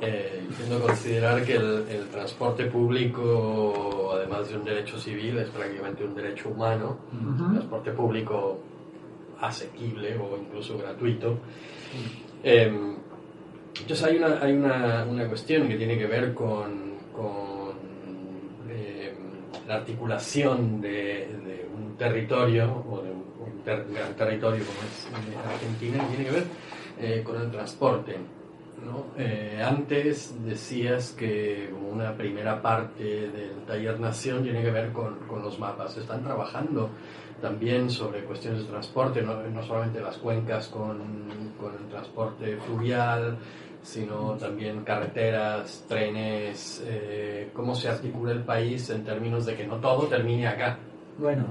eh, 0.01 0.43
entiendo 0.47 0.79
considerar 0.81 1.43
que 1.45 1.55
el, 1.55 1.85
el 1.89 2.07
transporte 2.07 2.65
público, 2.65 4.11
además 4.13 4.49
de 4.49 4.57
un 4.57 4.63
derecho 4.63 4.97
civil, 4.97 5.37
es 5.39 5.49
prácticamente 5.49 6.03
un 6.03 6.15
derecho 6.15 6.49
humano. 6.49 6.97
Ujú. 7.13 7.51
Transporte 7.53 7.91
público 7.91 8.59
asequible 9.41 10.15
o 10.17 10.37
incluso 10.37 10.77
gratuito. 10.77 11.37
Eh, 12.43 12.71
entonces 13.79 14.03
hay 14.05 14.17
una, 14.17 14.39
hay 14.41 14.53
una, 14.53 15.05
una 15.09 15.27
cuestión 15.27 15.67
que 15.67 15.75
tiene 15.75 15.97
que 15.97 16.05
ver 16.07 16.33
con, 16.33 16.93
con, 17.13 17.73
eh, 18.69 19.13
la 19.67 19.75
articulación 19.75 20.81
de, 20.81 20.89
de 21.45 21.67
un 21.75 21.95
territorio 21.97 22.83
o 22.89 23.01
de 23.01 23.11
un, 23.11 23.25
un 23.39 23.61
ter- 23.63 23.85
gran 23.91 24.13
territorio 24.15 24.63
como 24.65 24.79
es 24.79 25.07
eh, 25.07 25.37
Argentina 25.53 26.03
que 26.03 26.15
tiene 26.15 26.25
que 26.25 26.31
ver 26.31 26.43
eh, 26.99 27.23
con 27.23 27.41
el 27.41 27.49
transporte. 27.51 28.15
¿No? 28.85 29.07
Eh, 29.17 29.61
antes 29.63 30.35
decías 30.43 31.11
que 31.11 31.73
una 31.91 32.15
primera 32.15 32.61
parte 32.61 33.03
del 33.03 33.63
taller 33.67 33.99
Nación 33.99 34.43
tiene 34.43 34.61
que 34.61 34.71
ver 34.71 34.91
con, 34.91 35.19
con 35.27 35.41
los 35.41 35.59
mapas. 35.59 35.97
Están 35.97 36.23
trabajando 36.23 36.89
también 37.41 37.89
sobre 37.89 38.23
cuestiones 38.23 38.63
de 38.63 38.69
transporte, 38.69 39.21
no, 39.21 39.41
no 39.43 39.63
solamente 39.63 39.99
las 39.99 40.17
cuencas 40.17 40.67
con, 40.67 40.99
con 41.59 41.73
el 41.75 41.89
transporte 41.89 42.57
fluvial, 42.57 43.37
sino 43.81 44.33
también 44.33 44.83
carreteras, 44.83 45.85
trenes, 45.87 46.83
eh, 46.85 47.49
cómo 47.53 47.73
se 47.75 47.89
articula 47.89 48.31
el 48.31 48.43
país 48.43 48.89
en 48.91 49.03
términos 49.03 49.45
de 49.45 49.55
que 49.55 49.65
no 49.65 49.77
todo 49.77 50.07
termine 50.07 50.47
acá. 50.47 50.77
Bueno, 51.17 51.45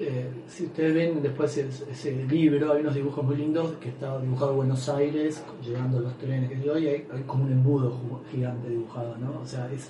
eh, 0.00 0.30
si 0.48 0.66
ustedes 0.66 0.94
ven 0.94 1.22
después 1.22 1.56
ese, 1.56 1.90
ese 1.90 2.12
libro, 2.26 2.72
hay 2.72 2.80
unos 2.82 2.94
dibujos 2.94 3.24
muy 3.24 3.36
lindos 3.36 3.72
que 3.80 3.88
está 3.88 4.18
dibujado 4.20 4.50
en 4.52 4.56
Buenos 4.58 4.88
Aires, 4.88 5.42
llegando 5.64 6.00
los 6.00 6.16
trenes, 6.18 6.50
que 6.50 6.60
yo, 6.60 6.78
y 6.78 6.86
hay, 6.88 7.06
hay 7.12 7.22
como 7.26 7.44
un 7.44 7.52
embudo 7.52 7.98
gigante 8.30 8.68
dibujado, 8.68 9.16
¿no? 9.18 9.40
O 9.40 9.46
sea, 9.46 9.70
es, 9.72 9.88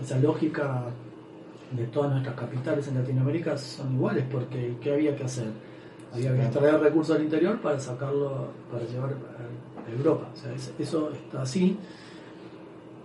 esa 0.00 0.18
lógica 0.18 0.84
de 1.72 1.86
todas 1.88 2.12
nuestras 2.12 2.36
capitales 2.36 2.86
en 2.88 2.94
Latinoamérica 2.94 3.58
son 3.58 3.94
iguales, 3.94 4.24
porque 4.30 4.76
¿qué 4.80 4.92
había 4.94 5.14
que 5.16 5.24
hacer? 5.24 5.48
Había 6.14 6.34
que 6.34 6.42
extraer 6.44 6.80
recursos 6.80 7.16
al 7.16 7.22
interior 7.24 7.60
para 7.60 7.78
sacarlo, 7.78 8.48
para 8.70 8.84
llevar 8.84 9.10
a 9.10 9.48
a 9.88 9.90
Europa. 9.90 10.28
O 10.32 10.36
sea, 10.36 10.52
es- 10.54 10.72
eso 10.78 11.10
está 11.12 11.42
así. 11.42 11.76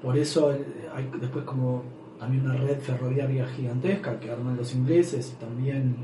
Por 0.01 0.17
eso 0.17 0.53
eh, 0.53 0.65
hay 0.93 1.09
después 1.19 1.45
como 1.45 1.83
también 2.23 2.45
una 2.45 2.55
red 2.55 2.79
ferroviaria 2.79 3.45
gigantesca 3.47 4.17
que 4.17 4.31
arman 4.31 4.55
los 4.55 4.73
ingleses 4.73 5.35
también 5.41 5.97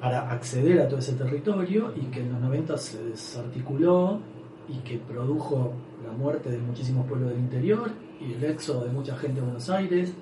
para 0.00 0.30
acceder 0.30 0.80
a 0.80 0.88
todo 0.88 1.00
ese 1.00 1.14
territorio 1.14 1.92
y 1.96 2.02
que 2.06 2.20
en 2.20 2.32
los 2.32 2.40
90 2.40 2.78
se 2.78 3.02
desarticuló 3.02 4.20
y 4.68 4.78
que 4.78 4.98
produjo 4.98 5.72
la 6.06 6.12
muerte 6.12 6.50
de 6.50 6.58
muchísimos 6.58 7.04
pueblos 7.06 7.30
del 7.30 7.40
interior 7.40 7.90
y 8.20 8.34
el 8.34 8.44
éxodo 8.44 8.84
de 8.84 8.92
mucha 8.92 9.16
gente 9.16 9.40
a 9.40 9.42
Buenos 9.44 9.68
Aires, 9.70 10.12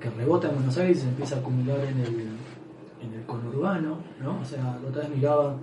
que 0.00 0.10
rebota 0.10 0.48
en 0.48 0.56
Buenos 0.56 0.76
Aires 0.78 0.98
y 0.98 1.00
se 1.02 1.08
empieza 1.08 1.36
a 1.36 1.38
acumular 1.38 1.78
en 1.84 2.00
el, 2.00 2.14
en 3.02 3.14
el 3.14 3.24
conurbano, 3.26 3.98
¿no? 4.20 4.40
O 4.40 4.44
sea, 4.44 4.80
otra 4.84 5.02
vez 5.02 5.14
miraba, 5.14 5.56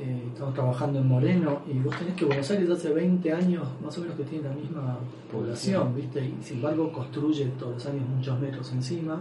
eh, 0.00 0.24
estamos 0.32 0.54
trabajando 0.54 1.00
en 1.00 1.08
Moreno 1.08 1.62
y 1.66 1.78
vos 1.80 1.96
tenés 1.96 2.14
que 2.14 2.24
Buenos 2.24 2.48
Aires 2.50 2.70
hace 2.70 2.90
20 2.90 3.32
años 3.32 3.66
más 3.82 3.98
o 3.98 4.00
menos 4.02 4.16
que 4.16 4.24
tiene 4.24 4.48
la 4.48 4.54
misma 4.54 4.98
población, 5.30 5.94
¿viste? 5.94 6.24
Y 6.24 6.38
sin 6.42 6.58
embargo 6.58 6.92
construye 6.92 7.46
todos 7.58 7.74
los 7.74 7.86
años 7.86 8.08
muchos 8.08 8.38
metros 8.38 8.72
encima. 8.72 9.20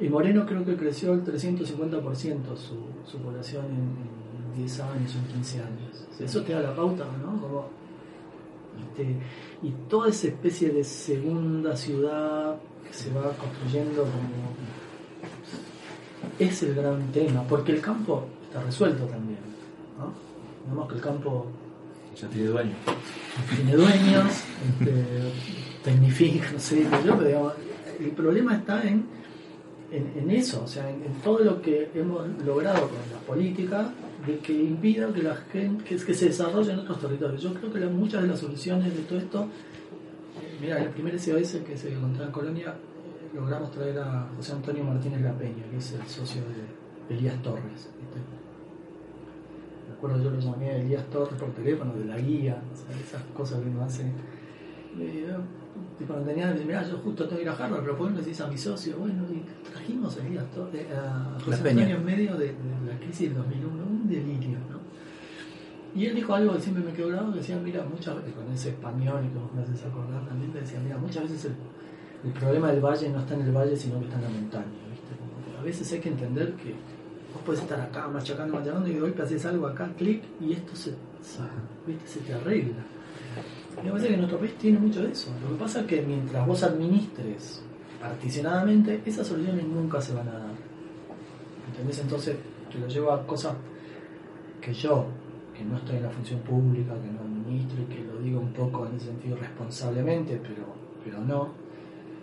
Y 0.00 0.08
Moreno 0.08 0.46
creo 0.46 0.64
que 0.64 0.76
creció 0.76 1.12
el 1.12 1.24
350% 1.24 2.56
su, 2.56 2.76
su 3.04 3.18
población 3.18 3.66
en, 3.66 4.54
en 4.54 4.56
10 4.56 4.80
años 4.80 5.14
o 5.14 5.18
en 5.18 5.34
15 5.34 5.60
años. 5.60 6.06
Eso 6.18 6.42
te 6.42 6.52
da 6.52 6.60
la 6.60 6.74
pauta, 6.74 7.04
¿no? 7.20 7.40
Como, 7.40 7.66
este, 8.80 9.16
y 9.62 9.70
toda 9.88 10.08
esa 10.08 10.28
especie 10.28 10.70
de 10.70 10.84
segunda 10.84 11.76
ciudad 11.76 12.56
que 12.86 12.92
se 12.94 13.12
va 13.12 13.30
construyendo 13.32 14.02
como... 14.02 14.56
Es 16.38 16.62
el 16.62 16.74
gran 16.74 17.10
tema, 17.12 17.42
porque 17.42 17.72
el 17.72 17.80
campo 17.80 18.24
está 18.44 18.62
resuelto 18.62 19.04
también. 19.04 19.38
¿No? 19.98 20.12
Vemos 20.68 20.88
que 20.88 20.94
el 20.96 21.00
campo 21.00 21.46
Ya 22.20 22.28
tiene 22.28 22.48
dueño. 22.48 22.74
tiene 23.54 23.76
dueños, 23.76 24.26
este, 24.80 25.04
tecnifica, 25.84 26.50
no 26.52 26.58
sé, 26.58 26.84
yo, 27.04 27.16
pero 27.16 27.24
digamos, 27.28 27.52
el 28.00 28.10
problema 28.12 28.56
está 28.56 28.82
en 28.82 29.18
en, 29.90 30.12
en 30.18 30.30
eso, 30.32 30.64
o 30.64 30.66
sea, 30.66 30.90
en, 30.90 31.02
en 31.02 31.12
todo 31.24 31.38
lo 31.38 31.62
que 31.62 31.90
hemos 31.94 32.26
logrado 32.44 32.88
con 32.88 32.98
la 33.10 33.18
política, 33.26 33.90
de 34.26 34.36
que 34.40 34.52
impida 34.52 35.10
que 35.14 35.22
la 35.22 35.34
gente, 35.50 35.82
que, 35.84 35.96
que 35.96 36.12
se 36.12 36.26
desarrolle 36.26 36.72
en 36.72 36.80
otros 36.80 37.00
territorios. 37.00 37.40
Yo 37.42 37.54
creo 37.54 37.72
que 37.72 37.80
la- 37.80 37.88
muchas 37.88 38.20
de 38.20 38.28
las 38.28 38.38
soluciones 38.38 38.94
de 38.94 39.00
todo 39.04 39.18
esto, 39.18 39.44
eh, 39.44 40.58
mira, 40.60 40.82
el 40.82 40.90
primer 40.90 41.18
SOS 41.18 41.60
que 41.66 41.74
se 41.78 41.90
encontraba 41.94 42.26
en 42.26 42.32
Colonia, 42.32 42.74
logramos 43.34 43.70
traer 43.70 43.98
a 44.00 44.28
José 44.36 44.52
Antonio 44.52 44.84
Martínez 44.84 45.22
La 45.22 45.32
Peña, 45.32 45.64
que 45.70 45.78
es 45.78 45.92
el 45.92 46.06
socio 46.06 46.42
de 47.08 47.14
Elías 47.16 47.40
Torres. 47.42 47.88
¿viste? 47.98 48.18
Me 50.00 50.06
acuerdo 50.06 50.22
yo 50.22 50.30
lo 50.30 50.38
llamé 50.38 50.70
a 50.70 50.76
Elías 50.76 51.04
Torres 51.06 51.34
por 51.40 51.50
teléfono, 51.50 51.92
de 51.92 52.04
la 52.04 52.16
guía, 52.18 52.56
esas 53.04 53.20
cosas 53.36 53.60
que 53.60 53.68
uno 53.68 53.82
hace. 53.82 54.04
Eh, 54.96 55.26
tipo, 55.98 56.12
cuando 56.12 56.30
tenía, 56.30 56.54
mira, 56.64 56.84
yo 56.84 56.98
justo 56.98 57.24
tengo 57.24 57.38
que 57.38 57.42
ir 57.42 57.48
a 57.48 57.52
Harvard, 57.52 57.80
pero 57.80 57.96
¿por 57.96 58.06
qué 58.06 58.12
no 58.12 58.20
le 58.20 58.24
decís 58.24 58.40
a 58.40 58.46
mi 58.46 58.56
socio? 58.56 58.96
Bueno, 58.96 59.24
y 59.32 59.42
trajimos 59.68 60.16
a 60.16 60.24
Elías 60.24 60.44
Torres, 60.52 60.86
a 60.92 61.36
José. 61.44 61.70
Antonio 61.70 61.96
en 61.96 62.04
medio 62.04 62.36
de, 62.36 62.46
de 62.46 62.92
la 62.92 62.96
crisis 63.00 63.30
del 63.30 63.38
2001, 63.38 63.84
un 63.84 64.08
delirio, 64.08 64.58
¿no? 64.70 64.78
Y 65.96 66.06
él 66.06 66.14
dijo 66.14 66.32
algo 66.32 66.54
que 66.54 66.60
siempre 66.60 66.84
me 66.84 66.92
quedó 66.92 67.08
grabado, 67.08 67.32
que 67.32 67.38
decía, 67.38 67.58
mira, 67.58 67.84
muchas 67.84 68.14
veces, 68.18 68.34
con 68.34 68.52
ese 68.52 68.68
español 68.68 69.24
y 69.24 69.28
que 69.30 69.38
vos 69.38 69.52
me 69.52 69.62
haces 69.62 69.84
acordar 69.84 70.24
también, 70.28 70.52
te 70.52 70.60
decía, 70.60 70.78
mira, 70.78 70.96
muchas 70.96 71.24
veces 71.24 71.46
el, 71.46 71.54
el 72.24 72.32
problema 72.38 72.70
del 72.70 72.80
valle 72.80 73.08
no 73.08 73.18
está 73.18 73.34
en 73.34 73.42
el 73.42 73.50
valle, 73.50 73.76
sino 73.76 73.98
que 73.98 74.04
está 74.04 74.16
en 74.18 74.22
la 74.22 74.30
montaña, 74.30 74.64
¿viste? 74.90 75.16
Como 75.18 75.44
que 75.44 75.58
a 75.58 75.62
veces 75.62 75.92
hay 75.92 75.98
que 75.98 76.10
entender 76.10 76.52
que 76.54 76.74
vos 77.46 77.58
estar 77.58 77.80
acá 77.80 78.08
machacando, 78.08 78.54
machacando, 78.58 78.88
y 78.88 78.94
de 78.94 79.00
golpe 79.00 79.22
haces 79.22 79.44
algo 79.46 79.66
acá, 79.66 79.88
clic, 79.96 80.22
y 80.40 80.52
esto 80.52 80.74
se, 80.76 80.90
se- 81.22 81.40
¿viste? 81.86 82.06
se 82.06 82.20
te 82.20 82.34
arregla. 82.34 82.82
Y 83.80 83.84
me 83.86 83.90
parece 83.92 84.08
que 84.08 84.16
nuestro 84.16 84.38
país 84.38 84.54
tiene 84.58 84.78
mucho 84.78 85.02
de 85.02 85.12
eso. 85.12 85.30
Lo 85.42 85.50
que 85.56 85.62
pasa 85.62 85.80
es 85.80 85.86
que 85.86 86.02
mientras 86.02 86.46
vos 86.46 86.62
administres 86.62 87.62
particionadamente, 88.00 89.00
esas 89.06 89.26
soluciones 89.26 89.66
nunca 89.66 90.00
se 90.00 90.14
van 90.14 90.28
a 90.28 90.32
dar. 90.32 90.50
¿Entendés? 91.70 91.98
Entonces, 92.00 92.36
te 92.72 92.78
lo 92.78 92.86
llevo 92.88 93.12
a 93.12 93.26
cosas 93.26 93.54
que 94.60 94.72
yo, 94.72 95.06
que 95.56 95.64
no 95.64 95.76
estoy 95.76 95.96
en 95.96 96.02
la 96.04 96.10
función 96.10 96.40
pública, 96.40 96.94
que 96.94 97.10
no 97.10 97.20
administro 97.20 97.82
y 97.82 97.84
que 97.94 98.04
lo 98.04 98.18
digo 98.20 98.40
un 98.40 98.52
poco 98.52 98.86
en 98.86 98.96
ese 98.96 99.06
sentido 99.06 99.36
responsablemente, 99.36 100.40
pero, 100.42 100.64
pero 101.04 101.20
no. 101.20 101.48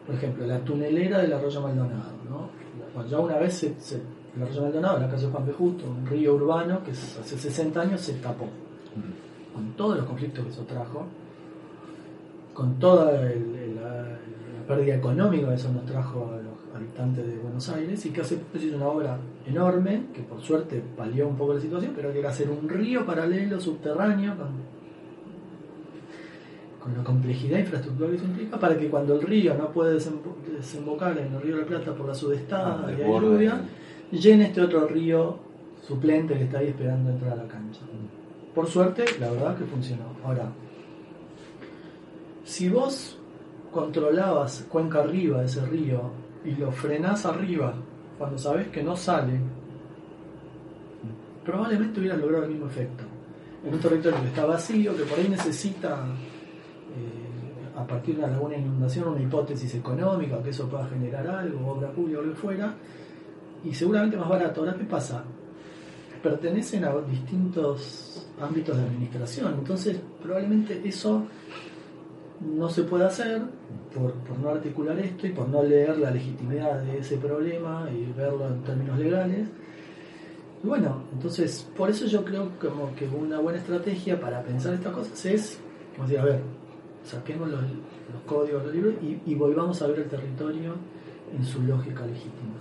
Por 0.06 0.16
ejemplo, 0.16 0.46
la 0.46 0.60
tunelera 0.60 1.20
del 1.20 1.34
arroyo 1.34 1.62
Maldonado. 1.62 2.12
¿no? 2.30 3.06
Ya 3.08 3.20
una 3.20 3.38
vez 3.38 3.54
se- 3.56 4.02
el 4.36 4.44
arroyo 4.44 4.62
Maldonado, 4.64 5.00
la 5.00 5.10
calle 5.10 5.28
Juan. 5.28 5.46
Justo, 5.54 5.86
un 5.88 6.06
río 6.06 6.36
urbano 6.36 6.84
que 6.84 6.92
hace 6.92 7.38
60 7.38 7.82
años 7.82 8.02
se 8.02 8.14
tapó. 8.16 8.48
Con 9.54 9.72
todos 9.78 9.98
los 9.98 10.06
conflictos 10.06 10.44
que 10.46 10.52
eso 10.52 10.64
trajo, 10.64 11.06
con 12.54 12.76
toda 12.80 13.12
el- 13.32 13.56
el- 13.56 13.76
la, 13.76 13.92
la 14.02 14.68
pérdida 14.68 14.96
económica 14.96 15.48
que 15.50 15.54
eso 15.56 15.72
nos 15.72 15.86
trajo 15.86 16.32
a 16.34 16.38
los 16.42 16.56
habitantes 16.76 17.26
de 17.26 17.38
Buenos 17.38 17.68
Aires 17.70 18.06
y 18.06 18.10
que 18.12 18.22
hace 18.22 18.38
hizo 18.54 18.76
una 18.76 18.88
obra 18.88 19.18
enorme 19.46 20.08
que 20.14 20.22
por 20.24 20.42
suerte 20.42 20.82
palió 20.98 21.28
un 21.28 21.38
poco 21.38 21.54
la 21.54 21.62
situación 21.62 21.94
pero 21.96 22.12
que 22.12 22.20
era 22.20 22.30
hacer 22.30 22.50
un 22.50 22.68
río 22.68 23.06
paralelo 23.06 23.60
subterráneo 23.60 24.34
con, 24.38 24.48
con 26.84 26.98
la 26.98 27.04
complejidad 27.04 27.60
infraestructural 27.60 28.12
que 28.12 28.18
eso 28.18 28.26
implica 28.26 28.60
para 28.60 28.78
que 28.78 28.90
cuando 28.90 29.16
el 29.16 29.22
río 29.22 29.54
no 29.56 29.70
puede 29.72 29.98
desembo- 29.98 30.36
desembocar 30.58 31.18
en 31.18 31.34
el 31.34 31.42
río 31.42 31.56
de 31.56 31.62
la 31.62 31.68
Plata 31.68 31.94
por 31.94 32.08
la 32.08 32.14
sudestada 32.14 32.84
Ah, 32.86 32.92
y 32.92 32.96
desborda. 32.96 33.28
lluvia 33.28 33.62
llene 34.12 34.46
este 34.46 34.62
otro 34.62 34.88
río 34.88 35.40
suplente 35.82 36.36
que 36.36 36.44
está 36.46 36.60
ahí 36.60 36.68
esperando 36.70 37.12
entrar 37.12 37.34
a 37.34 37.44
la 37.44 37.48
cancha 37.48 37.82
por 38.54 38.68
suerte 38.68 39.06
la 39.20 39.32
verdad 39.32 39.58
que 39.58 39.66
funcionó 39.66 40.06
ahora 40.24 40.52
si 42.44 42.70
vos 42.70 43.18
controlabas 43.72 44.66
cuenca 44.70 45.00
arriba 45.00 45.40
de 45.40 45.46
ese 45.48 45.66
río 45.66 46.12
y 46.46 46.52
lo 46.52 46.72
frenás 46.72 47.26
arriba 47.26 47.74
cuando 48.18 48.38
sabés 48.38 48.70
que 48.70 48.82
no 48.82 48.96
sale, 48.96 49.40
probablemente 51.44 52.00
hubieras 52.00 52.20
logrado 52.20 52.46
el 52.46 52.52
mismo 52.52 52.68
efecto. 52.68 53.04
En 53.66 53.74
un 53.74 53.80
territorio 53.80 54.22
que 54.22 54.28
está 54.28 54.46
vacío, 54.46 54.96
que 54.96 55.04
por 55.04 55.20
ahí 55.20 55.28
necesita, 55.28 56.06
eh, 56.96 57.78
a 57.78 57.86
partir 57.86 58.16
de 58.16 58.24
una 58.24 58.32
laguna 58.32 58.56
de 58.56 58.62
inundación, 58.62 59.10
una 59.10 59.22
hipótesis 59.22 59.76
económica, 59.76 60.42
que 60.42 60.52
eso 60.52 60.70
pueda 60.70 60.88
generar 60.88 61.28
algo, 61.28 61.74
obra 61.74 61.92
pública 61.92 62.20
o 62.20 62.22
lo 62.22 62.30
que 62.34 62.40
fuera, 62.40 62.76
y 63.66 63.74
seguramente 63.74 64.18
más 64.18 64.30
barato. 64.30 64.62
Ahora, 64.62 64.76
¿qué 64.76 64.86
pasa? 64.86 65.24
Pertenecen 66.22 66.86
a 66.86 66.94
distintos 67.02 68.28
ámbitos 68.40 68.78
de 68.78 68.84
administración, 68.84 69.56
entonces 69.60 70.00
probablemente 70.22 70.82
eso 70.84 71.24
no 72.42 72.70
se 72.70 72.84
puede 72.84 73.06
hacer 73.06 73.42
por, 73.94 74.14
por 74.14 74.38
no 74.40 74.50
articular 74.50 74.98
esto 75.00 75.28
y 75.28 75.32
por 75.32 75.48
no 75.48 75.64
leer 75.64 75.98
la 75.98 76.12
legitimidad 76.12 76.82
de 76.82 77.00
ese 77.00 77.18
problema 77.18 77.90
y 77.92 78.12
verlo 78.18 78.48
en 78.48 78.62
términos 78.64 79.00
legales. 79.00 79.48
Y 80.64 80.68
bueno, 80.68 81.04
entonces 81.14 81.68
por 81.78 81.90
eso 81.90 82.06
yo 82.08 82.26
creo 82.26 82.52
como 82.60 82.94
que 82.96 83.08
una 83.08 83.40
buena 83.40 83.60
estrategia 83.60 84.20
para 84.20 84.42
pensar 84.42 84.74
estas 84.74 84.94
cosas 84.94 85.26
es, 85.26 85.60
como 85.96 86.08
decir, 86.08 86.20
a 86.20 86.26
ver, 86.26 86.42
saquemos 87.04 87.50
los, 87.50 87.62
los 87.62 88.22
códigos, 88.26 88.64
los 88.64 88.74
libros 88.74 88.96
y, 89.26 89.36
volvamos 89.36 89.82
a 89.82 89.88
ver 89.88 90.00
el 90.00 90.10
territorio 90.10 90.74
en 91.36 91.46
su 91.46 91.62
lógica 91.62 92.06
legítima. 92.06 92.56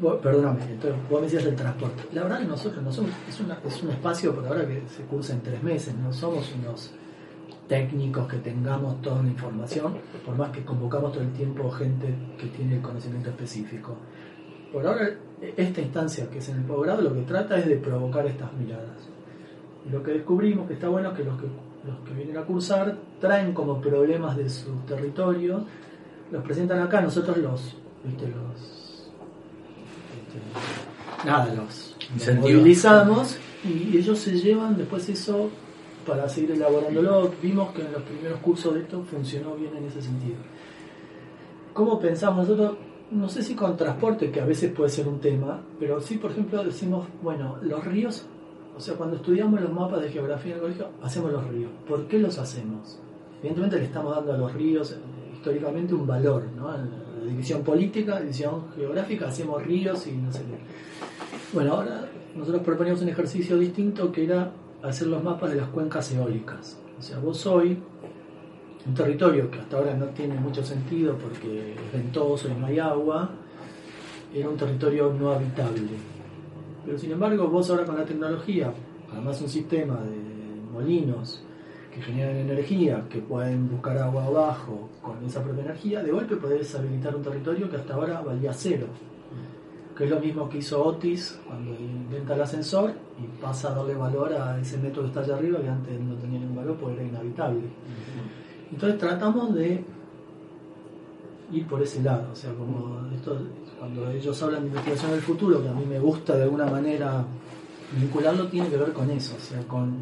Perdóname, 0.00 0.62
entonces 0.64 0.94
vos 1.08 1.20
me 1.20 1.26
decías 1.26 1.44
el 1.44 1.56
transporte. 1.56 2.02
La 2.12 2.22
verdad 2.22 2.40
que 2.40 2.46
nosotros 2.46 2.82
no 2.82 2.92
somos, 2.92 3.10
es, 3.28 3.82
un 3.82 3.90
espacio 3.90 4.34
por 4.34 4.46
ahora 4.46 4.66
que 4.66 4.82
se 4.88 5.02
cursa 5.04 5.32
en 5.32 5.40
tres 5.40 5.62
meses, 5.62 5.94
no 5.96 6.12
somos 6.12 6.52
unos 6.58 6.92
técnicos 7.66 8.28
que 8.28 8.36
tengamos 8.38 9.00
toda 9.02 9.20
una 9.20 9.30
información, 9.30 9.96
por 10.24 10.36
más 10.36 10.50
que 10.50 10.64
convocamos 10.64 11.12
todo 11.12 11.22
el 11.22 11.32
tiempo 11.32 11.70
gente 11.70 12.14
que 12.38 12.46
tiene 12.48 12.76
el 12.76 12.82
conocimiento 12.82 13.30
específico. 13.30 13.96
Por 14.72 14.86
ahora, 14.86 15.10
esta 15.40 15.80
instancia 15.80 16.28
que 16.30 16.38
es 16.38 16.48
en 16.48 16.58
el 16.58 16.64
posgrado 16.64 17.02
lo 17.02 17.14
que 17.14 17.22
trata 17.22 17.58
es 17.58 17.66
de 17.66 17.76
provocar 17.76 18.26
estas 18.26 18.52
miradas. 18.52 19.08
Y 19.86 19.90
lo 19.90 20.02
que 20.02 20.12
descubrimos 20.12 20.66
que 20.66 20.74
está 20.74 20.88
bueno 20.88 21.10
es 21.10 21.16
que 21.16 21.24
los 21.24 21.40
que, 21.40 21.46
los 21.86 21.98
que 22.04 22.14
vienen 22.14 22.36
a 22.36 22.42
cursar 22.42 22.96
traen 23.20 23.52
como 23.52 23.80
problemas 23.80 24.36
de 24.36 24.48
su 24.48 24.72
territorio, 24.86 25.64
los 26.30 26.42
presentan 26.42 26.80
acá, 26.80 27.00
nosotros 27.00 27.38
los, 27.38 27.76
los, 28.04 28.85
nada, 31.24 31.52
los, 31.54 31.96
los 32.26 32.36
movilizamos 32.36 33.36
y 33.64 33.96
ellos 33.96 34.18
se 34.18 34.38
llevan 34.38 34.76
después 34.76 35.08
eso 35.08 35.50
para 36.06 36.28
seguir 36.28 36.52
elaborándolo. 36.52 37.32
Vimos 37.42 37.72
que 37.72 37.82
en 37.82 37.92
los 37.92 38.02
primeros 38.02 38.38
cursos 38.40 38.74
de 38.74 38.80
esto 38.80 39.02
funcionó 39.02 39.54
bien 39.54 39.76
en 39.76 39.84
ese 39.84 40.00
sentido. 40.00 40.36
¿Cómo 41.72 41.98
pensamos 41.98 42.48
nosotros? 42.48 42.78
No 43.10 43.28
sé 43.28 43.42
si 43.42 43.54
con 43.54 43.76
transporte, 43.76 44.30
que 44.30 44.40
a 44.40 44.44
veces 44.44 44.72
puede 44.72 44.90
ser 44.90 45.06
un 45.06 45.20
tema, 45.20 45.60
pero 45.78 46.00
sí, 46.00 46.16
por 46.16 46.32
ejemplo, 46.32 46.64
decimos, 46.64 47.06
bueno, 47.22 47.58
los 47.62 47.84
ríos, 47.84 48.26
o 48.76 48.80
sea, 48.80 48.94
cuando 48.94 49.16
estudiamos 49.16 49.60
los 49.60 49.72
mapas 49.72 50.00
de 50.00 50.10
geografía 50.10 50.52
en 50.52 50.56
el 50.56 50.62
colegio, 50.62 50.88
hacemos 51.02 51.32
los 51.32 51.46
ríos. 51.48 51.70
¿Por 51.86 52.06
qué 52.08 52.18
los 52.18 52.38
hacemos? 52.38 52.98
Evidentemente 53.38 53.78
le 53.78 53.84
estamos 53.84 54.16
dando 54.16 54.32
a 54.32 54.38
los 54.38 54.52
ríos 54.54 54.92
eh, 54.92 54.96
históricamente 55.34 55.94
un 55.94 56.06
valor, 56.06 56.44
¿no? 56.56 56.74
División 57.24 57.62
política, 57.62 58.20
división 58.20 58.64
geográfica, 58.74 59.28
hacemos 59.28 59.62
ríos 59.62 60.06
y 60.06 60.12
no 60.12 60.32
sé 60.32 60.40
qué. 60.40 60.58
Bueno, 61.52 61.74
ahora 61.74 62.08
nosotros 62.34 62.62
proponíamos 62.62 63.02
un 63.02 63.08
ejercicio 63.08 63.56
distinto 63.58 64.12
que 64.12 64.24
era 64.24 64.52
hacer 64.82 65.08
los 65.08 65.22
mapas 65.22 65.50
de 65.50 65.56
las 65.56 65.68
cuencas 65.68 66.12
eólicas. 66.12 66.78
O 66.98 67.02
sea, 67.02 67.18
vos 67.18 67.46
hoy, 67.46 67.78
un 68.86 68.94
territorio 68.94 69.50
que 69.50 69.58
hasta 69.58 69.78
ahora 69.78 69.94
no 69.94 70.06
tiene 70.06 70.34
mucho 70.34 70.64
sentido 70.64 71.16
porque 71.16 71.74
es 71.74 71.92
ventoso 71.92 72.48
y 72.48 72.54
no 72.54 72.66
hay 72.66 72.78
agua, 72.78 73.30
era 74.34 74.48
un 74.48 74.56
territorio 74.56 75.12
no 75.12 75.32
habitable. 75.32 75.82
Pero 76.84 76.98
sin 76.98 77.12
embargo, 77.12 77.48
vos 77.48 77.68
ahora 77.70 77.84
con 77.84 77.96
la 77.96 78.04
tecnología, 78.04 78.72
además 79.10 79.40
un 79.40 79.48
sistema 79.48 80.00
de 80.00 80.60
molinos 80.72 81.42
que 81.96 82.02
generan 82.02 82.36
energía, 82.36 83.04
que 83.08 83.20
pueden 83.20 83.70
buscar 83.70 83.96
agua 83.96 84.26
abajo 84.26 84.90
con 85.00 85.24
esa 85.24 85.42
propia 85.42 85.64
energía, 85.64 86.02
de 86.02 86.12
golpe 86.12 86.36
podés 86.36 86.74
habilitar 86.74 87.16
un 87.16 87.22
territorio 87.22 87.70
que 87.70 87.76
hasta 87.76 87.94
ahora 87.94 88.20
valía 88.20 88.52
cero 88.52 88.86
que 89.96 90.04
es 90.04 90.10
lo 90.10 90.20
mismo 90.20 90.48
que 90.48 90.58
hizo 90.58 90.84
Otis 90.84 91.40
cuando 91.46 91.72
inventa 91.72 92.34
el 92.34 92.42
ascensor 92.42 92.92
y 93.18 93.26
pasa 93.40 93.68
a 93.68 93.74
darle 93.74 93.94
valor 93.94 94.32
a 94.34 94.60
ese 94.60 94.76
metro 94.76 95.02
que 95.02 95.08
está 95.08 95.20
allá 95.20 95.36
arriba 95.36 95.60
que 95.60 95.68
antes 95.68 95.98
no 95.98 96.14
tenía 96.16 96.38
ningún 96.38 96.56
valor 96.56 96.76
porque 96.76 96.96
era 96.96 97.04
inhabitable. 97.04 97.62
Entonces 98.70 98.98
tratamos 98.98 99.54
de 99.54 99.82
ir 101.50 101.66
por 101.66 101.80
ese 101.82 102.02
lado, 102.02 102.28
o 102.32 102.36
sea, 102.36 102.52
como 102.52 103.08
esto, 103.14 103.38
cuando 103.78 104.10
ellos 104.10 104.42
hablan 104.42 104.62
de 104.62 104.66
investigación 104.68 105.12
del 105.12 105.22
futuro, 105.22 105.62
que 105.62 105.68
a 105.68 105.72
mí 105.72 105.86
me 105.86 105.98
gusta 105.98 106.36
de 106.36 106.42
alguna 106.42 106.66
manera 106.66 107.24
vincularlo, 107.98 108.48
tiene 108.48 108.68
que 108.68 108.76
ver 108.76 108.92
con 108.92 109.08
eso, 109.10 109.36
o 109.36 109.40
sea, 109.40 109.62
con 109.62 109.94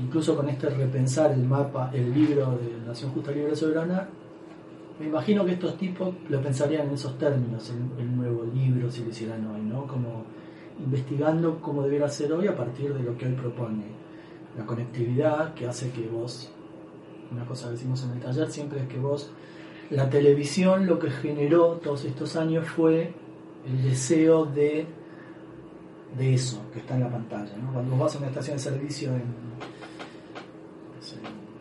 incluso 0.00 0.36
con 0.36 0.48
este 0.48 0.68
repensar 0.70 1.32
el 1.32 1.44
mapa, 1.44 1.90
el 1.92 2.12
libro 2.12 2.58
de 2.58 2.86
Nación 2.86 3.12
Justa 3.12 3.32
Libre 3.32 3.56
Soberana, 3.56 4.08
me 4.98 5.06
imagino 5.06 5.44
que 5.44 5.52
estos 5.52 5.76
tipos 5.76 6.14
lo 6.28 6.40
pensarían 6.40 6.88
en 6.88 6.94
esos 6.94 7.18
términos, 7.18 7.70
el, 7.70 8.00
el 8.00 8.16
nuevo 8.16 8.44
libro, 8.54 8.90
si 8.90 9.02
lo 9.02 9.10
hicieran 9.10 9.46
hoy, 9.46 9.62
¿no? 9.62 9.86
Como 9.86 10.24
investigando 10.78 11.60
cómo 11.60 11.82
debería 11.82 12.08
ser 12.08 12.32
hoy 12.32 12.46
a 12.48 12.56
partir 12.56 12.92
de 12.94 13.02
lo 13.02 13.16
que 13.16 13.26
hoy 13.26 13.32
propone. 13.32 13.84
La 14.56 14.66
conectividad 14.66 15.54
que 15.54 15.66
hace 15.66 15.90
que 15.90 16.06
vos, 16.06 16.50
una 17.30 17.44
cosa 17.46 17.66
que 17.66 17.72
decimos 17.72 18.04
en 18.04 18.12
el 18.12 18.20
taller 18.20 18.50
siempre 18.50 18.80
es 18.80 18.88
que 18.88 18.98
vos 18.98 19.30
la 19.92 20.08
televisión 20.08 20.86
lo 20.86 20.98
que 20.98 21.10
generó 21.10 21.72
todos 21.74 22.04
estos 22.06 22.36
años 22.36 22.66
fue 22.66 23.12
el 23.66 23.82
deseo 23.82 24.46
de, 24.46 24.86
de 26.16 26.34
eso 26.34 26.62
que 26.72 26.78
está 26.78 26.94
en 26.94 27.00
la 27.00 27.10
pantalla. 27.10 27.54
¿no? 27.58 27.72
Cuando 27.74 27.90
vos 27.92 28.00
vas 28.00 28.14
a 28.16 28.18
una 28.18 28.28
estación 28.28 28.56
de 28.56 28.62
servicio 28.62 29.10
en, 29.10 29.22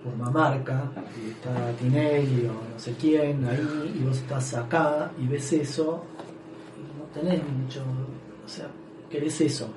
por 0.03 0.15
Mamarca, 0.15 0.91
y 1.23 1.31
está 1.31 1.71
Tinelli 1.79 2.45
o 2.45 2.53
no 2.53 2.79
sé 2.79 2.95
quién 2.99 3.45
ahí, 3.45 3.95
y 3.99 4.03
vos 4.03 4.17
estás 4.17 4.53
acá 4.55 5.11
y 5.19 5.27
ves 5.27 5.53
eso, 5.53 6.03
y 6.77 6.97
no 6.97 7.05
tenés 7.13 7.41
mucho, 7.47 7.81
o 8.45 8.47
sea, 8.47 8.67
querés 9.09 9.39
eso, 9.41 9.69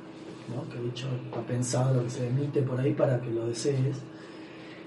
¿no? 0.48 0.68
que 0.70 0.80
de 0.80 0.88
hecho 0.88 1.08
está 1.24 1.40
pensado 1.42 2.02
que 2.02 2.10
se 2.10 2.28
emite 2.28 2.62
por 2.62 2.80
ahí 2.80 2.92
para 2.92 3.20
que 3.20 3.30
lo 3.30 3.46
desees 3.46 3.98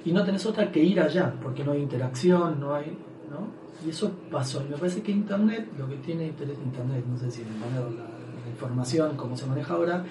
y 0.08 0.14
no 0.14 0.24
tenés 0.24 0.46
otra 0.46 0.72
que 0.72 0.82
ir 0.82 1.02
allá, 1.02 1.34
porque 1.44 1.66
no 1.66 1.74
hay 1.74 1.82
interacción, 1.82 2.62
no 2.62 2.74
hay, 2.74 2.98
¿no? 3.30 3.50
Y 3.86 3.90
eso 3.90 4.10
pasó. 4.32 4.64
Y 4.64 4.70
me 4.70 4.78
parece 4.78 5.02
que 5.02 5.12
Internet, 5.12 5.68
lo 5.78 5.86
que 5.90 5.98
tiene 5.98 6.28
Internet, 6.28 6.58
Internet 6.64 7.04
no 7.06 7.18
sé 7.18 7.30
si 7.30 7.42
la, 7.42 7.82
la 7.82 8.50
información, 8.50 9.18
como 9.18 9.36
se 9.36 9.46
maneja 9.46 9.74
ahora, 9.74 10.06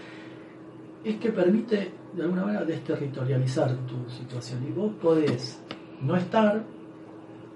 es 1.10 1.16
que 1.16 1.30
permite 1.30 1.90
de 2.14 2.22
alguna 2.22 2.44
manera 2.44 2.64
desterritorializar 2.64 3.74
tu 3.86 4.10
situación. 4.10 4.64
Y 4.68 4.72
vos 4.72 4.92
podés 5.00 5.60
no 6.02 6.16
estar, 6.16 6.62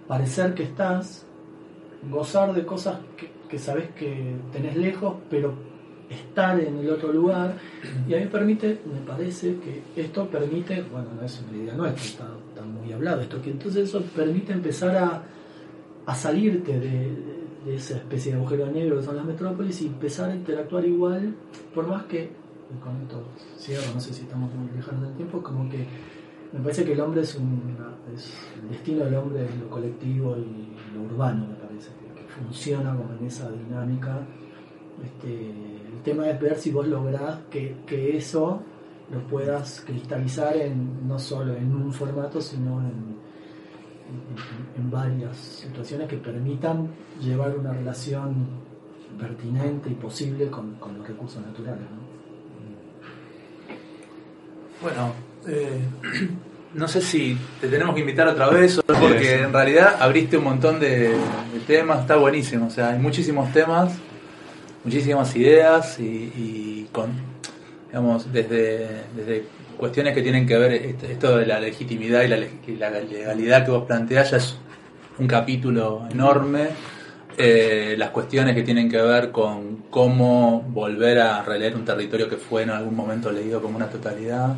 parecer 0.06 0.54
que 0.54 0.64
estás, 0.64 1.26
gozar 2.10 2.52
de 2.54 2.64
cosas 2.64 2.98
que, 3.16 3.30
que 3.48 3.58
sabés 3.58 3.90
que 3.90 4.36
tenés 4.52 4.76
lejos, 4.76 5.16
pero 5.28 5.54
estar 6.08 6.58
en 6.58 6.78
el 6.78 6.90
otro 6.90 7.12
lugar 7.12 7.54
y 8.08 8.14
a 8.14 8.18
mí 8.18 8.26
permite, 8.26 8.80
me 8.84 9.00
parece 9.06 9.56
que 9.56 9.82
esto 10.00 10.28
permite, 10.28 10.82
bueno, 10.82 11.08
no 11.18 11.24
es 11.24 11.40
una 11.48 11.62
idea 11.62 11.74
nuestra, 11.74 12.04
está, 12.04 12.28
está 12.48 12.62
muy 12.62 12.92
hablado 12.92 13.20
esto, 13.20 13.40
que 13.40 13.50
entonces 13.50 13.88
eso 13.88 14.02
permite 14.02 14.52
empezar 14.52 14.96
a, 14.96 15.22
a 16.06 16.14
salirte 16.14 16.80
de, 16.80 17.14
de 17.64 17.76
esa 17.76 17.96
especie 17.96 18.32
de 18.32 18.38
agujero 18.38 18.66
negro 18.66 18.96
que 18.96 19.04
son 19.04 19.16
las 19.16 19.24
metrópolis 19.24 19.82
y 19.82 19.86
empezar 19.86 20.30
a 20.30 20.34
interactuar 20.34 20.84
igual, 20.84 21.34
por 21.72 21.86
más 21.86 22.04
que, 22.04 22.30
con 22.78 23.00
esto 23.02 23.22
cierro, 23.58 23.94
no 23.94 24.00
sé 24.00 24.12
si 24.12 24.22
estamos 24.22 24.54
muy 24.54 24.70
lejanos 24.70 25.02
del 25.02 25.14
tiempo, 25.14 25.42
como 25.42 25.68
que 25.68 25.86
me 26.52 26.60
parece 26.60 26.84
que 26.84 26.92
el 26.92 27.00
hombre 27.00 27.22
es 27.22 27.34
un 27.36 27.76
es, 28.14 28.32
el 28.60 28.70
destino 28.70 29.04
del 29.04 29.14
hombre 29.14 29.44
es 29.44 29.56
lo 29.56 29.68
colectivo 29.68 30.36
y 30.36 30.94
lo 30.94 31.02
urbano, 31.02 31.46
me 31.46 31.54
parece, 31.54 31.90
que, 31.90 32.20
que 32.20 32.28
funciona 32.28 32.94
como 32.94 33.14
en 33.18 33.26
esa 33.26 33.50
dinámica. 33.50 34.20
Este, 35.02 35.50
el 35.50 36.02
tema 36.02 36.28
es 36.28 36.40
ver 36.40 36.56
si 36.56 36.70
vos 36.70 36.86
lográs 36.86 37.38
que, 37.50 37.76
que 37.86 38.16
eso 38.16 38.62
lo 39.10 39.20
puedas 39.26 39.80
cristalizar 39.82 40.56
en, 40.56 41.06
no 41.06 41.18
solo 41.18 41.54
en 41.54 41.74
un 41.74 41.92
formato, 41.92 42.40
sino 42.40 42.80
en, 42.80 43.16
en, 44.10 44.82
en 44.82 44.90
varias 44.90 45.36
situaciones 45.36 46.08
que 46.08 46.16
permitan 46.16 46.88
llevar 47.20 47.56
una 47.56 47.72
relación 47.72 48.46
pertinente 49.18 49.90
y 49.90 49.94
posible 49.94 50.48
con, 50.50 50.74
con 50.74 50.98
los 50.98 51.06
recursos 51.06 51.44
naturales. 51.44 51.82
¿no? 51.90 52.09
Bueno, 54.82 55.14
eh, 55.48 55.80
no 56.74 56.88
sé 56.88 57.00
si 57.00 57.36
te 57.60 57.68
tenemos 57.68 57.94
que 57.94 58.00
invitar 58.00 58.28
otra 58.28 58.48
vez, 58.48 58.78
o- 58.78 58.82
porque 58.86 59.42
en 59.42 59.52
realidad 59.52 59.96
abriste 60.00 60.36
un 60.36 60.44
montón 60.44 60.80
de, 60.80 61.08
de 61.08 61.60
temas, 61.66 62.00
está 62.00 62.16
buenísimo, 62.16 62.66
o 62.66 62.70
sea, 62.70 62.90
hay 62.90 62.98
muchísimos 62.98 63.52
temas, 63.52 63.92
muchísimas 64.84 65.34
ideas 65.36 65.98
y, 65.98 66.04
y 66.04 66.88
con, 66.92 67.10
digamos, 67.88 68.32
desde, 68.32 68.88
desde 69.16 69.44
cuestiones 69.78 70.14
que 70.14 70.22
tienen 70.22 70.46
que 70.46 70.56
ver, 70.58 70.72
esto 70.72 71.38
de 71.38 71.46
la 71.46 71.60
legitimidad 71.60 72.22
y 72.22 72.28
la, 72.28 72.36
leg- 72.36 72.50
y 72.66 72.76
la 72.76 72.90
legalidad 72.90 73.64
que 73.64 73.70
vos 73.70 73.84
planteás 73.86 74.30
ya 74.30 74.36
es 74.38 74.56
un 75.18 75.26
capítulo 75.26 76.06
enorme. 76.10 76.68
Eh, 77.42 77.94
las 77.96 78.10
cuestiones 78.10 78.54
que 78.54 78.62
tienen 78.62 78.90
que 78.90 79.00
ver 79.00 79.30
con 79.30 79.84
cómo 79.88 80.60
volver 80.68 81.20
a 81.20 81.42
releer 81.42 81.74
un 81.74 81.86
territorio 81.86 82.28
que 82.28 82.36
fue 82.36 82.64
en 82.64 82.70
algún 82.70 82.94
momento 82.94 83.32
leído 83.32 83.62
como 83.62 83.76
una 83.78 83.86
totalidad. 83.86 84.54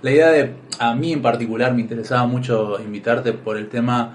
La 0.00 0.10
idea 0.10 0.28
de, 0.30 0.54
a 0.78 0.94
mí 0.94 1.12
en 1.12 1.20
particular 1.20 1.74
me 1.74 1.82
interesaba 1.82 2.26
mucho 2.26 2.80
invitarte 2.80 3.34
por 3.34 3.58
el 3.58 3.68
tema 3.68 4.14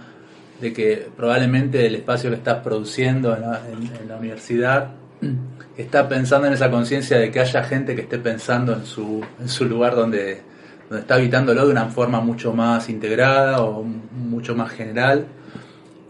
de 0.59 0.73
que 0.73 1.07
probablemente 1.15 1.85
el 1.85 1.93
espacio 1.95 2.31
que 2.31 2.37
estás 2.37 2.63
produciendo 2.63 3.35
en 3.35 3.41
la, 3.41 3.61
en- 3.71 4.07
la 4.07 4.17
universidad 4.17 4.87
está 5.77 6.09
pensando 6.09 6.47
en 6.47 6.53
esa 6.53 6.71
conciencia 6.71 7.19
de 7.19 7.29
que 7.29 7.39
haya 7.41 7.63
gente 7.63 7.95
que 7.95 8.01
esté 8.01 8.17
pensando 8.17 8.73
en 8.73 8.85
su, 8.87 9.21
en 9.39 9.47
su 9.49 9.65
lugar 9.65 9.93
donde, 9.95 10.41
donde 10.89 11.01
está 11.01 11.13
habitándolo 11.13 11.63
de 11.65 11.71
una 11.71 11.85
forma 11.85 12.21
mucho 12.21 12.53
más 12.53 12.89
integrada 12.89 13.61
o 13.63 13.83
mucho 13.83 14.55
más 14.55 14.71
general 14.71 15.27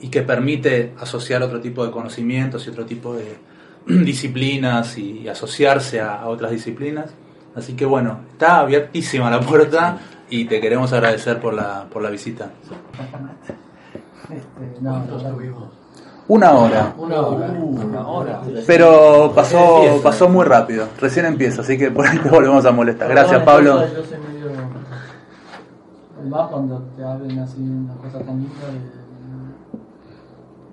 y 0.02 0.10
que 0.10 0.22
permite 0.22 0.94
asociar 1.00 1.44
otro 1.44 1.60
tipo 1.60 1.86
de 1.86 1.92
conocimientos 1.92 2.66
y 2.66 2.70
otro 2.70 2.86
tipo 2.86 3.14
de 3.14 3.38
disciplinas 3.86 4.98
y, 4.98 5.28
asociarse 5.28 6.00
a, 6.00 6.16
a 6.16 6.28
otras 6.28 6.52
disciplinas. 6.52 7.12
Así 7.56 7.74
que 7.74 7.86
bueno, 7.86 8.20
está 8.32 8.60
abiertísima 8.60 9.30
la 9.30 9.42
puerta 9.42 9.98
y 10.30 10.46
te 10.46 10.62
queremos 10.62 10.94
agradecer 10.94 11.40
por 11.40 11.54
la, 11.54 11.86
por 11.92 12.02
la 12.02 12.10
visita. 12.10 12.52
Este, 14.30 14.82
no. 14.82 15.06
Una 16.28 16.52
hora. 16.52 16.94
Una 16.96 17.22
hora. 17.22 17.48
Una 17.50 18.08
hora. 18.08 18.42
Pero 18.68 19.32
pasó, 19.34 20.00
pasó 20.04 20.30
muy 20.30 20.46
rápido, 20.46 20.88
recién 21.02 21.26
empieza, 21.26 21.62
así 21.62 21.76
que 21.78 21.90
por 21.90 22.06
ahí 22.06 22.20
te 22.20 22.30
volvemos 22.30 22.64
a 22.66 22.72
molestar. 22.72 23.10
Gracias, 23.10 23.42
Pablo. 23.42 23.88
Yo, 23.88 23.96
yo 23.96 24.06
soy 24.06 24.20
medio. 24.20 24.50
Más 26.30 26.50
cuando 26.52 26.84
te 26.96 27.04
hablen 27.04 27.40
así 27.40 27.60
una 27.62 27.96
cosa 27.96 28.20
tan 28.20 28.38
linda 28.38 28.68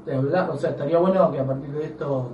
de, 0.06 0.16
hablar. 0.16 0.50
O 0.50 0.56
sea, 0.56 0.70
estaría 0.70 0.98
bueno 0.98 1.30
que 1.30 1.38
a 1.40 1.46
partir 1.46 1.70
de 1.70 1.84
esto 1.84 2.30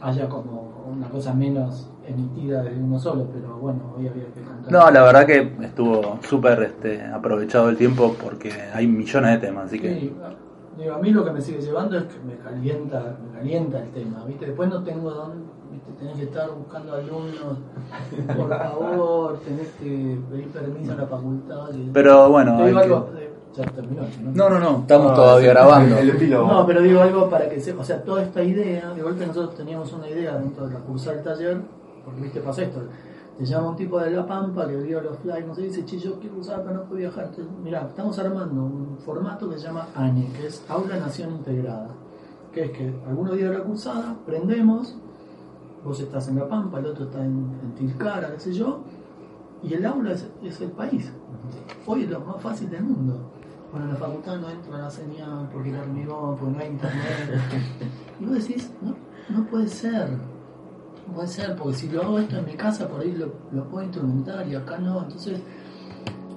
haya 0.00 0.28
como 0.28 0.70
una 0.96 1.08
cosa 1.08 1.34
menos 1.34 1.86
emitida 2.06 2.62
de 2.62 2.74
uno 2.76 2.98
solo, 2.98 3.26
pero 3.32 3.56
bueno, 3.58 3.80
hoy 3.96 4.08
había 4.08 4.24
que 4.24 4.40
contar. 4.40 4.72
No, 4.72 4.90
la 4.90 5.02
verdad 5.02 5.26
que 5.26 5.52
estuvo 5.62 6.18
súper 6.22 6.62
este, 6.62 7.02
aprovechado 7.02 7.68
el 7.68 7.76
tiempo 7.76 8.14
porque 8.22 8.52
hay 8.74 8.86
millones 8.86 9.32
de 9.32 9.46
temas, 9.46 9.66
así 9.66 9.78
que... 9.78 9.88
Sí, 9.94 10.12
digo, 10.78 10.94
a 10.94 10.98
mí 10.98 11.10
lo 11.10 11.24
que 11.24 11.30
me 11.32 11.40
sigue 11.40 11.60
llevando 11.60 11.98
es 11.98 12.04
que 12.04 12.18
me 12.26 12.36
calienta, 12.36 13.16
me 13.26 13.38
calienta 13.38 13.78
el 13.82 13.90
tema, 13.90 14.24
¿viste? 14.26 14.46
Después 14.46 14.68
no 14.70 14.82
tengo 14.82 15.10
dónde, 15.10 15.44
¿viste? 15.72 15.92
Tenés 15.98 16.16
que 16.16 16.24
estar 16.24 16.50
buscando 16.50 16.94
alumnos, 16.94 17.58
por 18.36 18.48
favor, 18.48 19.40
tenés 19.44 19.68
que 19.80 20.18
pedir 20.30 20.48
permiso 20.48 20.92
a 20.92 20.96
la 20.96 21.06
facultad. 21.06 21.74
y- 21.74 21.90
Pero 21.92 22.30
bueno, 22.30 22.56
Te 22.56 22.64
digo 22.64 22.78
que- 22.78 22.84
algo, 22.84 23.10
eh, 23.18 23.29
ya 23.56 23.64
terminó, 23.64 24.02
¿no? 24.22 24.30
No, 24.32 24.50
no, 24.50 24.58
no, 24.60 24.78
estamos 24.80 25.12
Ah, 25.12 25.14
todavía 25.14 25.48
el- 25.48 25.54
grabando. 25.54 25.98
El 25.98 26.10
epílogo. 26.10 26.46
No, 26.52 26.66
pero 26.66 26.82
digo 26.82 27.00
algo 27.00 27.28
para 27.28 27.48
que 27.48 27.60
se, 27.60 27.72
o 27.72 27.82
sea, 27.84 28.02
toda 28.02 28.22
esta 28.22 28.42
idea, 28.42 28.90
de 28.90 29.02
golpe 29.02 29.26
nosotros 29.26 29.54
teníamos 29.56 29.92
una 29.92 30.08
idea 30.08 30.36
dentro 30.38 30.66
de 30.68 30.74
la 30.74 30.80
cursar 30.80 31.16
el 31.16 31.22
taller, 31.24 31.60
porque 32.04 32.20
viste 32.22 32.40
pasa 32.40 32.62
esto, 32.62 32.80
te 33.36 33.44
llama 33.44 33.70
un 33.70 33.76
tipo 33.76 33.98
de 33.98 34.10
La 34.10 34.24
Pampa 34.26 34.68
que 34.68 34.76
vio 34.76 35.00
los 35.00 35.18
flyers, 35.18 35.46
no 35.46 35.54
sé, 35.54 35.62
dice, 35.62 35.84
che, 35.84 35.98
yo 35.98 36.18
quiero 36.20 36.36
usar, 36.36 36.62
pero 36.62 36.74
no 36.74 36.82
puedo 36.84 36.96
viajar. 37.00 37.24
Entonces, 37.24 37.46
mirá, 37.62 37.86
estamos 37.88 38.18
armando 38.18 38.62
un 38.62 38.98
formato 39.04 39.48
que 39.50 39.58
se 39.58 39.66
llama 39.66 39.88
ANE, 39.96 40.30
que 40.36 40.46
es 40.46 40.62
Aula 40.68 40.96
Nación 40.96 41.30
Integrada, 41.32 41.88
que 42.52 42.64
es 42.66 42.70
que 42.70 42.94
algunos 43.08 43.36
días 43.36 43.50
de 43.50 43.58
la 43.58 43.64
cursada 43.64 44.14
prendemos, 44.26 44.94
vos 45.84 45.98
estás 45.98 46.28
en 46.28 46.36
La 46.36 46.46
Pampa, 46.48 46.78
el 46.78 46.86
otro 46.86 47.06
está 47.06 47.18
en, 47.24 47.50
en 47.64 47.74
Tilcara, 47.76 48.30
qué 48.32 48.40
sé 48.40 48.52
yo, 48.52 48.80
y 49.62 49.72
el 49.74 49.84
aula 49.86 50.12
es, 50.12 50.26
es 50.42 50.60
el 50.60 50.70
país. 50.70 51.10
Hoy 51.86 52.04
es 52.04 52.10
lo 52.10 52.20
más 52.20 52.40
fácil 52.42 52.68
del 52.70 52.82
mundo. 52.82 53.30
Bueno, 53.72 53.86
en 53.86 53.92
la 53.92 53.98
facultad 53.98 54.36
no 54.36 54.50
entra 54.50 54.78
la 54.78 54.90
señal 54.90 55.48
porque 55.52 55.70
el 55.70 55.76
hormigón, 55.76 56.36
porque 56.36 56.56
no 56.56 56.60
hay 56.60 56.68
internet. 56.68 57.40
Y 58.20 58.24
vos 58.26 58.34
decís, 58.34 58.70
no, 58.82 58.94
no 59.34 59.46
puede 59.46 59.68
ser. 59.68 60.08
No 61.06 61.14
puede 61.14 61.28
ser, 61.28 61.56
porque 61.56 61.76
si 61.78 61.88
lo 61.88 62.02
hago 62.02 62.18
esto 62.18 62.36
en 62.36 62.44
mi 62.44 62.52
casa, 62.54 62.86
por 62.86 63.00
ahí 63.00 63.12
lo, 63.12 63.32
lo 63.52 63.64
puedo 63.68 63.84
instrumentar 63.84 64.46
y 64.46 64.54
acá 64.54 64.76
no. 64.78 65.02
Entonces, 65.02 65.40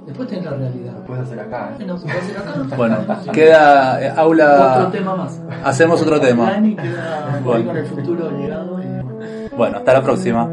después 0.06 0.30
tenés 0.30 0.46
la 0.46 0.52
realidad. 0.52 0.94
Lo 0.94 1.06
puedes 1.06 1.24
hacer 1.26 1.40
acá. 1.42 1.72
¿eh? 1.72 1.76
Bueno, 1.78 1.98
se 1.98 2.06
puede 2.06 2.20
hacer 2.20 2.38
acá. 2.38 2.54
Bueno, 2.78 2.98
queda 3.34 4.02
eh, 4.02 4.14
aula... 4.16 4.78
Otro 4.78 4.92
tema 4.92 5.16
más. 5.16 5.42
Hacemos 5.64 6.02
otro 6.02 6.20
tema. 6.22 6.52
Dani 6.52 6.76
queda 6.76 7.26
por 7.26 7.34
ahí 7.34 7.44
Bueno. 7.44 7.66
con 7.66 7.78
el 7.78 7.86
futuro 7.86 8.32
ligado. 8.32 8.82
Y, 8.82 8.86
bueno. 8.86 9.50
Bueno, 9.58 9.78
hasta 9.80 9.94
la 9.94 10.02
próxima. 10.02 10.50